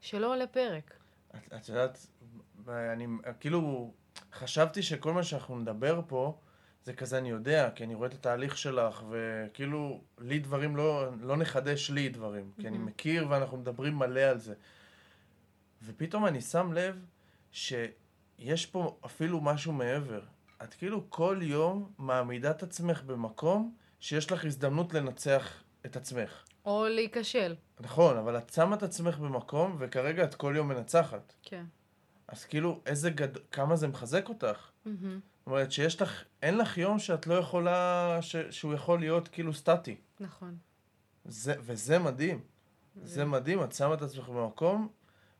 שלא 0.00 0.32
עולה 0.32 0.46
פרק. 0.46 0.96
את, 1.36 1.52
את 1.56 1.68
יודעת, 1.68 2.06
אני 2.68 3.06
כאילו 3.40 3.92
חשבתי 4.34 4.82
שכל 4.82 5.12
מה 5.12 5.22
שאנחנו 5.22 5.58
נדבר 5.58 6.00
פה, 6.06 6.38
זה 6.84 6.92
כזה 6.92 7.18
אני 7.18 7.30
יודע, 7.30 7.70
כי 7.74 7.84
אני 7.84 7.94
רואה 7.94 8.08
את 8.08 8.14
התהליך 8.14 8.58
שלך, 8.58 9.04
וכאילו, 9.10 10.00
לי 10.18 10.38
דברים 10.38 10.76
לא, 10.76 11.08
לא 11.20 11.36
נחדש 11.36 11.90
לי 11.90 12.08
דברים, 12.08 12.50
כי 12.60 12.68
אני 12.68 12.78
מכיר 12.78 13.26
ואנחנו 13.30 13.56
מדברים 13.56 13.98
מלא 13.98 14.20
על 14.20 14.38
זה. 14.38 14.54
ופתאום 15.82 16.26
אני 16.26 16.40
שם 16.40 16.72
לב 16.72 17.04
שיש 17.52 18.66
פה 18.66 18.96
אפילו 19.04 19.40
משהו 19.40 19.72
מעבר. 19.72 20.20
את 20.62 20.74
כאילו 20.74 21.10
כל 21.10 21.38
יום 21.42 21.92
מעמידה 21.98 22.50
את 22.50 22.62
עצמך 22.62 23.02
במקום 23.02 23.74
שיש 24.00 24.32
לך 24.32 24.44
הזדמנות 24.44 24.94
לנצח 24.94 25.62
את 25.86 25.96
עצמך. 25.96 26.44
או 26.64 26.86
להיכשל. 26.88 27.54
נכון, 27.80 28.16
אבל 28.16 28.38
את 28.38 28.52
שמה 28.52 28.76
את 28.76 28.82
עצמך 28.82 29.18
במקום, 29.18 29.76
וכרגע 29.78 30.24
את 30.24 30.34
כל 30.34 30.52
יום 30.56 30.68
מנצחת. 30.68 31.34
כן. 31.42 31.64
אז 32.28 32.44
כאילו, 32.44 32.80
איזה 32.86 33.10
גד... 33.10 33.36
כמה 33.50 33.76
זה 33.76 33.88
מחזק 33.88 34.28
אותך. 34.28 34.70
Mm-hmm. 34.86 34.88
זאת 35.44 35.46
אומרת, 35.46 35.72
שיש 35.72 36.02
לך, 36.02 36.24
אין 36.42 36.58
לך 36.58 36.78
יום 36.78 36.98
שאת 36.98 37.26
לא 37.26 37.34
יכולה, 37.34 38.18
ש... 38.20 38.36
שהוא 38.36 38.74
יכול 38.74 39.00
להיות 39.00 39.28
כאילו 39.28 39.54
סטטי. 39.54 39.96
נכון. 40.20 40.56
זה, 41.24 41.54
וזה 41.60 41.98
מדהים. 41.98 42.40
זה... 42.96 43.14
זה 43.14 43.24
מדהים, 43.24 43.62
את 43.62 43.72
שמה 43.72 43.94
את 43.94 44.02
עצמך 44.02 44.28
במקום, 44.28 44.88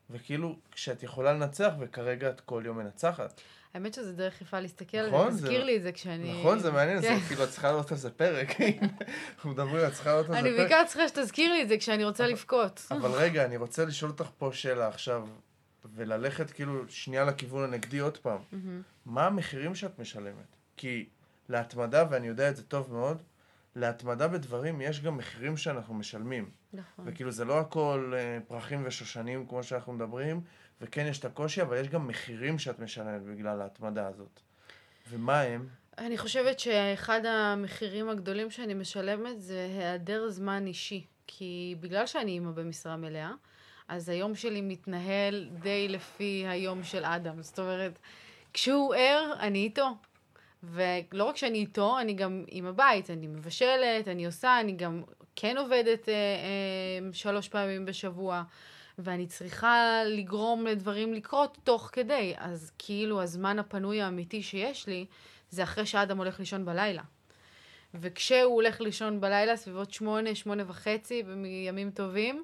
וכאילו, 0.09 0.55
כשאת 0.71 1.03
יכולה 1.03 1.33
לנצח, 1.33 1.73
וכרגע 1.79 2.29
את 2.29 2.41
כל 2.41 2.63
יום 2.65 2.77
מנצחת. 2.77 3.41
האמת 3.73 3.93
שזה 3.93 4.13
דרך 4.13 4.41
יפה 4.41 4.59
להסתכל 4.59 4.97
על 4.97 5.07
נכון, 5.07 5.31
זה, 5.31 5.41
תזכיר 5.41 5.63
לי 5.63 5.77
את 5.77 5.83
זה 5.83 5.91
כשאני... 5.91 6.39
נכון, 6.39 6.59
זה 6.59 6.71
מעניין, 6.71 7.01
כן. 7.01 7.19
זה 7.19 7.27
כאילו, 7.27 7.43
את 7.43 7.49
צריכה 7.49 7.71
לראות 7.71 7.91
על 7.91 7.97
זה 7.97 8.09
פרק. 8.09 8.47
אנחנו 9.35 9.49
מדברים, 9.49 9.87
את 9.87 9.93
צריכה 9.93 10.09
לראות 10.09 10.25
על 10.25 10.35
זה 10.35 10.41
פרק. 10.41 10.45
אני 10.45 10.57
בעיקר 10.57 10.83
צריכה 10.87 11.07
שתזכיר 11.07 11.53
לי 11.53 11.61
את 11.61 11.69
זה 11.69 11.77
כשאני 11.77 12.05
רוצה 12.05 12.27
לבכות. 12.27 12.81
אבל 12.91 13.11
רגע, 13.11 13.45
אני 13.45 13.57
רוצה 13.57 13.85
לשאול 13.85 14.11
אותך 14.11 14.29
פה 14.37 14.49
שאלה 14.53 14.87
עכשיו. 14.87 15.27
וללכת 15.93 16.51
כאילו 16.51 16.89
שנייה 16.89 17.25
לכיוון 17.25 17.63
הנגדי 17.63 17.99
עוד 17.99 18.17
פעם. 18.17 18.39
Mm-hmm. 18.39 18.55
מה 19.05 19.27
המחירים 19.27 19.75
שאת 19.75 19.99
משלמת? 19.99 20.55
כי 20.77 21.09
להתמדה, 21.49 22.03
ואני 22.09 22.27
יודע 22.27 22.49
את 22.49 22.55
זה 22.55 22.63
טוב 22.63 22.93
מאוד, 22.93 23.21
להתמדה 23.75 24.27
בדברים 24.27 24.81
יש 24.81 25.01
גם 25.01 25.17
מחירים 25.17 25.57
שאנחנו 25.57 25.93
משלמים. 25.93 26.49
נכון. 26.73 27.05
וכאילו 27.07 27.31
זה 27.31 27.45
לא 27.45 27.59
הכל 27.59 28.13
אה, 28.15 28.37
פרחים 28.47 28.83
ושושנים 28.85 29.47
כמו 29.47 29.63
שאנחנו 29.63 29.93
מדברים, 29.93 30.41
וכן 30.81 31.05
יש 31.05 31.19
את 31.19 31.25
הקושי, 31.25 31.61
אבל 31.61 31.77
יש 31.77 31.89
גם 31.89 32.07
מחירים 32.07 32.59
שאת 32.59 32.79
משלמת 32.79 33.21
בגלל 33.21 33.61
ההתמדה 33.61 34.07
הזאת. 34.07 34.39
ומה 35.09 35.41
הם? 35.41 35.67
אני 35.97 36.17
חושבת 36.17 36.59
שאחד 36.59 37.25
המחירים 37.25 38.09
הגדולים 38.09 38.51
שאני 38.51 38.73
משלמת 38.73 39.41
זה 39.41 39.67
היעדר 39.77 40.29
זמן 40.29 40.67
אישי. 40.67 41.05
כי 41.27 41.75
בגלל 41.79 42.05
שאני 42.05 42.31
אימא 42.31 42.51
במשרה 42.51 42.97
מלאה, 42.97 43.31
אז 43.87 44.09
היום 44.09 44.35
שלי 44.35 44.61
מתנהל 44.61 45.49
די 45.61 45.87
לפי 45.87 46.45
היום 46.47 46.83
של 46.83 47.05
אדם. 47.05 47.41
זאת 47.41 47.59
אומרת, 47.59 47.99
כשהוא 48.53 48.95
ער, 48.95 49.33
אני 49.39 49.59
איתו. 49.59 49.87
ולא 50.63 51.23
רק 51.23 51.37
שאני 51.37 51.57
איתו, 51.57 51.99
אני 51.99 52.13
גם 52.13 52.43
עם 52.47 52.65
הבית, 52.65 53.09
אני 53.09 53.27
מבשלת, 53.27 54.07
אני 54.07 54.25
עושה, 54.25 54.59
אני 54.59 54.71
גם 54.71 55.03
כן 55.35 55.57
עובדת 55.57 56.09
אה, 56.09 56.13
אה, 56.13 57.13
שלוש 57.13 57.49
פעמים 57.49 57.85
בשבוע, 57.85 58.43
ואני 58.99 59.27
צריכה 59.27 60.01
לגרום 60.05 60.67
לדברים 60.67 61.13
לקרות 61.13 61.57
תוך 61.63 61.89
כדי. 61.93 62.33
אז 62.37 62.71
כאילו 62.77 63.21
הזמן 63.21 63.59
הפנוי 63.59 64.01
האמיתי 64.01 64.43
שיש 64.43 64.87
לי, 64.87 65.05
זה 65.49 65.63
אחרי 65.63 65.85
שאדם 65.85 66.17
הולך 66.17 66.39
לישון 66.39 66.65
בלילה. 66.65 67.03
וכשהוא 67.93 68.55
הולך 68.55 68.81
לישון 68.81 69.21
בלילה, 69.21 69.57
סביבות 69.57 69.93
שמונה, 69.93 70.35
שמונה 70.35 70.63
וחצי, 70.67 71.23
בימים 71.23 71.91
טובים, 71.91 72.43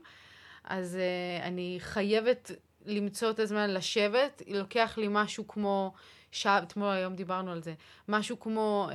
אז 0.64 0.97
uh, 0.97 1.43
אני 1.43 1.78
חייבת 1.80 2.51
למצוא 2.86 3.30
את 3.30 3.39
הזמן 3.39 3.70
לשבת. 3.70 4.41
לוקח 4.47 4.97
לי 4.97 5.07
משהו 5.09 5.47
כמו 5.47 5.93
שעה, 6.32 6.57
אתמול 6.64 6.89
היום 6.89 7.16
דיברנו 7.16 7.51
על 7.51 7.64
זה, 7.64 7.74
משהו 8.07 8.39
כמו 8.39 8.89
uh, 8.89 8.93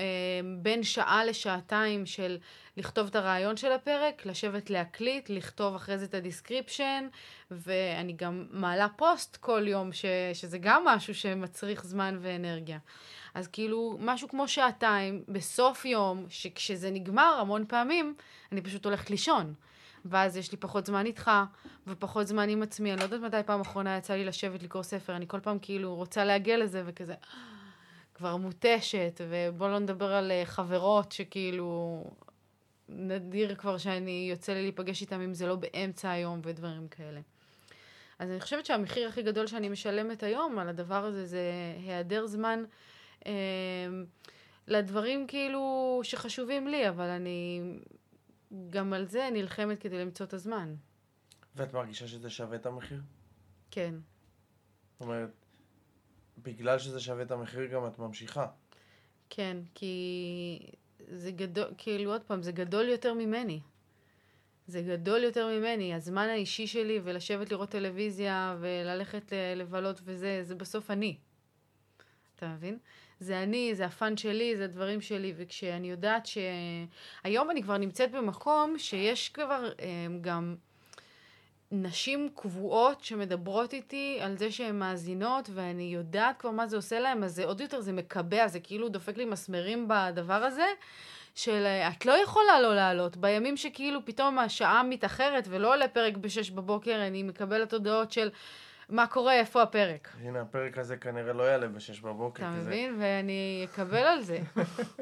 בין 0.63 0.83
שעה 0.83 1.25
לשעתיים 1.25 2.07
של 2.07 2.39
לכתוב 2.77 3.07
את 3.07 3.17
הרעיון 3.17 3.57
של 3.57 3.73
הפרק, 3.73 4.27
לשבת 4.27 4.71
להקליט, 4.71 5.31
לכתוב 5.31 5.75
אחרי 5.75 5.99
זה 5.99 6.05
את 6.05 6.15
ה 6.15 6.22
description, 6.22 7.09
ואני 7.51 8.13
גם 8.13 8.47
מעלה 8.51 8.89
פוסט 8.97 9.37
כל 9.37 9.65
יום, 9.69 9.93
ש, 9.93 10.05
שזה 10.33 10.59
גם 10.59 10.85
משהו 10.85 11.15
שמצריך 11.15 11.85
זמן 11.85 12.19
ואנרגיה. 12.21 12.79
אז 13.35 13.49
כאילו, 13.49 13.97
משהו 14.01 14.29
כמו 14.29 14.49
שעתיים, 14.49 15.25
בסוף 15.29 15.85
יום, 15.85 16.27
שכשזה 16.29 16.91
נגמר 16.91 17.39
המון 17.41 17.65
פעמים, 17.69 18.15
אני 18.53 18.61
פשוט 18.61 18.85
הולכת 18.85 19.11
לישון. 19.11 19.55
ואז 20.09 20.37
יש 20.37 20.53
לי 20.53 20.59
פחות 20.59 20.87
זמן 20.87 21.07
איתך, 21.07 21.31
ופחות 21.87 22.27
זמן 22.27 22.49
עם 22.49 22.63
עצמי. 22.63 22.93
אני 22.93 23.01
לא 23.01 23.05
יודעת 23.05 23.21
מתי 23.21 23.47
פעם 23.47 23.61
אחרונה 23.61 23.97
יצא 23.97 24.15
לי 24.15 24.25
לשבת 24.25 24.63
לקרוא 24.63 24.83
ספר, 24.83 25.17
אני 25.17 25.25
כל 25.29 25.41
פעם 25.41 25.59
כאילו 25.59 25.95
רוצה 25.95 26.25
להגיע 26.25 26.57
לזה, 26.57 26.83
וכזה, 26.87 27.15
כבר 28.15 28.37
מותשת, 28.37 29.21
ובוא 29.29 29.69
לא 29.69 29.79
נדבר 29.79 30.13
על 30.13 30.31
אה, 30.31 30.43
חברות 30.45 31.13
שכאילו, 31.13 32.05
נדיר 32.89 33.55
כבר 33.55 33.79
שאני 33.79 34.29
יוצא 34.31 34.53
לי 34.53 34.63
להיפגש 34.63 35.01
איתם 35.01 35.21
אם 35.21 35.35
זה 35.35 35.47
לא 35.47 35.57
באמצע 35.57 36.11
היום 36.11 36.41
ודברים 36.45 36.89
כאלה. 36.89 37.21
אז 38.19 38.31
אני 38.31 38.41
חושבת 38.41 38.67
שהמחיר 38.67 39.09
הכי 39.09 39.23
גדול 39.23 39.47
שאני 39.47 39.69
משלמת 39.69 40.23
היום 40.23 40.59
על 40.59 40.69
הדבר 40.69 41.05
הזה 41.05 41.27
זה 41.27 41.41
היעדר 41.79 42.27
זמן 42.27 42.65
אה, 43.27 43.33
לדברים 44.69 45.27
כאילו 45.27 46.01
שחשובים 46.03 46.69
לי, 46.69 46.89
אבל 46.89 47.05
אני 47.05 47.61
גם 48.71 48.93
על 48.93 49.07
זה 49.07 49.29
נלחמת 49.33 49.81
כדי 49.81 49.99
למצוא 49.99 50.27
את 50.27 50.33
הזמן. 50.33 50.75
ואת 51.57 51.75
מרגישה 51.75 52.09
שזה 52.09 52.31
שווה 52.31 52.57
את 52.57 52.67
המחיר? 52.67 53.01
כן. 53.71 53.95
זאת 54.93 55.01
אומרת, 55.01 55.31
בגלל 56.43 56.79
שזה 56.79 57.01
שווה 57.01 57.23
את 57.23 57.31
המחיר 57.31 57.67
גם 57.67 57.87
את 57.87 57.99
ממשיכה. 57.99 58.47
כן, 59.31 59.57
כי 59.75 60.59
זה 61.09 61.31
גדול, 61.31 61.65
כאילו 61.79 62.13
עוד 62.13 62.23
פעם, 62.23 62.43
זה 62.43 62.53
גדול 62.53 62.89
יותר 62.89 63.15
ממני. 63.15 63.61
זה 64.67 64.83
גדול 64.83 65.23
יותר 65.23 65.59
ממני. 65.59 65.95
הזמן 65.95 66.29
האישי 66.29 66.67
שלי 66.67 67.01
ולשבת 67.05 67.53
לראות 67.53 67.71
טלוויזיה 67.71 68.57
וללכת 68.61 69.33
לבלות 69.57 70.01
וזה, 70.05 70.41
זה 70.43 70.55
בסוף 70.55 70.91
אני. 70.91 71.17
אתה 72.37 72.49
מבין? 72.49 72.79
זה 73.21 73.43
אני, 73.43 73.75
זה 73.75 73.85
הפאן 73.87 74.17
שלי, 74.17 74.57
זה 74.57 74.65
הדברים 74.65 75.01
שלי, 75.01 75.33
וכשאני 75.37 75.91
יודעת 75.91 76.27
שהיום 76.27 77.51
אני 77.51 77.63
כבר 77.63 77.77
נמצאת 77.77 78.13
במקום 78.13 78.79
שיש 78.79 79.29
כבר 79.29 79.71
um, 79.77 79.81
גם 80.21 80.55
נשים 81.73 82.29
קבועות 82.35 83.05
שמדברות 83.05 83.75
איתי 83.75 84.19
על 84.21 84.37
זה 84.37 84.51
שהן 84.51 84.79
מאזינות, 84.79 85.51
ואני 85.55 85.83
יודעת 85.83 86.37
כבר 86.39 86.51
מה 86.51 86.67
זה 86.67 86.77
עושה 86.77 87.01
להן, 87.01 87.25
אז 87.25 87.35
זה 87.35 87.45
עוד 87.45 87.61
יותר, 87.61 87.81
זה 87.81 87.93
מקבע, 87.93 88.49
זה 88.49 88.61
כאילו 88.61 88.89
דופק 88.89 89.17
לי 89.17 89.25
מסמרים 89.25 89.89
בדבר 89.89 90.35
הזה, 90.35 90.67
של 91.35 91.67
את 91.67 92.07
לא 92.07 92.13
יכולה 92.13 92.61
לא 92.61 92.75
לעלות. 92.75 93.17
בימים 93.17 93.57
שכאילו 93.57 94.05
פתאום 94.05 94.39
השעה 94.39 94.83
מתאחרת 94.83 95.45
ולא 95.51 95.75
עולה 95.75 95.89
פרק 95.89 96.17
ב-6 96.17 96.53
בבוקר, 96.55 97.07
אני 97.07 97.23
מקבלת 97.23 97.73
הודעות 97.73 98.13
של... 98.13 98.29
מה 98.89 99.07
קורה, 99.07 99.35
איפה 99.35 99.63
הפרק? 99.63 100.09
הנה, 100.21 100.41
הפרק 100.41 100.79
הזה 100.79 100.97
כנראה 100.97 101.33
לא 101.33 101.43
יעלה 101.43 101.69
ב-6 101.69 102.03
בבוקר. 102.03 102.43
אתה 102.43 102.51
מבין? 102.51 102.95
זה... 102.95 103.01
ואני 103.01 103.67
אקבל 103.71 103.97
על 103.97 104.23
זה. 104.23 104.39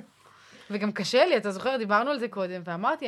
וגם 0.70 0.92
קשה 0.92 1.24
לי, 1.24 1.36
אתה 1.36 1.50
זוכר, 1.50 1.76
דיברנו 1.76 2.10
על 2.10 2.18
זה 2.18 2.28
קודם, 2.28 2.62
ואמרתי, 2.64 3.06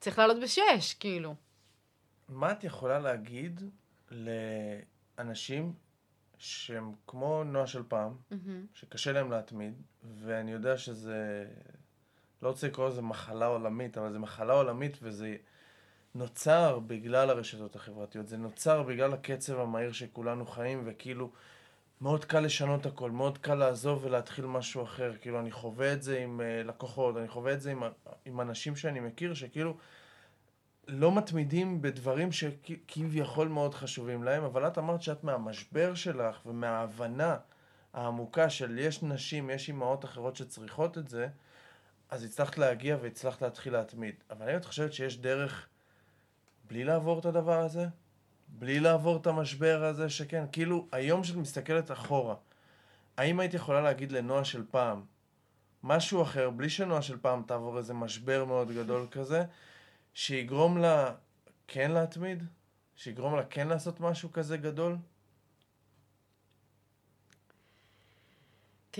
צריך 0.00 0.18
לעלות 0.18 0.36
בשש, 0.42 0.94
כאילו. 1.00 1.34
מה 2.28 2.52
את 2.52 2.64
יכולה 2.64 2.98
להגיד 2.98 3.60
לאנשים 4.10 5.72
שהם 6.38 6.92
כמו 7.06 7.44
נועה 7.44 7.66
של 7.66 7.82
פעם, 7.88 8.12
mm-hmm. 8.12 8.34
שקשה 8.74 9.12
להם 9.12 9.30
להתמיד, 9.30 9.82
ואני 10.02 10.52
יודע 10.52 10.76
שזה, 10.76 11.46
לא 12.42 12.48
רוצה 12.48 12.66
לקרוא 12.66 12.88
לזה 12.88 13.02
מחלה 13.02 13.46
עולמית, 13.46 13.98
אבל 13.98 14.12
זה 14.12 14.18
מחלה 14.18 14.52
עולמית 14.52 14.98
וזה 15.02 15.36
נוצר 16.14 16.78
בגלל 16.78 17.30
הרשתות 17.30 17.76
החברתיות, 17.76 18.28
זה 18.28 18.36
נוצר 18.36 18.82
בגלל 18.82 19.12
הקצב 19.12 19.60
המהיר 19.60 19.92
שכולנו 19.92 20.46
חיים, 20.46 20.82
וכאילו 20.86 21.30
מאוד 22.00 22.24
קל 22.24 22.40
לשנות 22.40 22.86
הכל, 22.86 23.10
מאוד 23.10 23.38
קל 23.38 23.54
לעזוב 23.54 24.04
ולהתחיל 24.04 24.46
משהו 24.46 24.82
אחר, 24.82 25.12
כאילו 25.20 25.40
אני 25.40 25.50
חווה 25.50 25.92
את 25.92 26.02
זה 26.02 26.18
עם 26.18 26.40
uh, 26.40 26.66
לקוחות, 26.66 27.16
אני 27.16 27.28
חווה 27.28 27.52
את 27.52 27.60
זה 27.60 27.70
עם, 27.70 27.82
עם 28.24 28.40
אנשים 28.40 28.76
שאני 28.76 29.00
מכיר, 29.00 29.34
שכאילו 29.34 29.76
לא 30.88 31.12
מתמידים 31.12 31.82
בדברים 31.82 32.32
שכביכול 32.32 33.48
מאוד 33.48 33.74
חשובים 33.74 34.24
להם, 34.24 34.44
אבל 34.44 34.66
את 34.66 34.78
אמרת 34.78 35.02
שאת 35.02 35.24
מהמשבר 35.24 35.94
שלך 35.94 36.46
ומההבנה 36.46 37.36
העמוקה 37.92 38.50
של 38.50 38.78
יש 38.78 39.02
נשים, 39.02 39.50
יש 39.50 39.68
אימהות 39.68 40.04
אחרות 40.04 40.36
שצריכות 40.36 40.98
את 40.98 41.08
זה, 41.08 41.28
אז 42.10 42.24
הצלחת 42.24 42.58
להגיע 42.58 42.96
והצלחת 43.02 43.42
להתחיל 43.42 43.72
להתמיד. 43.72 44.14
אבל 44.30 44.56
את 44.56 44.64
חושבת 44.64 44.92
שיש 44.92 45.18
דרך 45.18 45.68
בלי 46.68 46.84
לעבור 46.84 47.18
את 47.18 47.24
הדבר 47.24 47.60
הזה? 47.60 47.86
בלי 48.48 48.80
לעבור 48.80 49.16
את 49.16 49.26
המשבר 49.26 49.84
הזה 49.84 50.08
שכן, 50.08 50.44
כאילו, 50.52 50.86
היום 50.92 51.24
שאת 51.24 51.36
מסתכלת 51.36 51.90
אחורה, 51.90 52.34
האם 53.16 53.40
היית 53.40 53.54
יכולה 53.54 53.80
להגיד 53.80 54.12
לנועה 54.12 54.44
של 54.44 54.64
פעם 54.70 55.02
משהו 55.82 56.22
אחר, 56.22 56.50
בלי 56.50 56.70
שנועה 56.70 57.02
של 57.02 57.16
פעם 57.20 57.42
תעבור 57.46 57.78
איזה 57.78 57.94
משבר 57.94 58.44
מאוד 58.44 58.70
גדול 58.72 59.06
כזה, 59.16 59.44
שיגרום 60.14 60.78
לה 60.78 61.14
כן 61.68 61.90
להתמיד? 61.90 62.42
שיגרום 62.96 63.36
לה 63.36 63.44
כן 63.44 63.68
לעשות 63.68 64.00
משהו 64.00 64.32
כזה 64.32 64.56
גדול? 64.56 64.96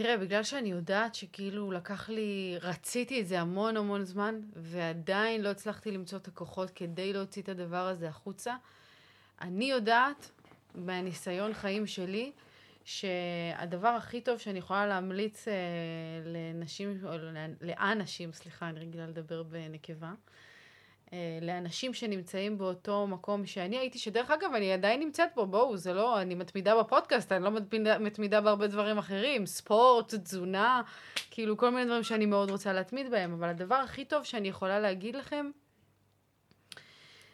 תראה, 0.01 0.17
בגלל 0.17 0.43
שאני 0.43 0.71
יודעת 0.71 1.15
שכאילו 1.15 1.73
לקח 1.73 2.09
לי, 2.09 2.59
רציתי 2.63 3.21
את 3.21 3.27
זה 3.27 3.41
המון 3.41 3.77
המון 3.77 4.05
זמן, 4.05 4.41
ועדיין 4.57 5.43
לא 5.43 5.49
הצלחתי 5.49 5.91
למצוא 5.91 6.19
את 6.19 6.29
הכוחות 6.29 6.71
כדי 6.71 7.13
להוציא 7.13 7.43
את 7.43 7.49
הדבר 7.49 7.87
הזה 7.87 8.09
החוצה, 8.09 8.57
אני 9.41 9.65
יודעת, 9.71 10.31
מהניסיון 10.75 11.55
חיים 11.55 11.87
שלי, 11.87 12.33
שהדבר 12.85 13.89
הכי 13.89 14.21
טוב 14.21 14.39
שאני 14.39 14.59
יכולה 14.59 14.87
להמליץ 14.87 15.49
אה, 15.49 15.55
לנשים, 16.25 16.99
או 17.05 17.13
לאנשים, 17.63 18.33
סליחה, 18.33 18.69
אני 18.69 18.81
רגילה 18.81 19.07
לדבר 19.07 19.43
בנקבה, 19.43 20.13
לאנשים 21.43 21.95
שנמצאים 21.95 22.59
באותו 22.59 23.07
מקום 23.07 23.47
שאני 23.47 23.79
הייתי, 23.79 23.99
שדרך 23.99 24.31
אגב, 24.31 24.51
אני 24.55 24.73
עדיין 24.73 25.01
נמצאת 25.01 25.29
פה, 25.35 25.45
בואו, 25.45 25.77
זה 25.77 25.93
לא, 25.93 26.21
אני 26.21 26.35
מתמידה 26.35 26.83
בפודקאסט, 26.83 27.33
אני 27.33 27.45
לא 27.45 27.51
מתמידה, 27.51 27.99
מתמידה 27.99 28.41
בהרבה 28.41 28.67
דברים 28.67 28.99
אחרים, 28.99 29.47
ספורט, 29.47 30.15
תזונה, 30.15 30.83
כאילו 31.31 31.57
כל 31.57 31.71
מיני 31.71 31.85
דברים 31.85 32.03
שאני 32.03 32.27
מאוד 32.27 32.51
רוצה 32.51 32.73
להתמיד 32.73 33.11
בהם, 33.11 33.33
אבל 33.33 33.49
הדבר 33.49 33.75
הכי 33.75 34.05
טוב 34.05 34.25
שאני 34.25 34.49
יכולה 34.49 34.81
להגיד 34.81 35.17
לכם, 35.17 35.51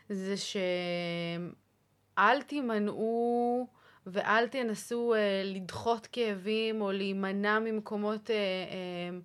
זה 0.09 0.35
שאל 0.37 2.43
תימנעו 2.43 3.67
ואל 4.07 4.49
תנסו 4.49 5.15
אה, 5.15 5.43
לדחות 5.45 6.07
כאבים 6.07 6.81
או 6.81 6.93
להימנע 6.93 7.59
ממקומות 7.59 8.31
אה, 8.31 8.37
אה, 8.37 9.19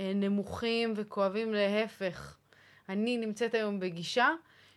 אה, 0.00 0.12
נמוכים 0.14 0.92
וכואבים, 0.96 1.54
להפך. 1.54 2.36
אני 2.88 3.16
נמצאת 3.16 3.54
היום 3.54 3.80
בגישה 3.80 4.28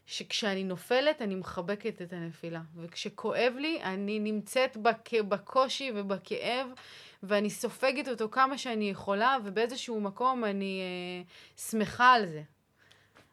שכשאני 0.05 0.63
נופלת, 0.63 1.21
אני 1.21 1.35
מחבקת 1.35 2.01
את 2.01 2.13
הנפילה. 2.13 2.61
וכשכואב 2.75 3.53
לי, 3.57 3.83
אני 3.83 4.19
נמצאת 4.19 4.77
בק... 4.77 5.13
בקושי 5.13 5.91
ובכאב, 5.95 6.67
ואני 7.23 7.49
סופגת 7.49 8.07
אותו 8.07 8.29
כמה 8.29 8.57
שאני 8.57 8.89
יכולה, 8.89 9.37
ובאיזשהו 9.43 10.01
מקום 10.01 10.45
אני 10.45 10.81
אה, 10.81 11.61
שמחה 11.61 12.13
על 12.13 12.25
זה. 12.25 12.41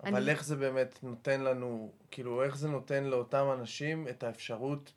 אבל 0.02 0.16
אני... 0.16 0.30
איך 0.30 0.44
זה 0.44 0.56
באמת 0.56 0.98
נותן 1.02 1.40
לנו, 1.40 1.92
כאילו, 2.10 2.42
איך 2.42 2.56
זה 2.56 2.68
נותן 2.68 3.04
לאותם 3.04 3.46
אנשים 3.52 4.08
את 4.08 4.22
האפשרות 4.22 4.92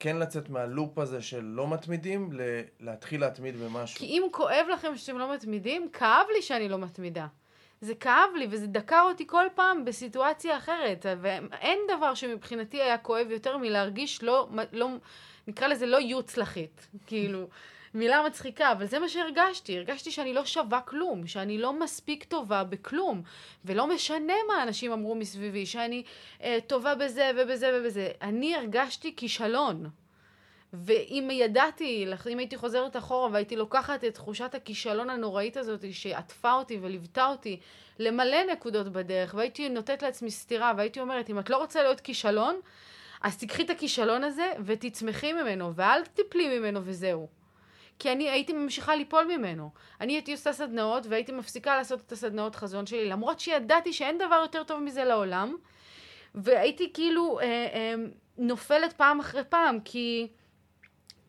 כן 0.00 0.16
לצאת 0.16 0.48
מהלופ 0.48 0.98
הזה 0.98 1.22
של 1.22 1.44
לא 1.44 1.68
מתמידים, 1.68 2.32
ל- 2.32 2.62
להתחיל 2.80 3.20
להתמיד 3.20 3.56
במשהו? 3.56 3.98
כי 3.98 4.04
אם 4.06 4.22
כואב 4.32 4.66
לכם 4.72 4.96
שאתם 4.96 5.18
לא 5.18 5.34
מתמידים, 5.34 5.88
כאב 5.92 6.26
לי 6.34 6.42
שאני 6.42 6.68
לא 6.68 6.78
מתמידה. 6.78 7.26
זה 7.80 7.94
כאב 7.94 8.30
לי 8.36 8.46
וזה 8.50 8.66
דקר 8.66 9.02
אותי 9.08 9.26
כל 9.26 9.46
פעם 9.54 9.84
בסיטואציה 9.84 10.56
אחרת. 10.56 11.06
ואין 11.20 11.78
דבר 11.96 12.14
שמבחינתי 12.14 12.82
היה 12.82 12.98
כואב 12.98 13.30
יותר 13.30 13.56
מלהרגיש 13.56 14.22
לא, 14.22 14.48
לא 14.72 14.88
נקרא 15.48 15.68
לזה 15.68 15.86
לא 15.86 15.96
יוצלחית. 15.96 16.88
כאילו, 17.06 17.48
מילה 17.94 18.22
מצחיקה, 18.26 18.72
אבל 18.72 18.86
זה 18.86 18.98
מה 18.98 19.08
שהרגשתי. 19.08 19.76
הרגשתי 19.78 20.10
שאני 20.10 20.34
לא 20.34 20.44
שווה 20.44 20.80
כלום, 20.80 21.26
שאני 21.26 21.58
לא 21.58 21.72
מספיק 21.72 22.24
טובה 22.24 22.64
בכלום. 22.64 23.22
ולא 23.64 23.86
משנה 23.86 24.34
מה 24.48 24.62
אנשים 24.62 24.92
אמרו 24.92 25.14
מסביבי, 25.14 25.66
שאני 25.66 26.02
אה, 26.42 26.58
טובה 26.66 26.94
בזה 26.94 27.30
ובזה 27.36 27.70
ובזה. 27.74 28.08
אני 28.22 28.54
הרגשתי 28.54 29.16
כישלון. 29.16 29.90
ואם 30.72 31.28
ידעתי, 31.32 32.06
אם 32.30 32.38
הייתי 32.38 32.56
חוזרת 32.56 32.96
אחורה 32.96 33.28
והייתי 33.32 33.56
לוקחת 33.56 34.04
את 34.04 34.14
תחושת 34.14 34.54
הכישלון 34.54 35.10
הנוראית 35.10 35.56
הזאת 35.56 35.84
שעטפה 35.92 36.52
אותי 36.52 36.78
וליוותה 36.82 37.26
אותי 37.26 37.60
למלא 37.98 38.44
נקודות 38.52 38.88
בדרך, 38.88 39.34
והייתי 39.34 39.68
נותנת 39.68 40.02
לעצמי 40.02 40.30
סטירה, 40.30 40.72
והייתי 40.76 41.00
אומרת, 41.00 41.30
אם 41.30 41.38
את 41.38 41.50
לא 41.50 41.56
רוצה 41.56 41.82
להיות 41.82 42.00
כישלון, 42.00 42.60
אז 43.22 43.38
תיקחי 43.38 43.62
את 43.62 43.70
הכישלון 43.70 44.24
הזה 44.24 44.52
ותצמחי 44.64 45.32
ממנו, 45.32 45.74
ואל 45.74 46.04
תיפלי 46.04 46.58
ממנו 46.58 46.80
וזהו. 46.84 47.28
כי 47.98 48.12
אני 48.12 48.30
הייתי 48.30 48.52
ממשיכה 48.52 48.96
ליפול 48.96 49.24
ממנו. 49.24 49.70
אני 50.00 50.12
הייתי 50.12 50.32
עושה 50.32 50.52
סדנאות 50.52 51.06
והייתי 51.06 51.32
מפסיקה 51.32 51.76
לעשות 51.76 52.00
את 52.06 52.12
הסדנאות 52.12 52.56
חזון 52.56 52.86
שלי, 52.86 53.08
למרות 53.08 53.40
שידעתי 53.40 53.92
שאין 53.92 54.18
דבר 54.18 54.38
יותר 54.42 54.64
טוב 54.64 54.80
מזה 54.80 55.04
לעולם, 55.04 55.56
והייתי 56.34 56.92
כאילו 56.92 57.40
אה, 57.40 57.44
אה, 57.44 57.94
נופלת 58.38 58.92
פעם 58.92 59.20
אחרי 59.20 59.44
פעם, 59.44 59.80
כי... 59.84 60.28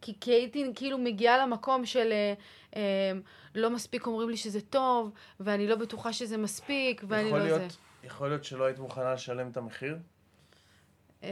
כי, 0.01 0.13
כי 0.19 0.31
הייתי 0.31 0.71
כאילו 0.75 0.97
מגיעה 0.97 1.45
למקום 1.45 1.85
של 1.85 2.11
אה, 2.11 2.33
אה, 2.75 3.11
לא 3.55 3.69
מספיק 3.69 4.07
אומרים 4.07 4.29
לי 4.29 4.37
שזה 4.37 4.61
טוב, 4.61 5.11
ואני 5.39 5.67
לא 5.67 5.75
בטוחה 5.75 6.13
שזה 6.13 6.37
מספיק, 6.37 7.03
ואני 7.07 7.31
לא 7.31 7.39
להיות, 7.39 7.71
זה. 7.71 7.77
יכול 8.03 8.27
להיות 8.27 8.43
שלא 8.43 8.63
היית 8.63 8.79
מוכנה 8.79 9.13
לשלם 9.13 9.49
את 9.51 9.57
המחיר? 9.57 9.97
אה... 11.23 11.29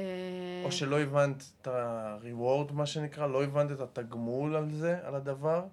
או 0.63 0.72
שלא 0.72 0.99
הבנת 0.99 1.43
את 1.61 1.67
ה-reward, 1.67 2.74
מה 2.74 2.86
שנקרא, 2.86 3.28
לא 3.28 3.43
הבנת 3.43 3.72
את 3.72 3.80
התגמול 3.80 4.55
על 4.55 4.72
זה, 4.72 4.97
על 5.03 5.15
הדבר, 5.15 5.65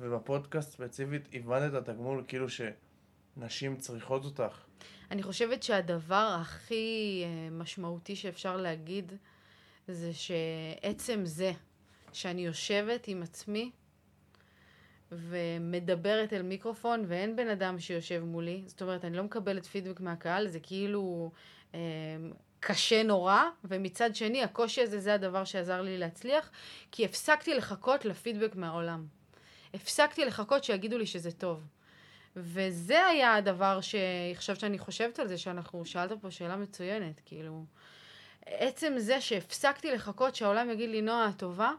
ובפודקאסט 0.00 0.72
ספציפית 0.72 1.28
הבנת 1.32 1.74
את 1.74 1.88
התגמול 1.88 2.24
כאילו 2.28 2.46
שנשים 2.48 3.76
צריכות 3.76 4.24
אותך. 4.24 4.58
אני 5.10 5.22
חושבת 5.22 5.62
שהדבר 5.62 6.36
הכי 6.40 7.24
משמעותי 7.50 8.16
שאפשר 8.16 8.56
להגיד 8.56 9.12
זה 9.88 10.10
שעצם 10.14 11.20
זה 11.24 11.52
שאני 12.14 12.46
יושבת 12.46 13.08
עם 13.08 13.22
עצמי 13.22 13.70
ומדברת 15.12 16.32
אל 16.32 16.42
מיקרופון 16.42 17.04
ואין 17.08 17.36
בן 17.36 17.48
אדם 17.48 17.78
שיושב 17.78 18.22
מולי, 18.24 18.62
זאת 18.66 18.82
אומרת, 18.82 19.04
אני 19.04 19.16
לא 19.16 19.22
מקבלת 19.22 19.66
פידבק 19.66 20.00
מהקהל, 20.00 20.48
זה 20.48 20.60
כאילו 20.60 21.30
אה, 21.74 21.80
קשה 22.60 23.02
נורא, 23.02 23.42
ומצד 23.64 24.14
שני, 24.14 24.42
הקושי 24.42 24.80
הזה 24.80 25.00
זה 25.00 25.14
הדבר 25.14 25.44
שעזר 25.44 25.82
לי 25.82 25.98
להצליח, 25.98 26.50
כי 26.92 27.04
הפסקתי 27.04 27.54
לחכות 27.54 28.04
לפידבק 28.04 28.56
מהעולם. 28.56 29.06
הפסקתי 29.74 30.24
לחכות 30.24 30.64
שיגידו 30.64 30.98
לי 30.98 31.06
שזה 31.06 31.32
טוב. 31.32 31.66
וזה 32.36 33.06
היה 33.06 33.34
הדבר 33.34 33.80
שעכשיו 33.80 34.56
שאני 34.56 34.78
חושבת 34.78 35.18
על 35.18 35.28
זה, 35.28 35.38
שאנחנו, 35.38 35.84
שאלת 35.84 36.12
פה 36.20 36.30
שאלה 36.30 36.56
מצוינת, 36.56 37.20
כאילו, 37.24 37.64
עצם 38.46 38.92
זה 38.96 39.20
שהפסקתי 39.20 39.90
לחכות 39.90 40.34
שהעולם 40.34 40.70
יגיד 40.70 40.90
לי, 40.90 41.02
נועה, 41.02 41.30
טובה, 41.36 41.72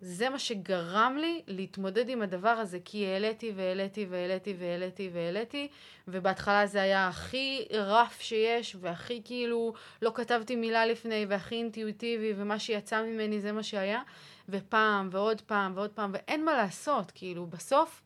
זה 0.00 0.28
מה 0.28 0.38
שגרם 0.38 1.16
לי 1.20 1.42
להתמודד 1.46 2.08
עם 2.08 2.22
הדבר 2.22 2.48
הזה, 2.48 2.78
כי 2.84 3.06
העליתי 3.06 3.52
והעליתי 3.56 4.06
והעליתי 4.10 4.54
והעליתי 4.58 5.10
והעליתי, 5.12 5.68
ובהתחלה 6.08 6.66
זה 6.66 6.82
היה 6.82 7.08
הכי 7.08 7.64
רף 7.72 8.20
שיש, 8.20 8.76
והכי 8.80 9.22
כאילו 9.24 9.72
לא 10.02 10.12
כתבתי 10.14 10.56
מילה 10.56 10.86
לפני, 10.86 11.26
והכי 11.28 11.54
אינטואיטיבי, 11.54 12.32
ומה 12.36 12.58
שיצא 12.58 13.02
ממני 13.02 13.40
זה 13.40 13.52
מה 13.52 13.62
שהיה, 13.62 14.02
ופעם 14.48 15.08
ועוד 15.12 15.40
פעם 15.40 15.72
ועוד 15.74 15.90
פעם, 15.90 16.10
ואין 16.14 16.44
מה 16.44 16.56
לעשות, 16.56 17.10
כאילו 17.14 17.46
בסוף, 17.46 18.02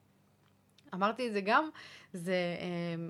אמרתי 0.94 1.28
את 1.28 1.32
זה 1.32 1.40
גם, 1.40 1.68
זה, 2.12 2.34
אה, 2.60 3.08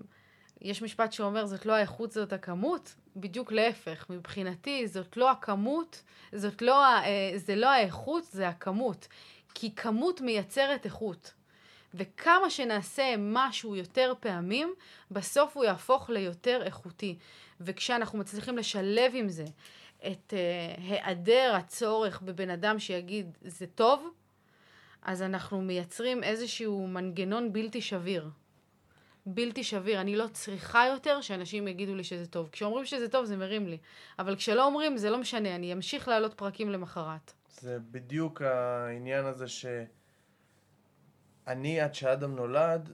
יש 0.60 0.82
משפט 0.82 1.12
שאומר, 1.12 1.46
זאת 1.46 1.66
לא 1.66 1.72
האיכות, 1.72 2.12
זאת 2.12 2.32
הכמות, 2.32 2.94
בדיוק 3.16 3.52
להפך, 3.52 4.06
מבחינתי 4.10 4.88
זאת 4.88 5.16
לא 5.16 5.30
הכמות, 5.30 6.02
זאת 6.32 6.62
לא, 6.62 6.84
אה, 6.84 7.32
זה 7.36 7.56
לא 7.56 7.66
האיכות, 7.66 8.24
זה 8.24 8.48
הכמות. 8.48 9.08
כי 9.54 9.74
כמות 9.74 10.20
מייצרת 10.20 10.84
איכות. 10.84 11.32
וכמה 11.94 12.50
שנעשה 12.50 13.14
משהו 13.18 13.76
יותר 13.76 14.12
פעמים, 14.20 14.74
בסוף 15.10 15.56
הוא 15.56 15.64
יהפוך 15.64 16.10
ליותר 16.10 16.62
איכותי. 16.62 17.18
וכשאנחנו 17.60 18.18
מצליחים 18.18 18.58
לשלב 18.58 19.12
עם 19.14 19.28
זה 19.28 19.44
את 20.06 20.34
uh, 20.34 20.80
היעדר 20.80 21.54
הצורך 21.56 22.22
בבן 22.22 22.50
אדם 22.50 22.78
שיגיד 22.78 23.38
זה 23.42 23.66
טוב, 23.66 24.10
אז 25.02 25.22
אנחנו 25.22 25.62
מייצרים 25.62 26.24
איזשהו 26.24 26.86
מנגנון 26.86 27.52
בלתי 27.52 27.80
שביר. 27.80 28.28
בלתי 29.26 29.64
שביר. 29.64 30.00
אני 30.00 30.16
לא 30.16 30.26
צריכה 30.32 30.86
יותר 30.86 31.20
שאנשים 31.20 31.68
יגידו 31.68 31.94
לי 31.94 32.04
שזה 32.04 32.26
טוב. 32.26 32.48
כשאומרים 32.52 32.84
שזה 32.84 33.08
טוב 33.08 33.24
זה 33.24 33.36
מרים 33.36 33.68
לי. 33.68 33.78
אבל 34.18 34.36
כשלא 34.36 34.66
אומרים 34.66 34.96
זה 34.96 35.10
לא 35.10 35.18
משנה, 35.18 35.54
אני 35.54 35.72
אמשיך 35.72 36.08
להעלות 36.08 36.34
פרקים 36.34 36.70
למחרת. 36.70 37.32
זה 37.48 37.78
בדיוק 37.90 38.42
העניין 38.42 39.24
הזה 39.24 39.48
שאני, 39.48 39.80
עד 41.80 41.94
שאדם 41.94 42.36
נולד, 42.36 42.92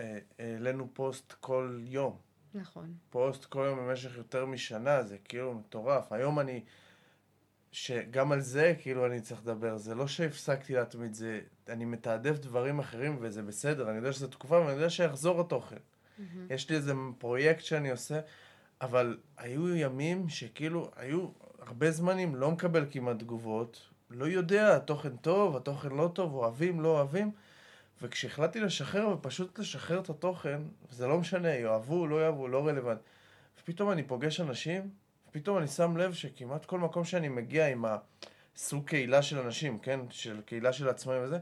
אה, 0.00 0.18
העלינו 0.38 0.88
פוסט 0.92 1.32
כל 1.40 1.78
יום. 1.82 2.16
נכון. 2.54 2.94
פוסט 3.10 3.44
כל 3.44 3.64
יום 3.68 3.78
במשך 3.78 4.16
יותר 4.16 4.46
משנה, 4.46 5.02
זה 5.02 5.18
כאילו 5.18 5.54
מטורף. 5.54 6.12
היום 6.12 6.40
אני... 6.40 6.64
שגם 7.72 8.32
על 8.32 8.40
זה 8.40 8.74
כאילו 8.78 9.06
אני 9.06 9.20
צריך 9.20 9.40
לדבר, 9.40 9.76
זה 9.76 9.94
לא 9.94 10.06
שהפסקתי 10.06 10.74
להתמיד, 10.74 11.14
זה, 11.14 11.40
אני 11.68 11.84
מתעדף 11.84 12.38
דברים 12.38 12.78
אחרים 12.78 13.16
וזה 13.20 13.42
בסדר, 13.42 13.90
אני 13.90 13.96
יודע 13.96 14.12
שזו 14.12 14.26
תקופה 14.26 14.60
ואני 14.60 14.72
יודע 14.72 14.90
שיחזור 14.90 15.40
התוכן. 15.40 15.76
Mm-hmm. 15.76 16.22
יש 16.50 16.70
לי 16.70 16.76
איזה 16.76 16.92
פרויקט 17.18 17.64
שאני 17.64 17.90
עושה, 17.90 18.20
אבל 18.80 19.18
היו 19.36 19.76
ימים 19.76 20.28
שכאילו, 20.28 20.90
היו 20.96 21.28
הרבה 21.58 21.90
זמנים, 21.90 22.34
לא 22.34 22.50
מקבל 22.50 22.86
כמעט 22.90 23.18
תגובות, 23.18 23.88
לא 24.10 24.24
יודע, 24.24 24.76
התוכן 24.76 25.16
טוב, 25.16 25.56
התוכן 25.56 25.88
לא 25.88 26.10
טוב, 26.14 26.34
אוהבים, 26.34 26.80
לא 26.80 26.88
אוהבים, 26.88 27.30
וכשהחלטתי 28.02 28.60
לשחרר 28.60 29.08
ופשוט 29.08 29.58
לשחרר 29.58 30.00
את 30.00 30.10
התוכן, 30.10 30.62
זה 30.90 31.06
לא 31.06 31.18
משנה, 31.18 31.48
יאהבו, 31.48 32.06
לא 32.06 32.22
יאהבו, 32.22 32.48
לא 32.48 32.66
רלוונטי. 32.66 33.02
ופתאום 33.60 33.90
אני 33.90 34.02
פוגש 34.02 34.40
אנשים 34.40 34.90
פתאום 35.32 35.58
אני 35.58 35.68
שם 35.68 35.96
לב 35.96 36.12
שכמעט 36.12 36.64
כל 36.64 36.78
מקום 36.78 37.04
שאני 37.04 37.28
מגיע 37.28 37.68
עם 37.68 37.84
הסוג 38.56 38.86
קהילה 38.86 39.22
של 39.22 39.38
אנשים, 39.38 39.78
כן? 39.78 40.00
של 40.10 40.40
קהילה 40.40 40.72
של 40.72 40.88
עצמאים 40.88 41.22
וזה, 41.22 41.38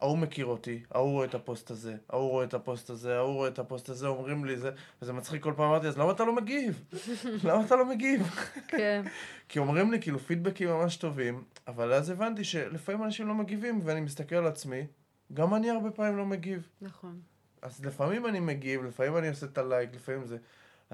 ההוא 0.00 0.18
מכיר 0.18 0.46
אותי, 0.46 0.82
ההוא 0.90 1.10
רואה 1.10 1.26
את 1.26 1.34
הפוסט 1.34 1.70
הזה, 1.70 1.96
ההוא 2.10 2.30
רואה 2.30 2.44
את 2.44 2.54
הפוסט 2.54 2.90
הזה, 2.90 3.16
ההוא 3.16 3.34
רואה 3.34 3.48
את 3.48 3.58
הפוסט 3.58 3.88
הזה, 3.88 4.06
אומרים 4.06 4.44
לי 4.44 4.56
זה, 4.56 4.70
וזה 5.02 5.12
מצחיק 5.12 5.42
כל 5.42 5.52
פעם, 5.56 5.66
אמרתי, 5.66 5.86
אז 5.86 5.98
למה 5.98 6.12
אתה 6.12 6.24
לא 6.24 6.34
מגיב? 6.36 6.84
למה 7.48 7.64
אתה 7.64 7.76
לא 7.76 7.86
מגיב? 7.86 8.22
כן. 8.68 9.02
כי 9.48 9.58
אומרים 9.58 9.92
לי 9.92 10.00
כאילו 10.00 10.18
פידבקים 10.18 10.68
ממש 10.68 10.96
טובים, 10.96 11.44
אבל 11.68 11.92
אז 11.92 12.10
הבנתי 12.10 12.44
שלפעמים 12.44 13.04
אנשים 13.04 13.28
לא 13.28 13.34
מגיבים, 13.34 13.80
ואני 13.84 14.00
מסתכל 14.00 14.36
על 14.36 14.46
עצמי, 14.46 14.86
גם 15.32 15.54
אני 15.54 15.70
הרבה 15.70 15.90
פעמים 15.90 16.16
לא 16.16 16.26
מגיב. 16.26 16.68
נכון. 16.80 17.20
אז 17.62 17.84
לפעמים 17.84 18.26
אני 18.26 18.40
מגיב, 18.40 18.84
לפעמים 18.84 19.16
אני 19.16 19.28
עושה 19.28 19.46
את 19.46 19.58
הלייק, 19.58 19.90
לפעמים 19.94 20.24
זה... 20.24 20.36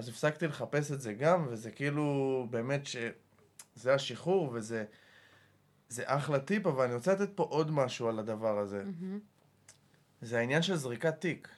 אז 0.01 0.09
הפסקתי 0.09 0.47
לחפש 0.47 0.93
את 0.93 1.01
זה 1.01 1.13
גם, 1.13 1.47
וזה 1.51 1.71
כאילו 1.71 2.47
באמת 2.51 2.87
שזה 2.87 3.95
השחרור, 3.95 4.51
וזה 4.53 4.85
זה 5.89 6.03
אחלה 6.07 6.39
טיפ, 6.39 6.67
אבל 6.67 6.85
אני 6.85 6.95
רוצה 6.95 7.13
לתת 7.13 7.31
פה 7.35 7.43
עוד 7.43 7.71
משהו 7.71 8.09
על 8.09 8.19
הדבר 8.19 8.59
הזה. 8.59 8.83
Mm-hmm. 8.83 9.19
זה 10.23 10.39
העניין 10.39 10.63
של 10.63 10.77
זריקת 10.77 11.21
תיק. 11.21 11.49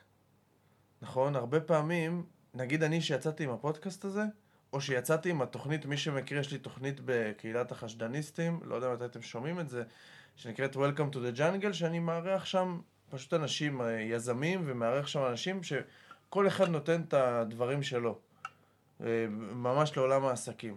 נכון? 1.03 1.37
הרבה 1.37 1.61
פעמים, 1.61 2.25
נגיד 2.55 2.83
אני 2.83 3.01
שיצאתי 3.01 3.45
עם 3.45 3.51
הפודקאסט 3.51 4.05
הזה, 4.05 4.23
או 4.73 4.81
שיצאתי 4.81 5.31
עם 5.31 5.43
התוכנית, 5.43 5.87
מי 5.87 5.97
שמכיר, 5.97 6.39
יש 6.39 6.53
לי 6.53 6.59
תוכנית 6.59 7.01
בקהילת 7.05 7.73
החשדניסטים, 7.73 8.61
לא 8.65 8.75
יודע 8.75 8.93
מתי 8.95 9.05
אתם 9.05 9.23
שומעים 9.23 9.61
את 9.61 9.69
זה, 9.69 9.83
שנקראת 10.37 10.77
Welcome 10.77 11.15
to 11.15 11.17
the 11.17 11.39
Jungle, 11.39 11.73
שאני 11.73 11.99
מארח 11.99 12.45
שם 12.45 12.81
פשוט 13.11 13.35
אנשים, 13.35 13.81
אה, 13.81 14.01
יזמים, 14.01 14.63
ומארח 14.67 15.07
שם 15.07 15.21
אנשים 15.31 15.61
שכל 15.63 16.47
אחד 16.47 16.69
נותן 16.69 17.03
את 17.09 17.15
הדברים 17.15 17.83
שלו. 17.83 18.19
אה, 19.03 19.27
ממש 19.55 19.97
לעולם 19.97 20.25
העסקים. 20.25 20.77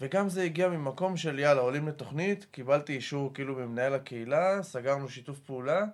וגם 0.00 0.28
זה 0.28 0.42
הגיע 0.42 0.68
ממקום 0.68 1.16
של 1.16 1.38
יאללה, 1.38 1.60
עולים 1.60 1.88
לתוכנית, 1.88 2.46
קיבלתי 2.50 2.92
אישור 2.92 3.34
כאילו 3.34 3.54
ממנהל 3.54 3.94
הקהילה, 3.94 4.62
סגרנו 4.62 5.08
שיתוף 5.08 5.40
פעולה, 5.40 5.84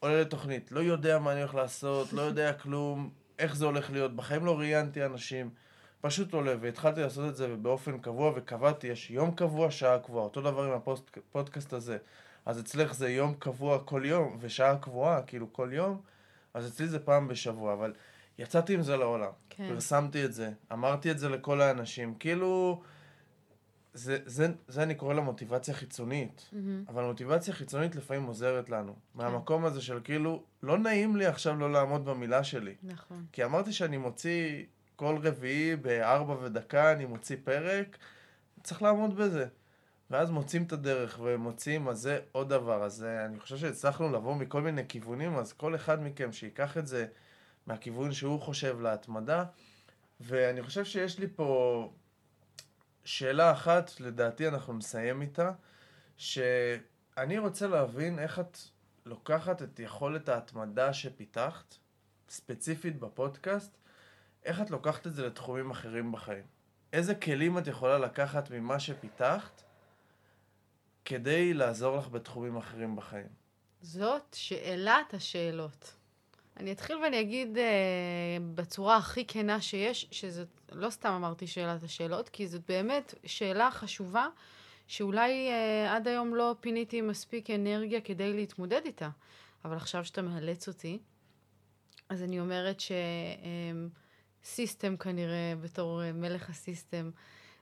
עולה 0.00 0.20
לתוכנית. 0.20 0.72
לא 0.72 0.80
יודע 0.80 1.18
מה 1.18 1.32
אני 1.32 1.40
הולך 1.40 1.54
לעשות, 1.54 2.12
לא 2.12 2.22
יודע 2.22 2.52
כלום, 2.62 3.10
איך 3.38 3.56
זה 3.56 3.64
הולך 3.64 3.90
להיות, 3.90 4.16
בחיים 4.16 4.44
לא 4.44 4.58
ראיינתי 4.58 5.04
אנשים, 5.04 5.50
פשוט 6.00 6.32
עולה, 6.32 6.54
והתחלתי 6.60 7.00
לעשות 7.00 7.28
את 7.28 7.36
זה 7.36 7.56
באופן 7.56 7.98
קבוע, 7.98 8.32
וקבעתי, 8.36 8.86
יש 8.86 9.10
יום 9.10 9.34
קבוע, 9.34 9.70
שעה 9.70 9.98
קבועה, 9.98 10.24
אותו 10.24 10.40
דבר 10.40 10.64
עם 10.64 10.72
הפודקאסט 10.72 11.72
הזה. 11.72 11.98
אז 12.46 12.60
אצלך 12.60 12.94
זה 12.94 13.10
יום 13.10 13.34
קבוע 13.38 13.78
כל 13.84 14.02
יום, 14.04 14.38
ושעה 14.40 14.78
קבועה, 14.78 15.22
כאילו 15.22 15.52
כל 15.52 15.70
יום, 15.72 16.00
אז 16.54 16.68
אצלי 16.68 16.86
זה 16.86 16.98
פעם 16.98 17.28
בשבוע, 17.28 17.72
אבל 17.72 17.92
יצאתי 18.38 18.74
עם 18.74 18.82
זה 18.82 18.96
לעולם. 18.96 19.30
כן. 19.50 19.68
פרסמתי 19.68 20.24
את 20.24 20.32
זה, 20.32 20.50
אמרתי 20.72 21.10
את 21.10 21.18
זה 21.18 21.28
לכל 21.28 21.60
האנשים, 21.60 22.14
כאילו... 22.14 22.82
זה, 23.94 24.18
זה, 24.26 24.46
זה 24.68 24.82
אני 24.82 24.94
קורא 24.94 25.14
לה 25.14 25.20
מוטיבציה 25.20 25.74
חיצונית, 25.74 26.50
mm-hmm. 26.50 26.56
אבל 26.88 27.04
מוטיבציה 27.04 27.54
חיצונית 27.54 27.96
לפעמים 27.96 28.24
עוזרת 28.24 28.70
לנו. 28.70 28.92
כן. 28.92 28.98
מהמקום 29.14 29.64
הזה 29.64 29.80
של 29.80 30.00
כאילו, 30.04 30.44
לא 30.62 30.78
נעים 30.78 31.16
לי 31.16 31.26
עכשיו 31.26 31.56
לא 31.56 31.72
לעמוד 31.72 32.04
במילה 32.04 32.44
שלי. 32.44 32.74
נכון. 32.82 33.24
כי 33.32 33.44
אמרתי 33.44 33.72
שאני 33.72 33.96
מוציא 33.96 34.64
כל 34.96 35.18
רביעי 35.22 35.76
בארבע 35.76 36.36
ודקה, 36.42 36.92
אני 36.92 37.04
מוציא 37.04 37.36
פרק, 37.44 37.98
צריך 38.62 38.82
לעמוד 38.82 39.16
בזה. 39.16 39.46
ואז 40.10 40.30
מוצאים 40.30 40.62
את 40.62 40.72
הדרך 40.72 41.18
ומוצאים, 41.22 41.88
אז 41.88 41.98
זה 41.98 42.18
עוד 42.32 42.48
דבר. 42.48 42.84
אז 42.84 43.04
אה, 43.04 43.24
אני 43.24 43.40
חושב 43.40 43.56
שהצלחנו 43.56 44.12
לבוא 44.12 44.36
מכל 44.36 44.62
מיני 44.62 44.82
כיוונים, 44.88 45.36
אז 45.36 45.52
כל 45.52 45.74
אחד 45.74 46.02
מכם 46.02 46.32
שיקח 46.32 46.78
את 46.78 46.86
זה 46.86 47.06
מהכיוון 47.66 48.12
שהוא 48.12 48.40
חושב 48.40 48.80
להתמדה. 48.80 49.44
ואני 50.20 50.62
חושב 50.62 50.84
שיש 50.84 51.18
לי 51.18 51.26
פה 51.36 51.90
שאלה 53.04 53.52
אחת, 53.52 54.00
לדעתי 54.00 54.48
אנחנו 54.48 54.72
נסיים 54.72 55.22
איתה, 55.22 55.52
שאני 56.16 57.38
רוצה 57.38 57.66
להבין 57.66 58.18
איך 58.18 58.38
את 58.38 58.58
לוקחת 59.06 59.62
את 59.62 59.80
יכולת 59.80 60.28
ההתמדה 60.28 60.92
שפיתחת, 60.92 61.74
ספציפית 62.28 62.98
בפודקאסט, 62.98 63.76
איך 64.44 64.60
את 64.60 64.70
לוקחת 64.70 65.06
את 65.06 65.14
זה 65.14 65.26
לתחומים 65.26 65.70
אחרים 65.70 66.12
בחיים. 66.12 66.44
איזה 66.92 67.14
כלים 67.14 67.58
את 67.58 67.66
יכולה 67.66 67.98
לקחת 67.98 68.50
ממה 68.50 68.80
שפיתחת 68.80 69.62
כדי 71.04 71.54
לעזור 71.54 71.96
לך 71.96 72.08
בתחומים 72.08 72.56
אחרים 72.56 72.96
בחיים? 72.96 73.28
זאת 73.80 74.34
שאלת 74.34 75.14
השאלות. 75.14 75.94
אני 76.56 76.72
אתחיל 76.72 76.96
ואני 76.96 77.20
אגיד 77.20 77.56
uh, 77.56 77.60
בצורה 78.54 78.96
הכי 78.96 79.24
כנה 79.26 79.60
שיש, 79.60 80.08
שזאת, 80.10 80.48
לא 80.72 80.90
סתם 80.90 81.12
אמרתי 81.12 81.46
שאלת 81.46 81.82
השאלות, 81.82 82.28
כי 82.28 82.46
זאת 82.46 82.62
באמת 82.68 83.14
שאלה 83.26 83.70
חשובה, 83.70 84.26
שאולי 84.86 85.48
uh, 85.48 85.90
עד 85.90 86.08
היום 86.08 86.34
לא 86.34 86.54
פיניתי 86.60 87.00
מספיק 87.00 87.50
אנרגיה 87.50 88.00
כדי 88.00 88.32
להתמודד 88.32 88.80
איתה. 88.84 89.08
אבל 89.64 89.76
עכשיו 89.76 90.04
שאתה 90.04 90.22
מאלץ 90.22 90.68
אותי, 90.68 90.98
אז 92.08 92.22
אני 92.22 92.40
אומרת 92.40 92.82
שסיסטם 94.42 94.92
אה, 94.92 94.96
כנראה, 94.96 95.54
בתור 95.60 96.00
uh, 96.02 96.12
מלך 96.12 96.50
הסיסטם, 96.50 97.10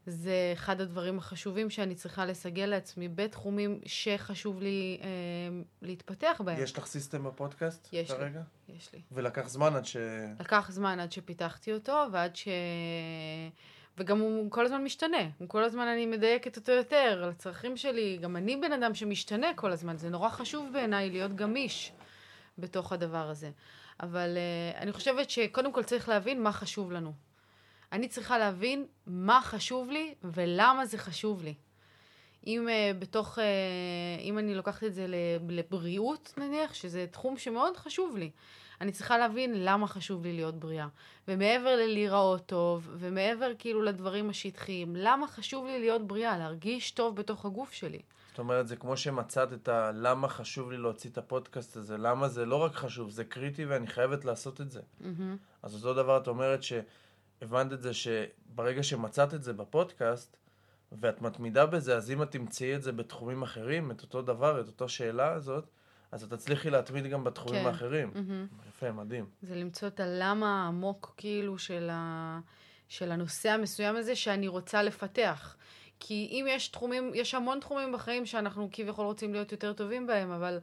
זה 0.06 0.50
אחד 0.52 0.80
הדברים 0.80 1.18
החשובים 1.18 1.70
שאני 1.70 1.94
צריכה 1.94 2.26
לסגל 2.26 2.66
לעצמי 2.66 3.08
בתחומים 3.08 3.80
שחשוב 3.86 4.62
לי 4.62 4.98
אה, 5.02 5.08
להתפתח 5.82 6.40
בהם. 6.44 6.62
יש 6.62 6.78
לך 6.78 6.86
סיסטם 6.86 7.24
בפודקאסט 7.24 7.88
יש 7.92 8.10
כרגע? 8.10 8.40
לי, 8.68 8.74
יש 8.76 8.92
לי. 8.92 9.00
ולקח 9.12 9.48
זמן 9.48 9.76
עד 9.76 9.86
ש... 9.86 9.96
לקח 10.40 10.70
זמן 10.70 11.00
עד 11.00 11.12
שפיתחתי 11.12 11.72
אותו, 11.72 12.04
ועד 12.12 12.36
ש... 12.36 12.48
וגם 13.98 14.20
הוא 14.20 14.50
כל 14.50 14.64
הזמן 14.64 14.84
משתנה. 14.84 15.30
כל 15.48 15.64
הזמן 15.64 15.86
אני 15.86 16.06
מדייקת 16.06 16.56
אותו 16.56 16.72
יותר 16.72 17.28
לצרכים 17.30 17.76
שלי. 17.76 18.18
גם 18.22 18.36
אני 18.36 18.56
בן 18.56 18.72
אדם 18.72 18.94
שמשתנה 18.94 19.46
כל 19.56 19.72
הזמן. 19.72 19.96
זה 19.96 20.10
נורא 20.10 20.28
חשוב 20.28 20.72
בעיניי 20.72 21.10
להיות 21.10 21.34
גמיש 21.34 21.92
בתוך 22.58 22.92
הדבר 22.92 23.30
הזה. 23.30 23.50
אבל 24.00 24.36
uh, 24.36 24.78
אני 24.78 24.92
חושבת 24.92 25.30
שקודם 25.30 25.72
כל 25.72 25.82
צריך 25.82 26.08
להבין 26.08 26.42
מה 26.42 26.52
חשוב 26.52 26.92
לנו. 26.92 27.12
אני 27.92 28.08
צריכה 28.08 28.38
להבין 28.38 28.86
מה 29.06 29.40
חשוב 29.42 29.90
לי 29.90 30.14
ולמה 30.24 30.86
זה 30.86 30.98
חשוב 30.98 31.42
לי. 31.42 31.54
אם 32.46 32.68
uh, 32.68 32.96
בתוך, 32.98 33.38
uh, 33.38 33.42
אם 34.20 34.38
אני 34.38 34.54
לוקחת 34.54 34.84
את 34.84 34.94
זה 34.94 35.06
לבריאות 35.48 36.34
נניח, 36.36 36.74
שזה 36.74 37.06
תחום 37.10 37.36
שמאוד 37.36 37.76
חשוב 37.76 38.16
לי, 38.16 38.30
אני 38.80 38.92
צריכה 38.92 39.18
להבין 39.18 39.64
למה 39.64 39.86
חשוב 39.86 40.24
לי 40.24 40.32
להיות 40.32 40.54
בריאה. 40.54 40.88
ומעבר 41.28 41.76
ללהיראות 41.76 42.46
טוב, 42.46 42.90
ומעבר 42.92 43.52
כאילו 43.58 43.82
לדברים 43.82 44.30
השטחיים, 44.30 44.96
למה 44.96 45.26
חשוב 45.26 45.66
לי 45.66 45.80
להיות 45.80 46.06
בריאה, 46.06 46.38
להרגיש 46.38 46.90
טוב 46.90 47.16
בתוך 47.16 47.44
הגוף 47.44 47.72
שלי. 47.72 48.02
זאת 48.28 48.38
אומרת, 48.38 48.68
זה 48.68 48.76
כמו 48.76 48.96
שמצאת 48.96 49.52
את 49.52 49.68
ה... 49.68 49.90
למה 49.94 50.28
חשוב 50.28 50.70
לי 50.70 50.78
להוציא 50.78 51.10
את 51.10 51.18
הפודקאסט 51.18 51.76
הזה, 51.76 51.98
למה 51.98 52.28
זה 52.28 52.44
לא 52.44 52.56
רק 52.56 52.74
חשוב, 52.74 53.10
זה 53.10 53.24
קריטי 53.24 53.64
ואני 53.64 53.86
חייבת 53.86 54.24
לעשות 54.24 54.60
את 54.60 54.70
זה. 54.70 54.80
Mm-hmm. 54.80 55.04
אז 55.62 55.74
אותו 55.74 55.94
דבר 55.94 56.16
את 56.16 56.28
אומרת 56.28 56.62
שהבנת 57.42 57.72
את 57.72 57.82
זה 57.82 57.90
שברגע 57.94 58.82
שמצאת 58.82 59.34
את 59.34 59.42
זה 59.42 59.52
בפודקאסט, 59.52 60.36
ואת 61.00 61.22
מתמידה 61.22 61.66
בזה, 61.66 61.96
אז 61.96 62.10
אם 62.10 62.22
את 62.22 62.30
תמצאי 62.30 62.76
את 62.76 62.82
זה 62.82 62.92
בתחומים 62.92 63.42
אחרים, 63.42 63.90
את 63.90 64.02
אותו 64.02 64.22
דבר, 64.22 64.60
את 64.60 64.66
אותה 64.66 64.88
שאלה 64.88 65.32
הזאת, 65.32 65.64
אז 66.12 66.22
את 66.24 66.32
תצליחי 66.32 66.70
להתמיד 66.70 67.06
גם 67.06 67.24
בתחומים 67.24 67.62
כן. 67.62 67.66
האחרים. 67.66 68.10
Mm-hmm. 68.14 68.68
יפה, 68.68 68.92
מדהים. 68.92 69.26
זה 69.42 69.54
למצוא 69.54 69.88
את 69.88 70.00
הלמה 70.00 70.64
העמוק, 70.64 71.14
כאילו, 71.16 71.58
של, 71.58 71.88
ה... 71.92 72.40
של 72.88 73.12
הנושא 73.12 73.50
המסוים 73.50 73.96
הזה 73.96 74.16
שאני 74.16 74.48
רוצה 74.48 74.82
לפתח. 74.82 75.56
כי 76.00 76.28
אם 76.30 76.46
יש 76.48 76.68
תחומים, 76.68 77.10
יש 77.14 77.34
המון 77.34 77.60
תחומים 77.60 77.92
בחיים 77.92 78.26
שאנחנו 78.26 78.68
כביכול 78.72 79.06
רוצים 79.06 79.32
להיות 79.32 79.52
יותר 79.52 79.72
טובים 79.72 80.06
בהם, 80.06 80.30
אבל 80.30 80.58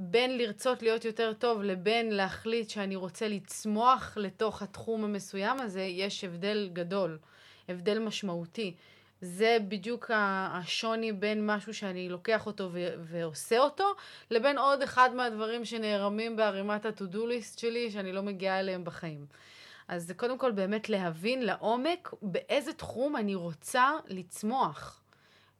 בין 0.00 0.38
לרצות 0.38 0.82
להיות 0.82 1.04
יותר 1.04 1.32
טוב 1.32 1.62
לבין 1.62 2.10
להחליט 2.10 2.70
שאני 2.70 2.96
רוצה 2.96 3.28
לצמוח 3.28 4.16
לתוך 4.20 4.62
התחום 4.62 5.04
המסוים 5.04 5.60
הזה, 5.60 5.82
יש 5.82 6.24
הבדל 6.24 6.70
גדול, 6.72 7.18
הבדל 7.68 7.98
משמעותי. 7.98 8.74
זה 9.20 9.56
בדיוק 9.68 10.10
השוני 10.14 11.12
בין 11.12 11.46
משהו 11.46 11.74
שאני 11.74 12.08
לוקח 12.08 12.46
אותו 12.46 12.68
ו- 12.72 12.94
ועושה 12.98 13.58
אותו, 13.58 13.84
לבין 14.30 14.58
עוד 14.58 14.82
אחד 14.82 15.10
מהדברים 15.14 15.64
שנערמים 15.64 16.36
בערימת 16.36 16.86
ה-to-do 16.86 17.16
list 17.16 17.60
שלי, 17.60 17.90
שאני 17.90 18.12
לא 18.12 18.22
מגיעה 18.22 18.60
אליהם 18.60 18.84
בחיים. 18.84 19.26
אז 19.88 20.06
זה 20.06 20.14
קודם 20.14 20.38
כל 20.38 20.50
באמת 20.50 20.88
להבין 20.88 21.42
לעומק 21.42 22.10
באיזה 22.22 22.72
תחום 22.72 23.16
אני 23.16 23.34
רוצה 23.34 23.92
לצמוח. 24.08 25.00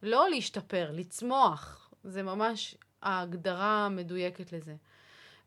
לא 0.02 0.28
להשתפר, 0.30 0.90
לצמוח. 0.92 1.90
זה 2.04 2.22
ממש 2.22 2.76
ההגדרה 3.02 3.86
המדויקת 3.86 4.52
לזה. 4.52 4.74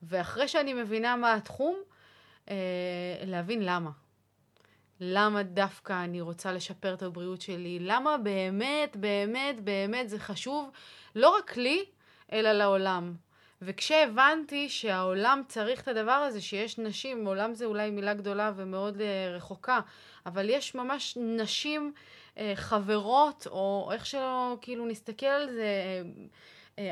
ואחרי 0.03 0.47
שאני 0.47 0.73
מבינה 0.73 1.15
מה 1.15 1.33
התחום, 1.33 1.77
אה, 2.49 2.55
להבין 3.25 3.65
למה. 3.65 3.91
למה 4.99 5.43
דווקא 5.43 6.03
אני 6.03 6.21
רוצה 6.21 6.51
לשפר 6.51 6.93
את 6.93 7.03
הבריאות 7.03 7.41
שלי, 7.41 7.79
למה 7.79 8.17
באמת, 8.17 8.97
באמת, 8.97 9.59
באמת 9.63 10.09
זה 10.09 10.19
חשוב, 10.19 10.71
לא 11.15 11.37
רק 11.37 11.57
לי, 11.57 11.85
אלא 12.31 12.51
לעולם. 12.51 13.13
וכשהבנתי 13.61 14.69
שהעולם 14.69 15.41
צריך 15.47 15.81
את 15.81 15.87
הדבר 15.87 16.11
הזה, 16.11 16.41
שיש 16.41 16.77
נשים, 16.77 17.25
עולם 17.25 17.53
זה 17.53 17.65
אולי 17.65 17.89
מילה 17.89 18.13
גדולה 18.13 18.51
ומאוד 18.55 18.97
uh, 18.97 19.35
רחוקה, 19.35 19.79
אבל 20.25 20.49
יש 20.49 20.75
ממש 20.75 21.17
נשים 21.21 21.93
uh, 22.35 22.39
חברות, 22.55 23.47
או 23.51 23.89
איך 23.93 24.05
שלא 24.05 24.57
כאילו 24.61 24.85
נסתכל 24.85 25.25
על 25.25 25.49
זה, 25.51 26.01
uh, 26.03 26.29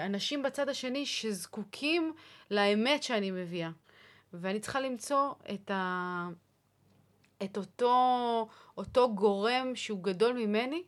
אנשים 0.05 0.43
בצד 0.43 0.69
השני 0.69 1.05
שזקוקים 1.05 2.13
לאמת 2.51 3.03
שאני 3.03 3.31
מביאה. 3.31 3.69
ואני 4.33 4.59
צריכה 4.59 4.79
למצוא 4.79 5.31
את 5.53 5.71
ה... 5.71 6.27
את 7.43 7.57
אותו, 7.57 8.47
אותו 8.77 9.15
גורם 9.15 9.75
שהוא 9.75 10.03
גדול 10.03 10.33
ממני 10.33 10.83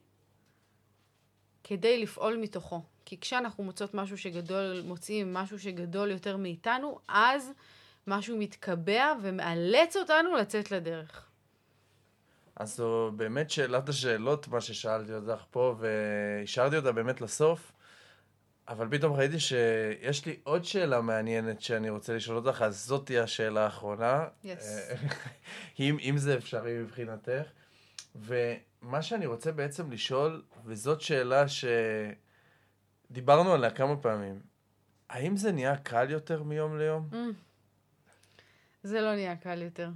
כדי 1.64 2.02
לפעול 2.02 2.38
מתוכו. 2.38 2.82
כי 3.06 3.20
כשאנחנו 3.20 3.64
מוצאות 3.64 3.93
משהו 3.93 4.18
שגדול, 4.18 4.82
מוצאים 4.86 5.34
משהו 5.34 5.60
שגדול 5.60 6.12
יותר 6.12 6.38
מאיתנו, 6.38 6.99
אז 7.08 7.52
משהו 8.08 8.38
מתקבע 8.38 9.14
ומאלץ 9.22 9.97
אותנו 9.97 10.36
לצאת 10.36 10.72
לדרך. 10.72 11.28
אז 12.56 12.76
זו 12.76 13.12
באמת 13.16 13.52
שאלת 13.52 13.89
השאלות, 13.89 14.47
מה 14.47 14.62
ששאלתי 14.62 15.14
אותך 15.14 15.43
פה, 15.52 15.76
והשארתי 15.80 16.78
אותה 16.78 16.91
באמת 16.91 17.22
לסוף. 17.22 17.72
אבל 18.72 18.97
פתאום 18.97 19.13
ראיתי 19.13 19.39
שיש 19.39 20.26
לי 20.26 20.39
עוד 20.43 20.65
שאלה 20.65 21.01
מעניינת 21.01 21.61
שאני 21.61 21.89
רוצה 21.89 22.15
לשאול 22.15 22.38
אותך, 22.38 22.61
אז 22.61 22.86
זאת 22.86 23.05
תהיה 23.05 23.24
השאלה 23.24 23.63
האחרונה. 23.63 24.28
Yes. 24.43 24.47
אם, 25.80 25.97
אם 26.01 26.17
זה 26.17 26.38
אפשרי 26.38 26.78
מבחינתך. 26.80 27.43
ומה 28.15 29.01
שאני 29.01 29.26
רוצה 29.26 29.51
בעצם 29.51 29.91
לשאול, 29.91 30.43
וזאת 30.65 31.01
שאלה 31.01 31.45
שדיברנו 33.09 33.53
עליה 33.53 33.72
כמה 33.72 33.97
פעמים, 33.97 34.41
האם 35.09 35.38
זה 35.38 35.51
נהיה 35.51 35.78
קל 35.78 36.09
יותר 36.09 36.43
מיום 36.43 36.78
ליום? 36.78 37.09
Mm. 37.11 37.15
זה 38.84 39.01
לא 39.01 39.15
נהיה 39.15 39.36
קל 39.36 39.61
יותר. 39.61 39.89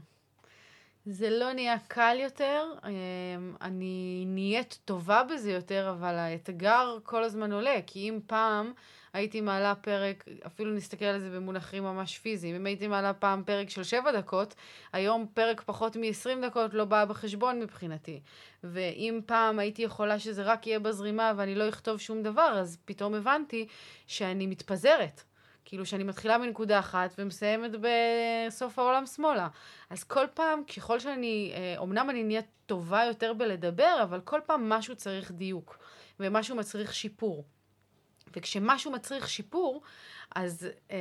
זה 1.05 1.29
לא 1.29 1.53
נהיה 1.53 1.79
קל 1.87 2.17
יותר, 2.19 2.65
אמ, 2.87 3.55
אני 3.61 4.23
נהיית 4.27 4.79
טובה 4.85 5.23
בזה 5.23 5.51
יותר, 5.51 5.95
אבל 5.99 6.15
האתגר 6.15 6.97
כל 7.03 7.23
הזמן 7.23 7.51
עולה, 7.51 7.79
כי 7.87 8.09
אם 8.09 8.19
פעם 8.27 8.73
הייתי 9.13 9.41
מעלה 9.41 9.75
פרק, 9.75 10.25
אפילו 10.45 10.73
נסתכל 10.73 11.05
על 11.05 11.19
זה 11.19 11.29
במונחים 11.29 11.83
ממש 11.83 12.17
פיזיים, 12.17 12.55
אם 12.55 12.65
הייתי 12.65 12.87
מעלה 12.87 13.13
פעם 13.13 13.43
פרק 13.45 13.69
של 13.69 13.83
שבע 13.83 14.11
דקות, 14.11 14.55
היום 14.93 15.25
פרק 15.33 15.61
פחות 15.61 15.95
מ-20 15.95 16.45
דקות 16.47 16.73
לא 16.73 16.85
בא 16.85 17.05
בחשבון 17.05 17.59
מבחינתי. 17.59 18.21
ואם 18.63 19.19
פעם 19.25 19.59
הייתי 19.59 19.81
יכולה 19.81 20.19
שזה 20.19 20.43
רק 20.43 20.67
יהיה 20.67 20.79
בזרימה 20.79 21.33
ואני 21.37 21.55
לא 21.55 21.69
אכתוב 21.69 21.99
שום 21.99 22.23
דבר, 22.23 22.57
אז 22.59 22.77
פתאום 22.85 23.13
הבנתי 23.13 23.67
שאני 24.07 24.47
מתפזרת. 24.47 25.23
כאילו 25.65 25.85
שאני 25.85 26.03
מתחילה 26.03 26.37
מנקודה 26.37 26.79
אחת 26.79 27.15
ומסיימת 27.17 27.71
בסוף 27.71 28.79
העולם 28.79 29.05
שמאלה. 29.05 29.47
אז 29.89 30.03
כל 30.03 30.25
פעם, 30.33 30.63
ככל 30.63 30.99
שאני, 30.99 31.53
אומנם 31.77 32.05
אה, 32.05 32.11
אני 32.11 32.23
נהיית 32.23 32.45
טובה 32.65 33.03
יותר 33.03 33.33
בלדבר, 33.33 33.99
אבל 34.03 34.21
כל 34.21 34.39
פעם 34.45 34.69
משהו 34.69 34.95
צריך 34.95 35.31
דיוק, 35.31 35.77
ומשהו 36.19 36.55
מצריך 36.55 36.93
שיפור. 36.93 37.45
וכשמשהו 38.35 38.91
מצריך 38.91 39.29
שיפור, 39.29 39.81
אז 40.35 40.67
אה, 40.91 40.97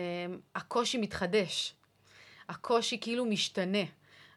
הקושי 0.54 0.98
מתחדש. 0.98 1.74
הקושי 2.48 2.98
כאילו 3.00 3.24
משתנה. 3.24 3.84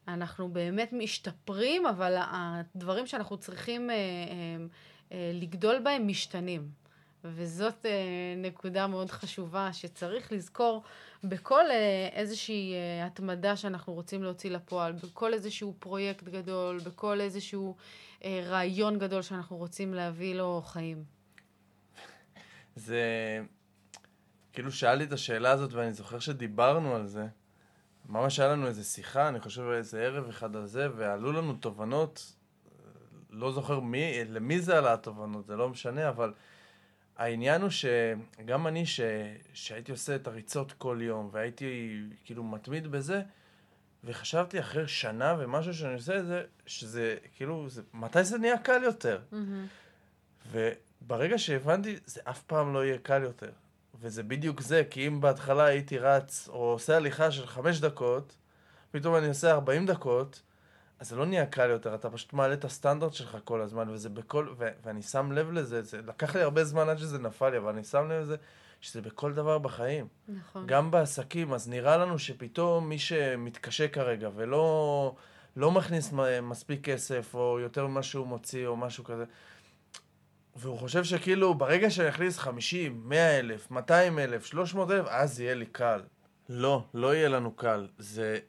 אנחנו 0.08 0.50
באמת 0.50 0.94
משתפרים, 0.94 1.86
אבל 1.86 2.16
הדברים 2.18 3.08
שאנחנו 3.08 3.38
צריכים 3.38 3.90
אה, 3.90 3.96
אה, 3.96 4.02
אה, 5.12 5.32
לגדול 5.34 5.80
בהם 5.80 6.08
משתנים. 6.08 6.70
וזאת 7.24 7.86
אה, 7.86 7.92
נקודה 8.38 8.88
מאוד 8.88 9.12
חשובה 9.12 9.74
שצריך 9.74 10.32
לזכור 10.32 10.84
בכל 11.24 11.72
אה, 11.72 12.10
איזושהי 12.12 12.74
אה, 12.74 13.06
התמדה 13.06 13.56
שאנחנו 13.56 13.94
רוצים 13.94 14.24
להוציא 14.24 14.50
לפועל, 14.50 14.92
בכל 14.92 15.34
איזשהו 15.34 15.74
פרויקט 15.80 16.24
גדול, 16.24 16.80
בכל 16.80 17.22
איזשהו 17.22 17.76
אה, 18.24 18.42
רעיון 18.46 19.00
גדול 19.00 19.22
שאנחנו 19.22 19.58
רוצים 19.58 19.94
להביא 19.94 20.36
לו 20.36 20.62
חיים. 20.66 21.04
זה... 22.76 23.02
כאילו 24.54 24.72
שאלתי 24.72 25.04
את 25.04 25.12
השאלה 25.12 25.52
הזאת 25.52 25.74
ואני 25.74 25.94
זוכר 25.94 26.20
שדיברנו 26.20 26.96
על 26.96 27.08
זה. 27.08 27.28
ממש 28.10 28.40
היה 28.40 28.50
לנו 28.50 28.68
איזה 28.68 28.84
שיחה, 28.84 29.28
אני 29.28 29.40
חושב 29.40 29.62
איזה 29.62 30.02
ערב 30.02 30.30
אחד 30.30 30.56
על 30.56 30.66
זה, 30.66 30.88
ועלו 30.96 31.32
לנו 31.32 31.54
תובנות, 31.54 32.34
לא 33.30 33.52
זוכר 33.52 33.80
מי, 33.80 34.26
למי 34.26 34.60
זה 34.60 34.78
עלה 34.78 34.94
התובנות, 34.94 35.46
זה 35.46 35.56
לא 35.56 35.70
משנה, 35.70 36.10
אבל 36.10 36.34
העניין 37.18 37.62
הוא 37.62 37.70
שגם 37.70 38.68
אני, 38.68 38.86
ש... 38.86 39.00
שהייתי 39.54 39.92
עושה 39.92 40.16
את 40.16 40.28
הריצות 40.28 40.72
כל 40.72 41.00
יום, 41.02 41.30
והייתי 41.32 42.02
כאילו 42.26 42.44
מתמיד 42.44 42.88
בזה, 42.88 43.22
וחשבתי 44.04 44.60
אחרי 44.60 44.88
שנה 44.88 45.36
ומשהו 45.40 45.74
שאני 45.74 45.94
עושה 45.94 46.20
את 46.20 46.26
זה, 46.26 46.44
שזה 46.66 47.16
כאילו, 47.36 47.70
זה, 47.70 47.82
מתי 47.94 48.24
זה 48.24 48.38
נהיה 48.38 48.58
קל 48.58 48.84
יותר? 48.84 49.20
Mm-hmm. 49.32 50.52
וברגע 50.52 51.38
שהבנתי, 51.38 51.96
זה 52.06 52.22
אף 52.24 52.44
פעם 52.44 52.74
לא 52.74 52.86
יהיה 52.86 52.98
קל 52.98 53.24
יותר. 53.24 53.52
וזה 54.02 54.24
בדיוק 54.24 54.62
זה, 54.62 54.84
כי 54.90 55.08
אם 55.08 55.22
בהתחלה 55.22 55.66
הייתי 55.66 55.98
רץ, 55.98 56.48
או 56.52 56.72
עושה 56.72 56.96
הליכה 56.96 57.32
של 57.32 57.48
חמש 57.48 57.80
דקות, 57.80 58.36
פתאום 58.92 59.16
אני 59.16 59.28
עושה 59.28 59.52
ארבעים 59.52 59.86
דקות, 59.86 60.42
אז 61.00 61.10
זה 61.10 61.16
לא 61.16 61.26
נהיה 61.26 61.46
קל 61.46 61.70
יותר, 61.70 61.96
אתה 61.96 62.10
פשוט 62.10 62.34
מעלה 62.34 62.54
את 62.54 62.66
הסטנדרט 62.66 63.14
שלך 63.14 63.38
כל 63.44 63.62
הזמן, 63.62 63.90
וזה 63.90 64.10
בכל, 64.10 64.48
ו- 64.58 64.70
ואני 64.84 65.02
שם 65.02 65.32
לב 65.32 65.52
לזה, 65.52 65.82
זה 65.82 66.02
לקח 66.08 66.36
לי 66.36 66.42
הרבה 66.42 66.64
זמן 66.64 66.90
עד 66.90 66.98
שזה 66.98 67.20
נפל 67.20 67.50
לי, 67.50 67.58
אבל 67.58 67.70
אני 67.70 67.84
שם 67.84 68.10
לב 68.10 68.22
לזה, 68.22 68.36
שזה 68.82 69.02
בכל 69.02 69.34
דבר 69.34 69.58
בחיים. 69.58 70.08
נכון. 70.28 70.68
גם 70.68 70.92
בעסקים, 70.92 71.54
אז 71.54 71.70
נראה 71.70 71.98
לנו 71.98 72.20
שפתאום 72.20 72.90
מי 72.90 73.00
שמתקשה 73.00 73.88
כרגע 73.88 74.30
ולא 74.36 75.16
לא 75.56 75.72
מכניס 75.72 76.14
מספיק 76.42 76.84
כסף, 76.84 77.36
או 77.36 77.60
יותר 77.60 77.88
ממה 77.88 78.04
שהוא 78.04 78.28
מוציא, 78.28 78.68
או 78.68 78.78
משהו 78.78 79.04
כזה, 79.04 79.26
והוא 80.56 80.78
חושב 80.78 81.04
שכאילו 81.04 81.54
ברגע 81.54 81.90
שאני 81.90 82.10
אכניס 82.10 82.38
50, 82.38 83.02
100 83.06 83.40
אלף, 83.40 83.72
200 83.72 84.20
אלף, 84.20 84.46
300 84.46 84.92
אלף, 84.92 85.06
אז 85.10 85.40
יהיה 85.40 85.54
לי 85.54 85.66
קל. 85.66 86.02
לא, 86.50 86.84
לא 86.94 87.16
יהיה 87.16 87.30
לנו 87.30 87.52
קל. 87.52 87.88
זה 87.98 88.40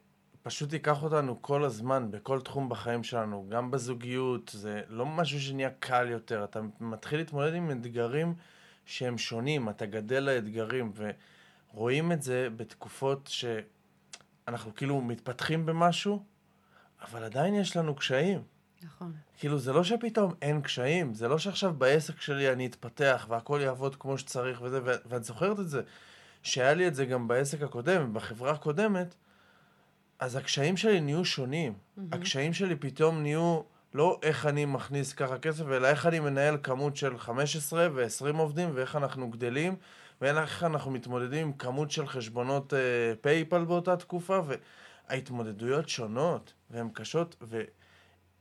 פשוט 0.43 0.73
ייקח 0.73 1.03
אותנו 1.03 1.41
כל 1.41 1.63
הזמן, 1.63 2.11
בכל 2.11 2.41
תחום 2.41 2.69
בחיים 2.69 3.03
שלנו, 3.03 3.45
גם 3.49 3.71
בזוגיות, 3.71 4.51
זה 4.53 4.81
לא 4.89 5.05
משהו 5.05 5.41
שנהיה 5.41 5.69
קל 5.79 6.09
יותר, 6.09 6.43
אתה 6.43 6.59
מתחיל 6.79 7.19
להתמודד 7.19 7.53
עם 7.53 7.71
אתגרים 7.71 8.33
שהם 8.85 9.17
שונים, 9.17 9.69
אתה 9.69 9.85
גדל 9.85 10.19
לאתגרים, 10.19 10.91
ורואים 11.73 12.11
את 12.11 12.21
זה 12.21 12.47
בתקופות 12.55 13.29
שאנחנו 13.31 14.75
כאילו 14.75 15.01
מתפתחים 15.01 15.65
במשהו, 15.65 16.23
אבל 17.01 17.23
עדיין 17.23 17.55
יש 17.55 17.77
לנו 17.77 17.95
קשיים. 17.95 18.41
נכון. 18.83 19.13
כאילו, 19.37 19.59
זה 19.59 19.73
לא 19.73 19.83
שפתאום 19.83 20.33
אין 20.41 20.61
קשיים, 20.61 21.13
זה 21.13 21.27
לא 21.27 21.39
שעכשיו 21.39 21.73
בעסק 21.73 22.21
שלי 22.21 22.53
אני 22.53 22.65
אתפתח 22.65 23.25
והכל 23.29 23.59
יעבוד 23.63 23.95
כמו 23.95 24.17
שצריך 24.17 24.61
וזה, 24.61 24.79
ואת 24.83 25.23
זוכרת 25.23 25.59
את 25.59 25.69
זה, 25.69 25.81
שהיה 26.43 26.73
לי 26.73 26.87
את 26.87 26.95
זה 26.95 27.05
גם 27.05 27.27
בעסק 27.27 27.61
הקודם, 27.61 28.13
בחברה 28.13 28.51
הקודמת, 28.51 29.15
אז 30.19 30.35
הקשיים 30.35 30.77
שלי 30.77 31.01
נהיו 31.01 31.25
שונים. 31.25 31.73
Mm-hmm. 31.73 32.01
הקשיים 32.11 32.53
שלי 32.53 32.75
פתאום 32.75 33.21
נהיו 33.21 33.61
לא 33.93 34.19
איך 34.23 34.45
אני 34.45 34.65
מכניס 34.65 35.13
ככה 35.13 35.37
כסף, 35.37 35.65
אלא 35.67 35.87
איך 35.87 36.05
אני 36.05 36.19
מנהל 36.19 36.57
כמות 36.63 36.95
של 36.95 37.17
15 37.17 37.87
ו-20 37.93 38.37
עובדים, 38.37 38.69
ואיך 38.73 38.95
אנחנו 38.95 39.29
גדלים, 39.29 39.75
ואיך 40.21 40.63
אנחנו 40.63 40.91
מתמודדים 40.91 41.47
עם 41.47 41.53
כמות 41.53 41.91
של 41.91 42.07
חשבונות 42.07 42.73
פייפל 43.21 43.61
uh, 43.61 43.65
באותה 43.65 43.97
תקופה, 43.97 44.41
וההתמודדויות 45.09 45.89
שונות, 45.89 46.53
והן 46.69 46.89
קשות, 46.93 47.43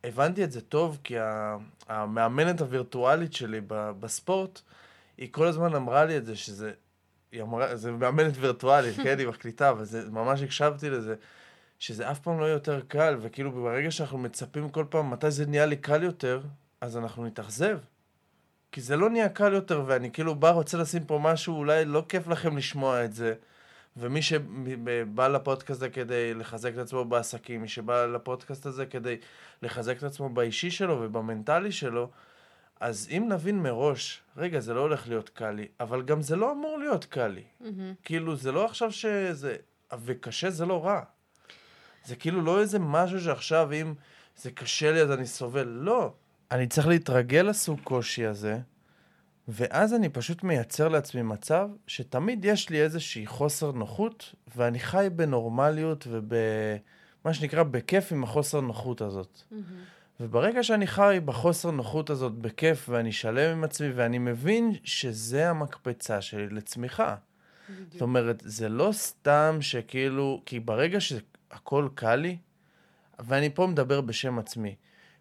והבנתי 0.05 0.45
את 0.45 0.53
זה 0.53 0.61
טוב, 0.61 0.99
כי 1.05 1.15
המאמנת 1.89 2.61
הווירטואלית 2.61 3.33
שלי 3.33 3.61
בספורט, 3.69 4.61
היא 5.17 5.29
כל 5.33 5.47
הזמן 5.47 5.75
אמרה 5.75 6.05
לי 6.05 6.17
את 6.17 6.27
זה, 6.27 6.37
שזה... 6.37 6.73
היא 7.33 7.43
אמרה, 7.43 7.77
זה 7.77 7.93
מאמנת 7.93 8.35
וירטואלית, 8.37 8.97
כן, 9.05 9.19
היא 9.19 9.29
מקליטה, 9.29 9.71
אבל 9.71 9.85
זה, 9.85 10.11
ממש 10.11 10.43
הקשבתי 10.43 10.91
לזה. 10.91 11.15
שזה 11.79 12.11
אף 12.11 12.21
פעם 12.21 12.41
לא 12.41 12.45
יותר 12.45 12.81
קל, 12.89 13.17
וכאילו 13.21 13.53
ברגע 13.53 13.91
שאנחנו 13.91 14.19
מצפים 14.19 14.69
כל 14.69 14.85
פעם 14.91 15.11
מתי 15.11 15.31
זה 15.31 15.47
נהיה 15.47 15.67
לי 15.67 15.77
קל 15.77 16.03
יותר, 16.03 16.41
אז 16.81 16.97
אנחנו 16.97 17.27
נתאכזב. 17.27 17.79
כי 18.73 18.81
זה 18.81 18.97
לא 18.97 19.11
נהיה 19.11 19.29
קל 19.29 19.53
יותר, 19.53 19.85
ואני 19.87 20.11
כאילו 20.11 20.35
בא, 20.35 20.51
רוצה 20.51 20.79
לשים 20.79 21.05
פה 21.05 21.19
משהו, 21.23 21.57
אולי 21.57 21.85
לא 21.85 22.05
כיף 22.09 22.27
לכם 22.27 22.57
לשמוע 22.57 23.05
את 23.05 23.13
זה. 23.13 23.35
ומי 23.97 24.23
שבא 24.23 25.29
לפודקאסט 25.29 25.71
הזה 25.71 25.91
כדי 25.91 26.35
לחזק 26.35 26.73
את 26.73 26.79
עצמו 26.79 27.05
בעסקים, 27.05 27.63
מי 27.63 27.69
שבא 27.69 28.07
לפודקאסט 28.07 28.67
הזה 28.67 28.87
כדי 28.87 29.17
לחזק 29.63 29.99
את 29.99 30.03
עצמו 30.03 30.29
באישי 30.29 30.71
שלו 30.71 30.99
ובמנטלי 31.01 31.73
שלו, 31.73 32.11
אז 32.81 33.09
אם 33.11 33.27
נבין 33.29 33.63
מראש, 33.63 34.23
רגע, 34.37 34.61
זה 34.61 34.75
לא 34.75 34.81
הולך 34.81 35.09
להיות 35.09 35.29
קל 35.29 35.51
לי, 35.51 35.69
אבל 35.81 36.03
גם 36.03 36.23
זה 36.23 36.37
לא 36.37 36.53
אמור 36.53 36.79
להיות 36.79 37.05
קל 37.05 37.27
לי. 37.27 37.45
Mm-hmm. 37.63 37.65
כאילו, 38.05 38.37
זה 38.37 38.53
לא 38.53 38.65
עכשיו 38.65 38.93
שזה... 38.93 39.57
וקשה 40.05 40.51
זה 40.51 40.67
לא 40.67 40.85
רע. 40.85 41.03
זה 42.09 42.17
כאילו 42.17 42.43
לא 42.43 42.61
איזה 42.61 42.79
משהו 42.79 43.21
שעכשיו 43.21 43.73
אם 43.73 43.95
זה 44.37 44.51
קשה 44.51 44.93
לי 44.93 45.01
אז 45.01 45.11
אני 45.11 45.27
סובל. 45.27 45.69
לא. 45.69 46.13
אני 46.51 46.67
צריך 46.67 46.87
להתרגל 46.87 47.43
לסוג 47.43 47.81
קושי 47.85 48.27
הזה, 48.27 48.59
ואז 49.49 49.95
אני 49.95 50.09
פשוט 50.09 50.43
מייצר 50.43 50.89
לעצמי 50.89 51.23
מצב 51.23 51.69
שתמיד 51.87 52.45
יש 52.45 52.71
לי 52.71 52.83
איזושהי 52.83 53.27
חוסר 53.27 53.73
נוחות, 53.73 54.35
ואני 54.57 54.79
חי 54.79 55.09
בנורמליות 55.17 56.07
ובמה 56.11 57.35
שנקרא 57.35 57.63
בכיף 57.63 58.13
עם 58.13 58.25
החוסר 58.25 58.61
נוחות 58.61 59.01
הזאת. 59.01 59.43
Mm-hmm. 59.53 59.55
וברגע 60.21 60.63
שאני 60.63 60.87
חי 60.87 61.19
בחוסר 61.25 61.71
נוחות 61.71 62.11
הזאת 62.11 62.33
בכיף, 62.33 62.89
ואני 62.89 63.13
שלם 63.13 63.53
עם 63.53 63.65
עצמי, 63.65 63.91
ואני 63.91 64.19
מבין 64.19 64.73
שזה 64.85 65.51
המקפצה 65.51 66.21
שלי 66.21 66.49
לצמיחה. 66.49 67.15
בדיוק. 67.71 67.93
זאת 67.93 68.03
אומרת, 68.03 68.43
זה 68.45 68.69
לא 68.69 68.91
סתם 68.93 69.59
שכאילו, 69.61 70.43
כי 70.47 70.61
ברגע 70.61 71.01
ש... 71.01 71.13
הכל 71.51 71.89
קל 71.95 72.17
לי, 72.17 72.39
ואני 73.19 73.55
פה 73.55 73.67
מדבר 73.67 74.01
בשם 74.01 74.39
עצמי. 74.39 74.75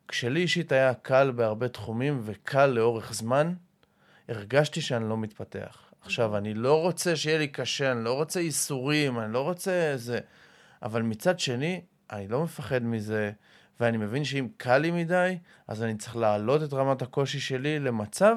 כשלי 0.07 0.39
אישית 0.39 0.71
היה 0.71 0.93
קל 0.93 1.31
בהרבה 1.31 1.67
תחומים 1.67 2.21
וקל 2.23 2.65
לאורך 2.65 3.13
זמן, 3.13 3.53
הרגשתי 4.29 4.81
שאני 4.81 5.09
לא 5.09 5.17
מתפתח. 5.17 5.87
עכשיו, 6.01 6.37
אני 6.37 6.53
לא 6.53 6.81
רוצה 6.81 7.15
שיהיה 7.15 7.37
לי 7.37 7.47
קשה, 7.47 7.91
אני 7.91 8.03
לא 8.03 8.13
רוצה 8.13 8.39
ייסורים, 8.39 9.19
אני 9.19 9.33
לא 9.33 9.41
רוצה 9.41 9.93
זה. 9.95 10.19
אבל 10.83 11.01
מצד 11.01 11.39
שני, 11.39 11.81
אני 12.11 12.27
לא 12.27 12.43
מפחד 12.43 12.83
מזה, 12.83 13.31
ואני 13.79 13.97
מבין 13.97 14.23
שאם 14.23 14.47
קל 14.57 14.77
לי 14.77 14.91
מדי, 14.91 15.37
אז 15.67 15.83
אני 15.83 15.97
צריך 15.97 16.15
להעלות 16.15 16.63
את 16.63 16.73
רמת 16.73 17.01
הקושי 17.01 17.39
שלי 17.39 17.79
למצב, 17.79 18.35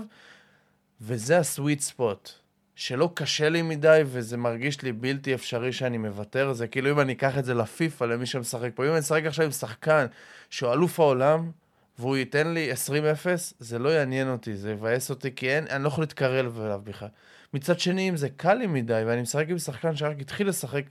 וזה 1.00 1.38
הסוויט 1.38 1.80
ספוט. 1.80 2.39
שלא 2.80 3.10
קשה 3.14 3.48
לי 3.48 3.62
מדי 3.62 4.02
וזה 4.06 4.36
מרגיש 4.36 4.82
לי 4.82 4.92
בלתי 4.92 5.34
אפשרי 5.34 5.72
שאני 5.72 5.98
מוותר, 5.98 6.52
זה 6.52 6.66
כאילו 6.66 6.90
אם 6.90 7.00
אני 7.00 7.12
אקח 7.12 7.38
את 7.38 7.44
זה 7.44 7.54
לפיפא, 7.54 8.04
למי 8.04 8.26
שמשחק 8.26 8.70
פה, 8.74 8.86
אם 8.86 8.90
אני 8.90 8.98
אשחק 8.98 9.22
עכשיו 9.26 9.44
עם 9.44 9.50
שחקן 9.50 10.06
שהוא 10.50 10.72
אלוף 10.72 11.00
העולם, 11.00 11.50
והוא 11.98 12.16
ייתן 12.16 12.54
לי 12.54 12.72
20-0, 12.72 12.74
זה 13.58 13.78
לא 13.78 13.88
יעניין 13.88 14.28
אותי, 14.28 14.56
זה 14.56 14.70
יבאס 14.70 15.10
אותי, 15.10 15.34
כי 15.34 15.50
אין, 15.50 15.66
אני 15.70 15.82
לא 15.82 15.88
יכול 15.88 16.02
להתקרב 16.02 16.60
אליו 16.60 16.80
בכלל. 16.84 17.08
מצד 17.54 17.80
שני, 17.80 18.08
אם 18.08 18.16
זה 18.16 18.28
קל 18.28 18.54
לי 18.54 18.66
מדי, 18.66 19.02
ואני 19.06 19.22
משחק 19.22 19.46
עם 19.48 19.58
שחקן 19.58 19.96
שרק 19.96 20.20
התחיל 20.20 20.48
לשחק, 20.48 20.84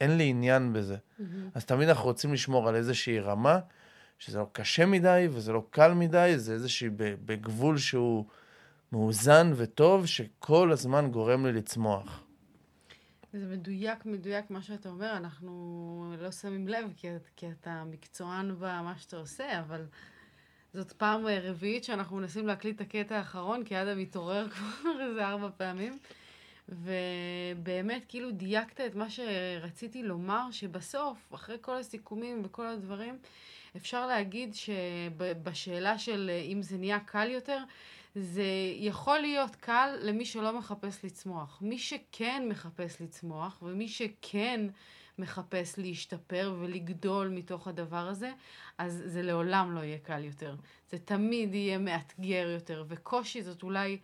אין 0.00 0.16
לי 0.16 0.24
עניין 0.24 0.72
בזה. 0.72 0.96
Mm-hmm. 0.96 1.22
אז 1.54 1.64
תמיד 1.64 1.88
אנחנו 1.88 2.04
רוצים 2.04 2.32
לשמור 2.32 2.68
על 2.68 2.74
איזושהי 2.74 3.20
רמה, 3.20 3.58
שזה 4.18 4.38
לא 4.38 4.46
קשה 4.52 4.86
מדי 4.86 5.26
וזה 5.30 5.52
לא 5.52 5.64
קל 5.70 5.92
מדי, 5.92 6.32
זה 6.36 6.52
איזושהי 6.52 6.88
בגבול 7.24 7.78
שהוא... 7.78 8.24
מאוזן 8.92 9.52
וטוב, 9.56 10.06
שכל 10.06 10.72
הזמן 10.72 11.10
גורם 11.10 11.46
לי 11.46 11.52
לצמוח. 11.52 12.24
זה 13.32 13.46
מדויק, 13.46 14.06
מדויק 14.06 14.50
מה 14.50 14.62
שאתה 14.62 14.88
אומר, 14.88 15.16
אנחנו 15.16 16.14
לא 16.18 16.30
שמים 16.30 16.68
לב, 16.68 16.92
כי, 16.96 17.08
כי 17.36 17.46
אתה 17.60 17.84
מקצוען 17.84 18.54
במה 18.58 18.94
שאתה 18.98 19.16
עושה, 19.16 19.60
אבל 19.60 19.84
זאת 20.74 20.92
פעם 20.92 21.26
רביעית 21.26 21.84
שאנחנו 21.84 22.16
מנסים 22.16 22.46
להקליט 22.46 22.76
את 22.76 22.80
הקטע 22.80 23.16
האחרון, 23.16 23.64
כי 23.64 23.82
אדם 23.82 23.98
מתעורר 23.98 24.48
כבר 24.52 25.08
איזה 25.08 25.26
ארבע 25.26 25.48
פעמים. 25.56 25.98
ובאמת, 26.68 28.04
כאילו 28.08 28.30
דייקת 28.30 28.80
את 28.80 28.94
מה 28.94 29.06
שרציתי 29.10 30.02
לומר, 30.02 30.50
שבסוף, 30.50 31.34
אחרי 31.34 31.56
כל 31.60 31.76
הסיכומים 31.76 32.42
וכל 32.44 32.66
הדברים, 32.66 33.18
אפשר 33.76 34.06
להגיד 34.06 34.54
שבשאלה 34.54 35.98
של 35.98 36.30
אם 36.52 36.62
זה 36.62 36.78
נהיה 36.78 37.00
קל 37.00 37.30
יותר, 37.30 37.58
זה 38.14 38.44
יכול 38.76 39.18
להיות 39.18 39.56
קל 39.56 39.98
למי 40.02 40.24
שלא 40.24 40.58
מחפש 40.58 41.04
לצמוח. 41.04 41.58
מי 41.62 41.78
שכן 41.78 42.46
מחפש 42.48 43.00
לצמוח, 43.00 43.62
ומי 43.62 43.88
שכן 43.88 44.66
מחפש 45.18 45.78
להשתפר 45.78 46.56
ולגדול 46.60 47.28
מתוך 47.28 47.68
הדבר 47.68 48.08
הזה, 48.08 48.32
אז 48.78 49.02
זה 49.06 49.22
לעולם 49.22 49.74
לא 49.74 49.80
יהיה 49.80 49.98
קל 49.98 50.24
יותר. 50.24 50.56
זה 50.90 50.98
תמיד 50.98 51.54
יהיה 51.54 51.78
מאתגר 51.78 52.50
יותר, 52.54 52.84
וקושי 52.88 53.42
זאת 53.42 53.62
אולי 53.62 53.98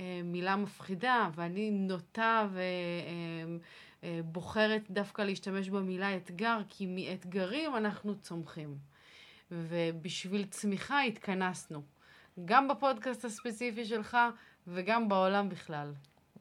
אה, 0.00 0.20
מילה 0.24 0.56
מפחידה, 0.56 1.30
ואני 1.34 1.70
נוטה 1.70 2.48
ובוחרת 4.02 4.80
אה, 4.82 4.86
אה, 4.88 4.94
דווקא 4.94 5.22
להשתמש 5.22 5.68
במילה 5.68 6.16
אתגר, 6.16 6.58
כי 6.68 6.86
מאתגרים 6.86 7.76
אנחנו 7.76 8.20
צומחים. 8.20 8.76
ובשביל 9.50 10.46
צמיחה 10.46 11.02
התכנסנו. 11.02 11.82
גם 12.44 12.68
בפודקאסט 12.68 13.24
הספציפי 13.24 13.84
שלך 13.84 14.16
וגם 14.66 15.08
בעולם 15.08 15.48
בכלל. 15.48 15.92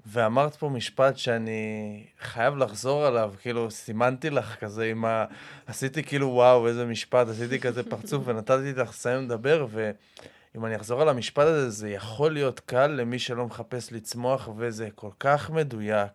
ואמרת 0.05 0.55
פה 0.55 0.69
משפט 0.69 1.17
שאני 1.17 2.03
חייב 2.19 2.57
לחזור 2.57 3.05
עליו, 3.05 3.33
כאילו 3.41 3.71
סימנתי 3.71 4.29
לך 4.29 4.55
כזה 4.59 4.85
עם 4.85 5.05
ה... 5.05 5.25
עשיתי 5.67 6.03
כאילו 6.03 6.27
וואו, 6.27 6.67
איזה 6.67 6.85
משפט, 6.85 7.27
עשיתי 7.27 7.59
כזה 7.59 7.83
פרצוף 7.89 8.23
ונתתי 8.25 8.73
לך 8.73 8.89
לסיים 8.89 9.23
לדבר, 9.23 9.67
ואם 9.71 10.65
אני 10.65 10.75
אחזור 10.75 11.01
על 11.01 11.09
המשפט 11.09 11.43
הזה, 11.45 11.69
זה 11.69 11.89
יכול 11.89 12.33
להיות 12.33 12.59
קל 12.59 12.87
למי 12.87 13.19
שלא 13.19 13.45
מחפש 13.45 13.91
לצמוח, 13.91 14.49
וזה 14.57 14.89
כל 14.95 15.11
כך 15.19 15.49
מדויק. 15.49 16.11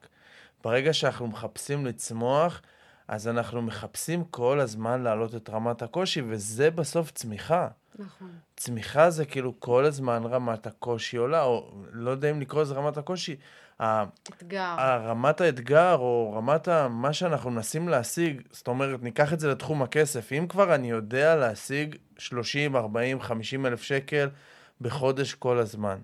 ברגע 0.65 0.93
שאנחנו 0.93 1.27
מחפשים 1.27 1.87
לצמוח, 1.87 2.63
אז 3.09 3.29
אנחנו 3.29 3.63
מחפשים 3.63 4.25
כל 4.25 4.61
הזמן 4.61 5.03
להעלות 5.03 5.35
את 5.35 5.51
רמת 5.51 5.83
הקושי, 5.83 6.23
וזה 6.29 6.71
בסוף 6.71 7.11
צמיחה. 7.11 7.69
נכון. 7.99 8.31
צמיחה 8.57 9.11
זה 9.11 9.25
כאילו 9.25 9.61
כל 9.61 9.85
הזמן 9.85 10.23
רמת 10.25 10.67
הקושי 10.67 11.17
עולה, 11.17 11.43
או 11.43 11.71
לא 11.93 12.11
יודע 12.11 12.31
אם 12.31 12.41
לקרוא 12.41 12.63
לזה 12.63 12.75
רמת 12.75 12.97
הקושי. 12.97 13.37
אתגר. 14.29 14.75
רמת 15.05 15.41
האתגר, 15.41 15.95
או 15.95 16.35
רמת 16.37 16.69
ה... 16.69 16.89
מה 16.89 17.13
שאנחנו 17.13 17.51
מנסים 17.51 17.89
להשיג, 17.89 18.43
זאת 18.51 18.69
אומרת, 18.69 19.03
ניקח 19.03 19.33
את 19.33 19.41
זה 19.41 19.49
לתחום 19.49 19.83
הכסף. 19.83 20.33
אם 20.33 20.47
כבר 20.49 20.75
אני 20.75 20.91
יודע 20.91 21.37
להשיג 21.37 21.97
30, 22.19 22.77
40, 22.77 23.21
50 23.21 23.67
אלף 23.67 23.83
שקל 23.83 24.29
בחודש 24.81 25.35
כל 25.35 25.59
הזמן. 25.59 25.99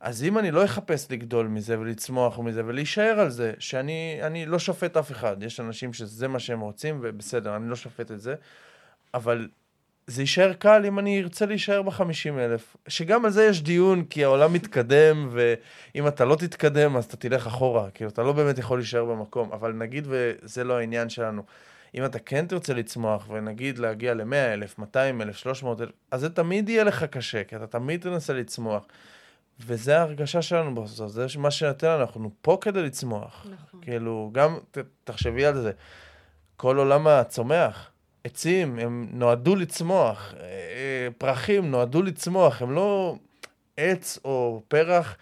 אז 0.00 0.24
אם 0.24 0.38
אני 0.38 0.50
לא 0.50 0.64
אחפש 0.64 1.06
לגדול 1.10 1.46
מזה 1.46 1.80
ולצמוח 1.80 2.38
מזה 2.38 2.62
ולהישאר 2.66 3.20
על 3.20 3.30
זה, 3.30 3.52
שאני 3.58 4.46
לא 4.46 4.58
שופט 4.58 4.96
אף 4.96 5.10
אחד, 5.10 5.42
יש 5.42 5.60
אנשים 5.60 5.92
שזה 5.92 6.28
מה 6.28 6.38
שהם 6.38 6.60
רוצים, 6.60 6.98
ובסדר, 7.02 7.56
אני 7.56 7.70
לא 7.70 7.76
שופט 7.76 8.10
את 8.10 8.20
זה, 8.20 8.34
אבל 9.14 9.48
זה 10.06 10.22
יישאר 10.22 10.52
קל 10.52 10.82
אם 10.86 10.98
אני 10.98 11.22
ארצה 11.22 11.46
להישאר 11.46 11.82
בחמישים 11.82 12.38
אלף. 12.38 12.76
שגם 12.88 13.24
על 13.24 13.30
זה 13.30 13.44
יש 13.44 13.62
דיון, 13.62 14.04
כי 14.04 14.24
העולם 14.24 14.52
מתקדם, 14.52 15.28
ואם 15.32 16.08
אתה 16.08 16.24
לא 16.24 16.36
תתקדם, 16.36 16.96
אז 16.96 17.04
אתה 17.04 17.16
תלך 17.16 17.46
אחורה. 17.46 17.90
כאילו, 17.90 18.10
אתה 18.10 18.22
לא 18.22 18.32
באמת 18.32 18.58
יכול 18.58 18.78
להישאר 18.78 19.04
במקום. 19.04 19.52
אבל 19.52 19.72
נגיד 19.72 20.06
וזה 20.08 20.64
לא 20.64 20.78
העניין 20.78 21.08
שלנו. 21.08 21.42
אם 21.94 22.04
אתה 22.04 22.18
כן 22.18 22.46
תרצה 22.46 22.74
לצמוח, 22.74 23.26
ונגיד 23.30 23.78
להגיע 23.78 24.14
ל-100 24.14 24.34
אלף, 24.34 24.78
200 24.78 25.22
אלף, 25.22 25.36
300 25.36 25.80
אלף, 25.80 25.90
אז 26.10 26.20
זה 26.20 26.30
תמיד 26.30 26.68
יהיה 26.68 26.84
לך 26.84 27.04
קשה, 27.04 27.44
כי 27.44 27.56
אתה 27.56 27.66
תמיד 27.66 28.00
תנסה 28.00 28.32
לצמוח. 28.32 28.86
וזה 29.66 29.98
ההרגשה 29.98 30.42
שלנו 30.42 30.74
בסוף, 30.74 31.08
זה 31.08 31.26
מה 31.38 31.50
שנותן 31.50 31.86
לנו, 31.86 32.00
אנחנו 32.00 32.30
פה 32.42 32.58
כדי 32.60 32.82
לצמוח. 32.82 33.46
נכון. 33.50 33.80
כאילו, 33.82 34.30
גם, 34.32 34.58
ת, 34.70 34.78
תחשבי 35.04 35.46
על 35.46 35.60
זה, 35.60 35.72
כל 36.56 36.76
עולם 36.76 37.06
הצומח, 37.06 37.90
עצים, 38.24 38.78
הם 38.78 39.08
נועדו 39.12 39.56
לצמוח, 39.56 40.34
אה, 40.40 41.08
פרחים 41.18 41.70
נועדו 41.70 42.02
לצמוח, 42.02 42.62
הם 42.62 42.74
לא 42.74 43.16
עץ 43.76 44.18
או 44.24 44.62
פרח, 44.68 45.16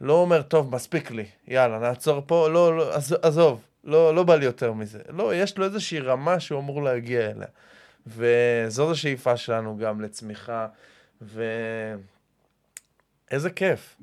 לא 0.00 0.12
אומר, 0.12 0.42
טוב, 0.42 0.74
מספיק 0.74 1.10
לי, 1.10 1.26
יאללה, 1.48 1.78
נעצור 1.78 2.22
פה, 2.26 2.48
לא, 2.48 2.76
לא, 2.76 2.94
עזוב, 3.22 3.64
לא, 3.84 4.14
לא 4.14 4.22
בא 4.22 4.34
לי 4.34 4.44
יותר 4.44 4.72
מזה. 4.72 4.98
לא, 5.08 5.34
יש 5.34 5.58
לו 5.58 5.64
איזושהי 5.64 6.00
רמה 6.00 6.40
שהוא 6.40 6.60
אמור 6.60 6.82
להגיע 6.82 7.30
אליה. 7.30 7.48
וזאת 8.06 8.92
השאיפה 8.92 9.36
שלנו 9.36 9.76
גם 9.76 10.00
לצמיחה, 10.00 10.66
ואיזה 13.30 13.50
כיף. 13.50 13.96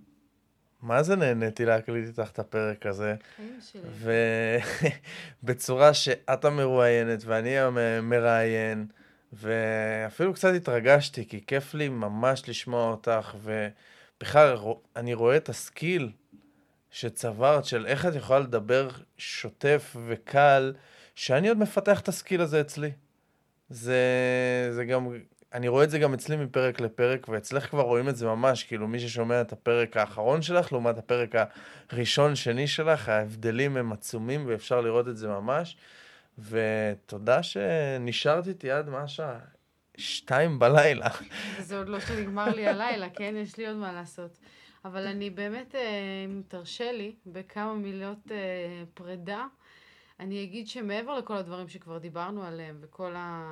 מה 0.81 1.03
זה 1.03 1.15
נהניתי 1.15 1.65
להקליט 1.65 2.07
איתך 2.07 2.29
את 2.31 2.39
הפרק 2.39 2.85
הזה. 2.85 3.15
ובצורה 5.43 5.93
שאת 6.03 6.45
המרואיינת 6.45 7.23
ואני 7.25 7.59
המראיין, 7.59 8.85
ואפילו 9.33 10.33
קצת 10.33 10.53
התרגשתי, 10.55 11.27
כי 11.27 11.45
כיף 11.45 11.73
לי 11.73 11.89
ממש 11.89 12.49
לשמוע 12.49 12.91
אותך, 12.91 13.35
ובכלל, 13.43 14.57
אני 14.95 15.13
רואה 15.13 15.37
את 15.37 15.49
הסקיל 15.49 16.11
שצברת, 16.91 17.65
של 17.65 17.85
איך 17.85 18.05
את 18.05 18.15
יכולה 18.15 18.39
לדבר 18.39 18.89
שוטף 19.17 19.95
וקל, 20.07 20.73
שאני 21.15 21.49
עוד 21.49 21.57
מפתח 21.57 21.99
את 21.99 22.07
הסקיל 22.07 22.41
הזה 22.41 22.61
אצלי. 22.61 22.91
זה, 23.69 23.99
זה 24.71 24.85
גם, 24.85 25.07
אני 25.55 25.67
רואה 25.67 25.83
את 25.83 25.89
זה 25.89 25.99
גם 25.99 26.13
אצלי 26.13 26.35
מפרק 26.35 26.81
לפרק, 26.81 27.29
ואצלך 27.29 27.69
כבר 27.69 27.81
רואים 27.81 28.09
את 28.09 28.15
זה 28.15 28.25
ממש, 28.25 28.63
כאילו 28.63 28.87
מי 28.87 28.99
ששומע 28.99 29.41
את 29.41 29.51
הפרק 29.51 29.97
האחרון 29.97 30.41
שלך, 30.41 30.71
לעומת 30.71 30.97
הפרק 30.97 31.35
הראשון-שני 31.89 32.67
שלך, 32.67 33.09
ההבדלים 33.09 33.77
הם 33.77 33.91
עצומים 33.93 34.45
ואפשר 34.47 34.81
לראות 34.81 35.07
את 35.07 35.17
זה 35.17 35.27
ממש. 35.27 35.77
ותודה 36.39 37.43
שנשארת 37.43 38.47
איתי 38.47 38.71
עד 38.71 38.89
מה 38.89 38.99
השעה? 38.99 39.39
שתיים 39.97 40.59
בלילה. 40.59 41.09
זה 41.59 41.77
עוד 41.77 41.89
לא 41.89 41.99
שנגמר 41.99 42.49
לי 42.55 42.67
הלילה, 42.67 43.09
כן? 43.09 43.35
יש 43.37 43.57
לי 43.57 43.67
עוד 43.67 43.77
מה 43.77 43.93
לעשות. 43.93 44.37
אבל 44.85 45.07
אני 45.07 45.29
באמת, 45.29 45.75
אה, 45.75 45.81
אם 46.25 46.41
תרשה 46.47 46.91
לי, 46.91 47.15
בכמה 47.25 47.73
מילות 47.73 48.31
אה, 48.31 48.83
פרידה, 48.93 49.45
אני 50.19 50.43
אגיד 50.43 50.67
שמעבר 50.67 51.17
לכל 51.17 51.37
הדברים 51.37 51.67
שכבר 51.67 51.97
דיברנו 51.97 52.43
עליהם, 52.43 52.77
וכל 52.81 53.13
ה... 53.15 53.43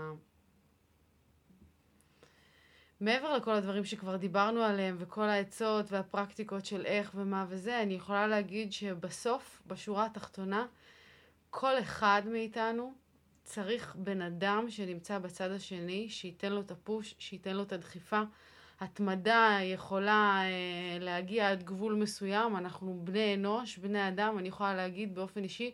מעבר 3.03 3.37
לכל 3.37 3.51
הדברים 3.51 3.85
שכבר 3.85 4.15
דיברנו 4.15 4.61
עליהם, 4.61 4.95
וכל 4.99 5.23
העצות 5.23 5.91
והפרקטיקות 5.91 6.65
של 6.65 6.85
איך 6.85 7.11
ומה 7.15 7.45
וזה, 7.49 7.81
אני 7.81 7.93
יכולה 7.93 8.27
להגיד 8.27 8.73
שבסוף, 8.73 9.61
בשורה 9.67 10.05
התחתונה, 10.05 10.65
כל 11.49 11.79
אחד 11.79 12.21
מאיתנו 12.25 12.93
צריך 13.43 13.95
בן 13.95 14.21
אדם 14.21 14.65
שנמצא 14.69 15.19
בצד 15.19 15.51
השני, 15.51 16.09
שייתן 16.09 16.53
לו 16.53 16.61
את 16.61 16.71
הפוש, 16.71 17.15
שייתן 17.19 17.55
לו 17.55 17.63
את 17.63 17.71
הדחיפה. 17.71 18.21
התמדה 18.79 19.59
יכולה 19.63 20.41
אה, 20.43 20.99
להגיע 20.99 21.49
עד 21.49 21.63
גבול 21.63 21.93
מסוים, 21.93 22.55
אנחנו 22.57 23.01
בני 23.03 23.33
אנוש, 23.33 23.77
בני 23.77 24.07
אדם, 24.07 24.39
אני 24.39 24.47
יכולה 24.47 24.75
להגיד 24.75 25.15
באופן 25.15 25.43
אישי 25.43 25.71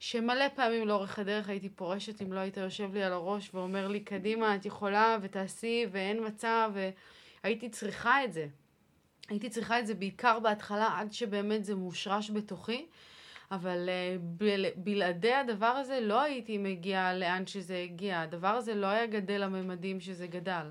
שמלא 0.00 0.48
פעמים 0.54 0.88
לאורך 0.88 1.18
הדרך 1.18 1.48
הייתי 1.48 1.68
פורשת 1.68 2.22
אם 2.22 2.32
לא 2.32 2.38
היית 2.38 2.56
יושב 2.56 2.94
לי 2.94 3.02
על 3.02 3.12
הראש 3.12 3.50
ואומר 3.54 3.88
לי 3.88 4.00
קדימה 4.00 4.56
את 4.56 4.66
יכולה 4.66 5.16
ותעשי 5.22 5.86
ואין 5.90 6.26
מצב 6.26 6.72
והייתי 7.44 7.68
צריכה 7.68 8.24
את 8.24 8.32
זה. 8.32 8.46
הייתי 9.28 9.50
צריכה 9.50 9.78
את 9.78 9.86
זה 9.86 9.94
בעיקר 9.94 10.38
בהתחלה 10.38 10.98
עד 10.98 11.12
שבאמת 11.12 11.64
זה 11.64 11.74
מושרש 11.74 12.30
בתוכי 12.30 12.86
אבל 13.50 13.88
uh, 13.88 14.18
בל, 14.20 14.64
בלעדי 14.76 15.32
הדבר 15.32 15.66
הזה 15.66 16.00
לא 16.00 16.20
הייתי 16.20 16.58
מגיעה 16.58 17.14
לאן 17.14 17.46
שזה 17.46 17.76
הגיע, 17.76 18.20
הדבר 18.20 18.48
הזה 18.48 18.74
לא 18.74 18.86
היה 18.86 19.06
גדל 19.06 19.44
לממדים 19.44 20.00
שזה 20.00 20.26
גדל. 20.26 20.70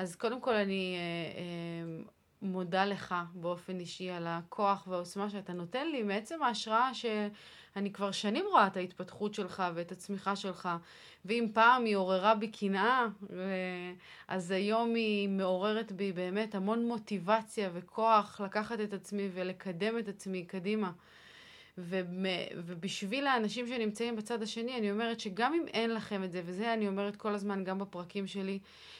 אז 0.00 0.16
קודם 0.16 0.40
כל 0.40 0.54
אני 0.54 0.96
אה, 0.96 1.40
אה, 1.40 2.02
מודה 2.42 2.84
לך 2.84 3.14
באופן 3.34 3.80
אישי 3.80 4.10
על 4.10 4.26
הכוח 4.26 4.86
והעוצמה 4.88 5.30
שאתה 5.30 5.52
נותן 5.52 5.88
לי, 5.88 6.02
מעצם 6.02 6.42
ההשראה 6.42 6.94
שאני 6.94 7.92
כבר 7.92 8.10
שנים 8.10 8.44
רואה 8.50 8.66
את 8.66 8.76
ההתפתחות 8.76 9.34
שלך 9.34 9.62
ואת 9.74 9.92
הצמיחה 9.92 10.36
שלך, 10.36 10.68
ואם 11.24 11.46
פעם 11.54 11.84
היא 11.84 11.96
עוררה 11.96 12.34
בי 12.34 12.48
קנאה, 12.48 13.06
אז 14.28 14.50
היום 14.50 14.94
היא 14.94 15.28
מעוררת 15.28 15.92
בי 15.92 16.12
באמת 16.12 16.54
המון 16.54 16.88
מוטיבציה 16.88 17.70
וכוח 17.72 18.40
לקחת 18.44 18.80
את 18.80 18.92
עצמי 18.92 19.28
ולקדם 19.34 19.98
את 19.98 20.08
עצמי 20.08 20.44
קדימה. 20.44 20.92
ובשביל 21.78 23.26
האנשים 23.26 23.66
שנמצאים 23.66 24.16
בצד 24.16 24.42
השני, 24.42 24.78
אני 24.78 24.90
אומרת 24.90 25.20
שגם 25.20 25.54
אם 25.54 25.66
אין 25.68 25.94
לכם 25.94 26.24
את 26.24 26.32
זה, 26.32 26.42
וזה 26.44 26.74
אני 26.74 26.88
אומרת 26.88 27.16
כל 27.16 27.34
הזמן 27.34 27.64
גם 27.64 27.78
בפרקים 27.78 28.26
שלי, 28.26 28.58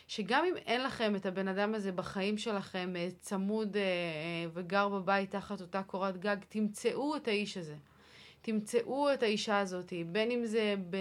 שגם 0.08 0.44
אם 0.44 0.56
אין 0.56 0.82
לכם 0.82 1.16
את 1.16 1.26
הבן 1.26 1.48
אדם 1.48 1.74
הזה 1.74 1.92
בחיים 1.92 2.38
שלכם, 2.38 2.92
אה, 2.96 3.08
צמוד 3.20 3.76
אה, 3.76 3.82
אה, 3.82 4.50
וגר 4.54 4.88
בבית 4.88 5.30
תחת 5.30 5.60
אותה 5.60 5.82
קורת 5.82 6.18
גג, 6.18 6.36
תמצאו 6.48 7.16
את 7.16 7.28
האיש 7.28 7.56
הזה. 7.56 7.76
תמצאו 8.42 9.12
את 9.12 9.22
האישה 9.22 9.58
הזאת, 9.58 9.92
בין 10.06 10.30
אם 10.30 10.44
זה 10.44 10.74
ב... 10.90 10.96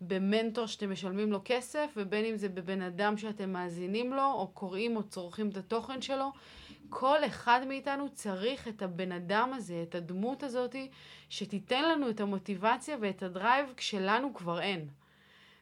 במנטור 0.00 0.66
שאתם 0.66 0.92
משלמים 0.92 1.32
לו 1.32 1.40
כסף, 1.44 1.90
ובין 1.96 2.24
אם 2.24 2.36
זה 2.36 2.48
בבן 2.48 2.82
אדם 2.82 3.16
שאתם 3.16 3.52
מאזינים 3.52 4.12
לו, 4.12 4.32
או 4.32 4.48
קוראים 4.48 4.96
או 4.96 5.02
צורכים 5.02 5.48
את 5.48 5.56
התוכן 5.56 6.02
שלו. 6.02 6.32
כל 6.90 7.24
אחד 7.26 7.60
מאיתנו 7.68 8.08
צריך 8.14 8.68
את 8.68 8.82
הבן 8.82 9.12
אדם 9.12 9.50
הזה, 9.54 9.84
את 9.88 9.94
הדמות 9.94 10.42
הזאת, 10.42 10.76
שתיתן 11.28 11.88
לנו 11.88 12.10
את 12.10 12.20
המוטיבציה 12.20 12.96
ואת 13.00 13.22
ה 13.22 13.30
drive 13.30 13.72
כשלנו 13.76 14.34
כבר 14.34 14.60
אין. 14.60 14.88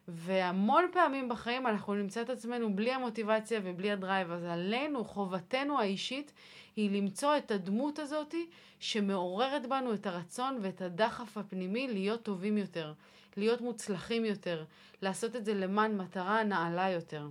והמון 0.07 0.85
פעמים 0.93 1.29
בחיים 1.29 1.67
אנחנו 1.67 1.93
נמצא 1.93 2.21
את 2.21 2.29
עצמנו 2.29 2.75
בלי 2.75 2.91
המוטיבציה 2.91 3.59
ובלי 3.63 3.91
ה 3.91 3.97
drive, 3.97 4.31
אז 4.31 4.43
עלינו, 4.43 5.05
חובתנו 5.05 5.79
האישית, 5.79 6.33
היא 6.75 7.01
למצוא 7.01 7.37
את 7.37 7.51
הדמות 7.51 7.99
הזאת 7.99 8.35
שמעוררת 8.79 9.67
בנו 9.67 9.93
את 9.93 10.07
הרצון 10.07 10.57
ואת 10.61 10.81
הדחף 10.81 11.37
הפנימי 11.37 11.87
להיות 11.87 12.23
טובים 12.23 12.57
יותר, 12.57 12.93
להיות 13.37 13.61
מוצלחים 13.61 14.25
יותר, 14.25 14.65
לעשות 15.01 15.35
את 15.35 15.45
זה 15.45 15.53
למען 15.53 15.97
מטרה 15.97 16.43
נעלה 16.43 16.89
יותר. 16.89 17.27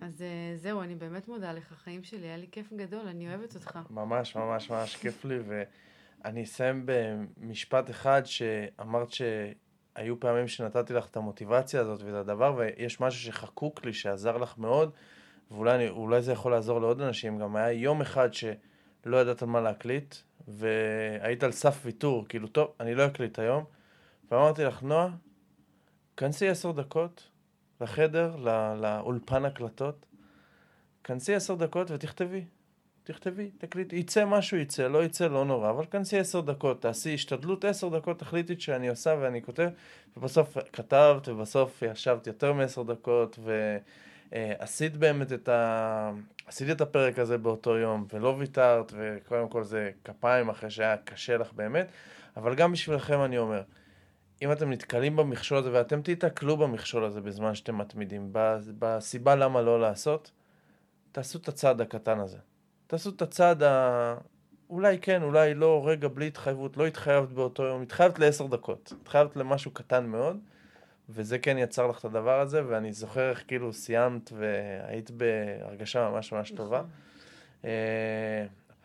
אז 0.00 0.22
אה, 0.22 0.56
זהו, 0.56 0.82
אני 0.82 0.94
באמת 0.94 1.28
מודה 1.28 1.52
לך, 1.52 1.72
חיים 1.72 2.04
שלי, 2.04 2.26
היה 2.26 2.36
לי 2.36 2.46
כיף 2.52 2.72
גדול, 2.72 3.08
אני 3.08 3.28
אוהבת 3.28 3.54
אותך. 3.54 3.78
ממש, 3.90 4.36
ממש, 4.36 4.70
ממש 4.70 4.96
כיף 4.96 5.24
לי, 5.24 5.38
ואני 5.46 6.42
אסיים 6.42 6.86
במשפט 6.86 7.90
אחד 7.90 8.22
שאמרת 8.24 9.08
שהיו 9.10 10.20
פעמים 10.20 10.48
שנתתי 10.48 10.92
לך 10.92 11.06
את 11.06 11.16
המוטיבציה 11.16 11.80
הזאת 11.80 12.02
ואת 12.02 12.14
הדבר, 12.14 12.54
ויש 12.56 13.00
משהו 13.00 13.20
שחקוק 13.20 13.84
לי, 13.84 13.92
שעזר 13.92 14.36
לך 14.36 14.58
מאוד, 14.58 14.90
ואולי 15.50 16.22
זה 16.22 16.32
יכול 16.32 16.52
לעזור 16.52 16.80
לעוד 16.80 17.00
אנשים. 17.00 17.38
גם 17.38 17.56
היה 17.56 17.72
יום 17.72 18.00
אחד 18.00 18.28
שלא 18.34 19.16
ידעת 19.16 19.42
על 19.42 19.48
מה 19.48 19.60
להקליט, 19.60 20.14
והיית 20.48 21.42
על 21.42 21.52
סף 21.52 21.80
ויתור, 21.84 22.24
כאילו, 22.28 22.48
טוב, 22.48 22.72
אני 22.80 22.94
לא 22.94 23.06
אקליט 23.06 23.38
היום, 23.38 23.64
ואמרתי 24.30 24.64
לך, 24.64 24.82
נועה, 24.82 25.08
כנסי 26.16 26.48
עשר 26.48 26.72
דקות, 26.72 27.28
לחדר, 27.80 28.36
לא, 28.36 28.80
לאולפן 28.80 29.44
הקלטות, 29.44 30.06
כנסי 31.04 31.34
עשר 31.34 31.54
דקות 31.54 31.90
ותכתבי. 31.90 32.44
תכתבי, 33.06 33.50
תקליטי, 33.58 33.96
יצא 33.96 34.24
משהו 34.24 34.56
יצא, 34.56 34.88
לא 34.88 35.04
יצא 35.04 35.26
לא 35.26 35.44
נורא, 35.44 35.70
אבל 35.70 35.84
כנסי 35.90 36.18
עשר 36.18 36.40
דקות, 36.40 36.82
תעשי 36.82 37.14
השתדלות. 37.14 37.64
עשר 37.64 37.88
דקות, 37.88 38.18
תחליטי 38.18 38.60
שאני 38.60 38.88
עושה 38.88 39.14
ואני 39.20 39.42
כותב, 39.42 39.68
ובסוף 40.16 40.56
כתבת, 40.72 41.28
ובסוף 41.28 41.82
ישבת 41.82 42.26
יותר 42.26 42.52
מעשר 42.52 42.82
דקות, 42.82 43.38
ועשית 44.32 44.96
באמת 44.96 45.32
את 45.32 45.48
ה... 45.48 46.12
עשית 46.46 46.70
את 46.70 46.80
הפרק 46.80 47.18
הזה 47.18 47.38
באותו 47.38 47.76
יום, 47.76 48.06
ולא 48.12 48.34
ויתרת, 48.38 48.92
וקודם 48.96 49.48
כל 49.48 49.64
זה 49.64 49.90
כפיים 50.04 50.48
אחרי 50.48 50.70
שהיה 50.70 50.96
קשה 50.96 51.36
לך 51.36 51.52
באמת, 51.52 51.86
אבל 52.36 52.54
גם 52.54 52.72
בשבילכם 52.72 53.24
אני 53.24 53.38
אומר, 53.38 53.62
אם 54.42 54.52
אתם 54.52 54.70
נתקלים 54.70 55.16
במכשול 55.16 55.58
הזה, 55.58 55.72
ואתם 55.72 56.02
תיתקלו 56.02 56.56
במכשול 56.56 57.04
הזה 57.04 57.20
בזמן 57.20 57.54
שאתם 57.54 57.78
מתמידים, 57.78 58.30
בסיבה 58.78 59.34
למה 59.34 59.62
לא 59.62 59.80
לעשות, 59.80 60.30
תעשו 61.12 61.38
את 61.38 61.48
הצעד 61.48 61.80
הקטן 61.80 62.20
הזה. 62.20 62.38
תעשו 62.86 63.10
את 63.10 63.22
הצעד 63.22 63.62
ה... 63.62 64.16
אולי 64.70 64.98
כן, 64.98 65.22
אולי 65.22 65.54
לא, 65.54 65.82
רגע, 65.86 66.08
בלי 66.08 66.26
התחייבות, 66.26 66.76
לא 66.76 66.86
התחייבת 66.86 67.28
באותו 67.28 67.62
יום, 67.62 67.82
התחייבת 67.82 68.18
לעשר 68.18 68.46
דקות, 68.46 68.92
התחייבת 69.02 69.36
למשהו 69.36 69.70
קטן 69.70 70.06
מאוד, 70.06 70.38
וזה 71.08 71.38
כן 71.38 71.58
יצר 71.58 71.86
לך 71.86 71.98
את 71.98 72.04
הדבר 72.04 72.40
הזה, 72.40 72.62
ואני 72.68 72.92
זוכר 72.92 73.30
איך 73.30 73.44
כאילו 73.48 73.72
סיימת 73.72 74.32
והיית 74.32 75.10
בהרגשה 75.10 76.10
ממש 76.10 76.32
ממש 76.32 76.50
טובה. 76.50 76.78
נכון. 76.78 76.90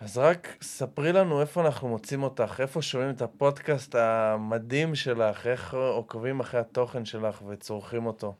אה, 0.01 0.05
אז 0.05 0.17
רק 0.17 0.57
ספרי 0.61 1.13
לנו 1.13 1.41
איפה 1.41 1.65
אנחנו 1.65 1.87
מוצאים 1.87 2.23
אותך, 2.23 2.59
איפה 2.59 2.81
שומעים 2.81 3.09
את 3.09 3.21
הפודקאסט 3.21 3.95
המדהים 3.95 4.95
שלך, 4.95 5.47
איך 5.47 5.73
עוקבים 5.73 6.39
אחרי 6.39 6.59
התוכן 6.59 7.05
שלך 7.05 7.41
וצורכים 7.47 8.05
אותו. 8.05 8.35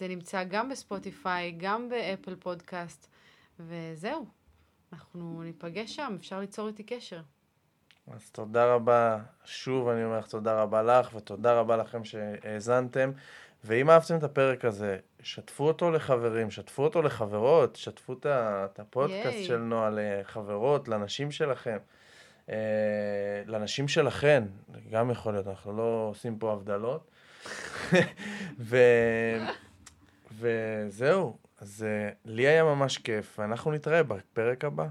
זה 0.00 0.08
נמצא 0.08 0.44
גם 0.44 0.68
בספוטיפיי, 0.68 1.54
גם 1.56 1.88
באפל 1.88 2.36
פודקאסט, 2.36 3.06
וזהו. 3.60 4.26
אנחנו 4.92 5.42
ניפגש 5.42 5.96
שם, 5.96 6.16
אפשר 6.20 6.40
ליצור 6.40 6.68
איתי 6.68 6.82
קשר. 6.82 7.20
אז 8.14 8.30
תודה 8.30 8.74
רבה, 8.74 9.18
שוב 9.44 9.88
אני 9.88 10.04
אומר 10.04 10.18
לך 10.18 10.26
תודה 10.26 10.62
רבה 10.62 10.82
לך, 10.82 11.14
ותודה 11.14 11.52
רבה 11.52 11.76
לכם 11.76 12.04
שהאזנתם. 12.04 13.10
ואם 13.64 13.90
אהבתם 13.90 14.16
את 14.16 14.22
הפרק 14.22 14.64
הזה, 14.64 14.98
שתפו 15.22 15.66
אותו 15.66 15.90
לחברים, 15.90 16.50
שתפו 16.50 16.84
אותו 16.84 17.02
לחברות, 17.02 17.76
שתפו 17.76 18.14
את 18.24 18.80
הפודקאסט 18.80 19.36
ייי. 19.36 19.44
של 19.44 19.56
נועה 19.58 19.90
לחברות, 19.92 20.88
לנשים 20.88 21.30
שלכם, 21.30 21.78
אה, 22.50 22.56
לנשים 23.46 23.88
שלכן, 23.88 24.44
גם 24.90 25.10
יכול 25.10 25.32
להיות, 25.32 25.46
אנחנו 25.46 25.76
לא 25.76 26.08
עושים 26.10 26.38
פה 26.38 26.52
הבדלות. 26.52 27.10
ו... 28.68 28.76
וזהו, 30.38 31.36
אז 31.58 31.86
uh, 31.86 32.14
לי 32.24 32.46
היה 32.46 32.64
ממש 32.64 32.98
כיף, 32.98 33.38
ואנחנו 33.38 33.72
נתראה 33.72 34.02
בפרק 34.02 34.64
הבא. 34.64 34.86